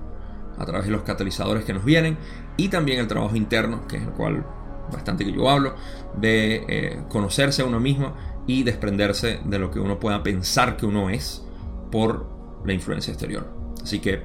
a 0.59 0.65
través 0.65 0.85
de 0.85 0.91
los 0.91 1.03
catalizadores 1.03 1.63
que 1.63 1.73
nos 1.73 1.85
vienen 1.85 2.17
y 2.57 2.67
también 2.67 2.99
el 2.99 3.07
trabajo 3.07 3.35
interno, 3.35 3.87
que 3.87 3.97
es 3.97 4.03
el 4.03 4.09
cual 4.09 4.45
bastante 4.91 5.25
que 5.25 5.31
yo 5.31 5.49
hablo, 5.49 5.75
de 6.17 6.65
eh, 6.67 7.01
conocerse 7.09 7.61
a 7.61 7.65
uno 7.65 7.79
mismo 7.79 8.13
y 8.47 8.63
desprenderse 8.63 9.39
de 9.45 9.59
lo 9.59 9.71
que 9.71 9.79
uno 9.79 9.99
pueda 9.99 10.23
pensar 10.23 10.75
que 10.75 10.85
uno 10.85 11.09
es 11.09 11.43
por 11.91 12.27
la 12.65 12.73
influencia 12.73 13.11
exterior. 13.11 13.47
Así 13.81 13.99
que, 13.99 14.21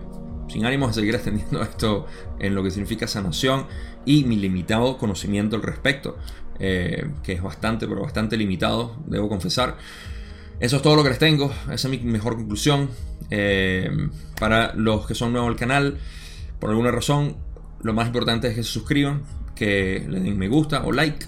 sin 0.49 0.65
ánimos 0.65 0.91
de 0.91 1.01
seguir 1.01 1.15
extendiendo 1.15 1.63
esto 1.63 2.07
en 2.39 2.55
lo 2.55 2.63
que 2.63 2.71
significa 2.71 3.07
sanación 3.07 3.67
y 4.05 4.25
mi 4.25 4.37
limitado 4.37 4.99
conocimiento 4.99 5.57
al 5.57 5.63
respecto, 5.63 6.17
eh, 6.59 7.09
que 7.23 7.33
es 7.33 7.43
bastante, 7.43 7.87
pero 7.87 8.03
bastante 8.03 8.37
limitado, 8.37 8.97
debo 9.07 9.29
confesar. 9.29 9.77
Eso 10.61 10.77
es 10.77 10.83
todo 10.83 10.97
lo 10.97 11.03
que 11.03 11.11
les 11.11 11.19
tengo, 11.19 11.53
esa 11.71 11.89
es 11.89 11.89
mi 11.89 11.99
mejor 11.99 12.37
conclusión. 12.37 12.89
Eh, 13.31 13.91
para 14.39 14.75
los 14.75 15.07
que 15.07 15.15
son 15.15 15.33
nuevos 15.33 15.49
al 15.49 15.57
canal, 15.57 15.99
por 16.65 16.71
alguna 16.71 16.91
razón, 16.91 17.37
lo 17.83 17.93
más 17.93 18.07
importante 18.07 18.49
es 18.49 18.55
que 18.55 18.63
se 18.63 18.71
suscriban, 18.71 19.21
que 19.55 20.03
le 20.09 20.19
den 20.21 20.39
me 20.39 20.49
gusta 20.49 20.83
o 20.87 20.93
like. 20.93 21.27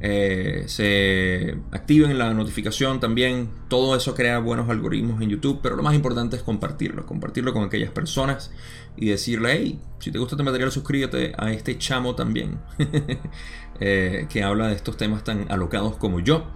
eh, 0.00 0.62
se 0.66 1.58
activen 1.72 2.16
la 2.16 2.32
notificación 2.32 2.98
también. 2.98 3.50
Todo 3.68 3.94
eso 3.94 4.14
crea 4.14 4.38
buenos 4.38 4.70
algoritmos 4.70 5.20
en 5.20 5.28
YouTube, 5.28 5.60
pero 5.62 5.76
lo 5.76 5.82
más 5.82 5.94
importante 5.94 6.36
es 6.36 6.42
compartirlo, 6.42 7.04
compartirlo 7.04 7.52
con 7.52 7.64
aquellas 7.64 7.90
personas 7.90 8.50
y 8.96 9.10
decirle, 9.10 9.52
hey, 9.52 9.80
si 9.98 10.10
te 10.10 10.18
gusta 10.18 10.36
este 10.36 10.42
material, 10.44 10.72
suscríbete 10.72 11.34
a 11.36 11.52
este 11.52 11.76
chamo 11.76 12.14
también, 12.14 12.58
eh, 13.80 14.26
que 14.30 14.42
habla 14.42 14.68
de 14.68 14.74
estos 14.74 14.96
temas 14.96 15.22
tan 15.22 15.52
alocados 15.52 15.98
como 15.98 16.20
yo 16.20 16.46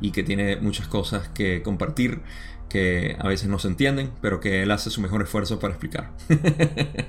y 0.00 0.10
que 0.10 0.22
tiene 0.22 0.56
muchas 0.56 0.88
cosas 0.88 1.28
que 1.28 1.60
compartir 1.60 2.22
que 2.68 3.16
a 3.18 3.28
veces 3.28 3.48
no 3.48 3.58
se 3.58 3.68
entienden, 3.68 4.10
pero 4.20 4.40
que 4.40 4.62
él 4.62 4.70
hace 4.70 4.90
su 4.90 5.00
mejor 5.00 5.22
esfuerzo 5.22 5.58
para 5.58 5.74
explicar. 5.74 6.10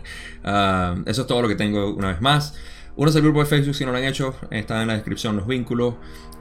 Ah, 0.47 0.95
eso 1.07 1.21
es 1.21 1.27
todo 1.27 1.41
lo 1.41 1.47
que 1.47 1.55
tengo 1.55 1.91
una 1.95 2.09
vez 2.09 2.21
más. 2.21 2.53
Únanse 2.97 3.17
al 3.17 3.23
grupo 3.23 3.39
de 3.39 3.47
Facebook 3.47 3.73
si 3.73 3.83
no 3.83 3.91
lo 3.91 3.97
han 3.97 4.03
hecho, 4.03 4.35
está 4.51 4.83
en 4.83 4.89
la 4.89 4.93
descripción 4.93 5.35
los 5.35 5.47
vínculos 5.47 5.95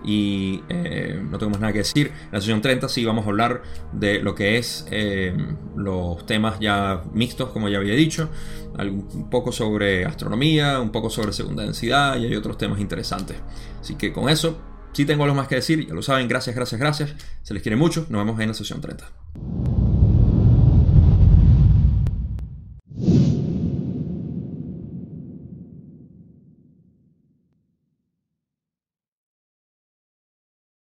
y 0.05 0.63
eh, 0.69 1.19
no 1.23 1.39
tengo 1.39 1.51
más 1.51 1.61
nada 1.61 1.73
que 1.73 1.79
decir. 1.79 2.09
En 2.09 2.33
la 2.33 2.41
sesión 2.41 2.61
30 2.61 2.89
sí 2.89 3.05
vamos 3.05 3.25
a 3.25 3.31
hablar 3.31 3.63
de 3.93 4.21
lo 4.21 4.35
que 4.35 4.59
es 4.59 4.87
eh, 4.91 5.35
los 5.75 6.27
temas 6.27 6.61
ya 6.61 7.03
mixtos, 7.13 7.49
como 7.49 7.69
ya 7.71 7.79
había 7.79 7.95
dicho, 7.95 8.29
un 8.79 9.31
poco 9.31 9.51
sobre 9.53 10.05
astronomía, 10.05 10.81
un 10.81 10.91
poco 10.91 11.09
sobre 11.09 11.33
segunda 11.33 11.63
densidad 11.63 12.19
y 12.19 12.27
hay 12.27 12.37
otros 12.37 12.59
temas 12.59 12.79
interesantes. 12.79 13.39
Así 13.81 13.95
que 13.95 14.13
con 14.13 14.29
eso 14.29 14.61
sí 14.95 15.05
tengo 15.05 15.25
algo 15.25 15.37
más 15.37 15.49
que 15.49 15.57
decir, 15.57 15.87
ya 15.87 15.95
lo 15.95 16.03
saben, 16.03 16.29
gracias, 16.29 16.55
gracias, 16.57 16.81
gracias. 16.81 17.15
Se 17.43 17.53
les 17.53 17.63
quiere 17.63 17.77
mucho, 17.77 18.07
nos 18.09 18.25
vemos 18.25 18.41
en 18.41 18.49
la 18.49 18.55
sesión 18.55 18.81
30. 18.81 19.74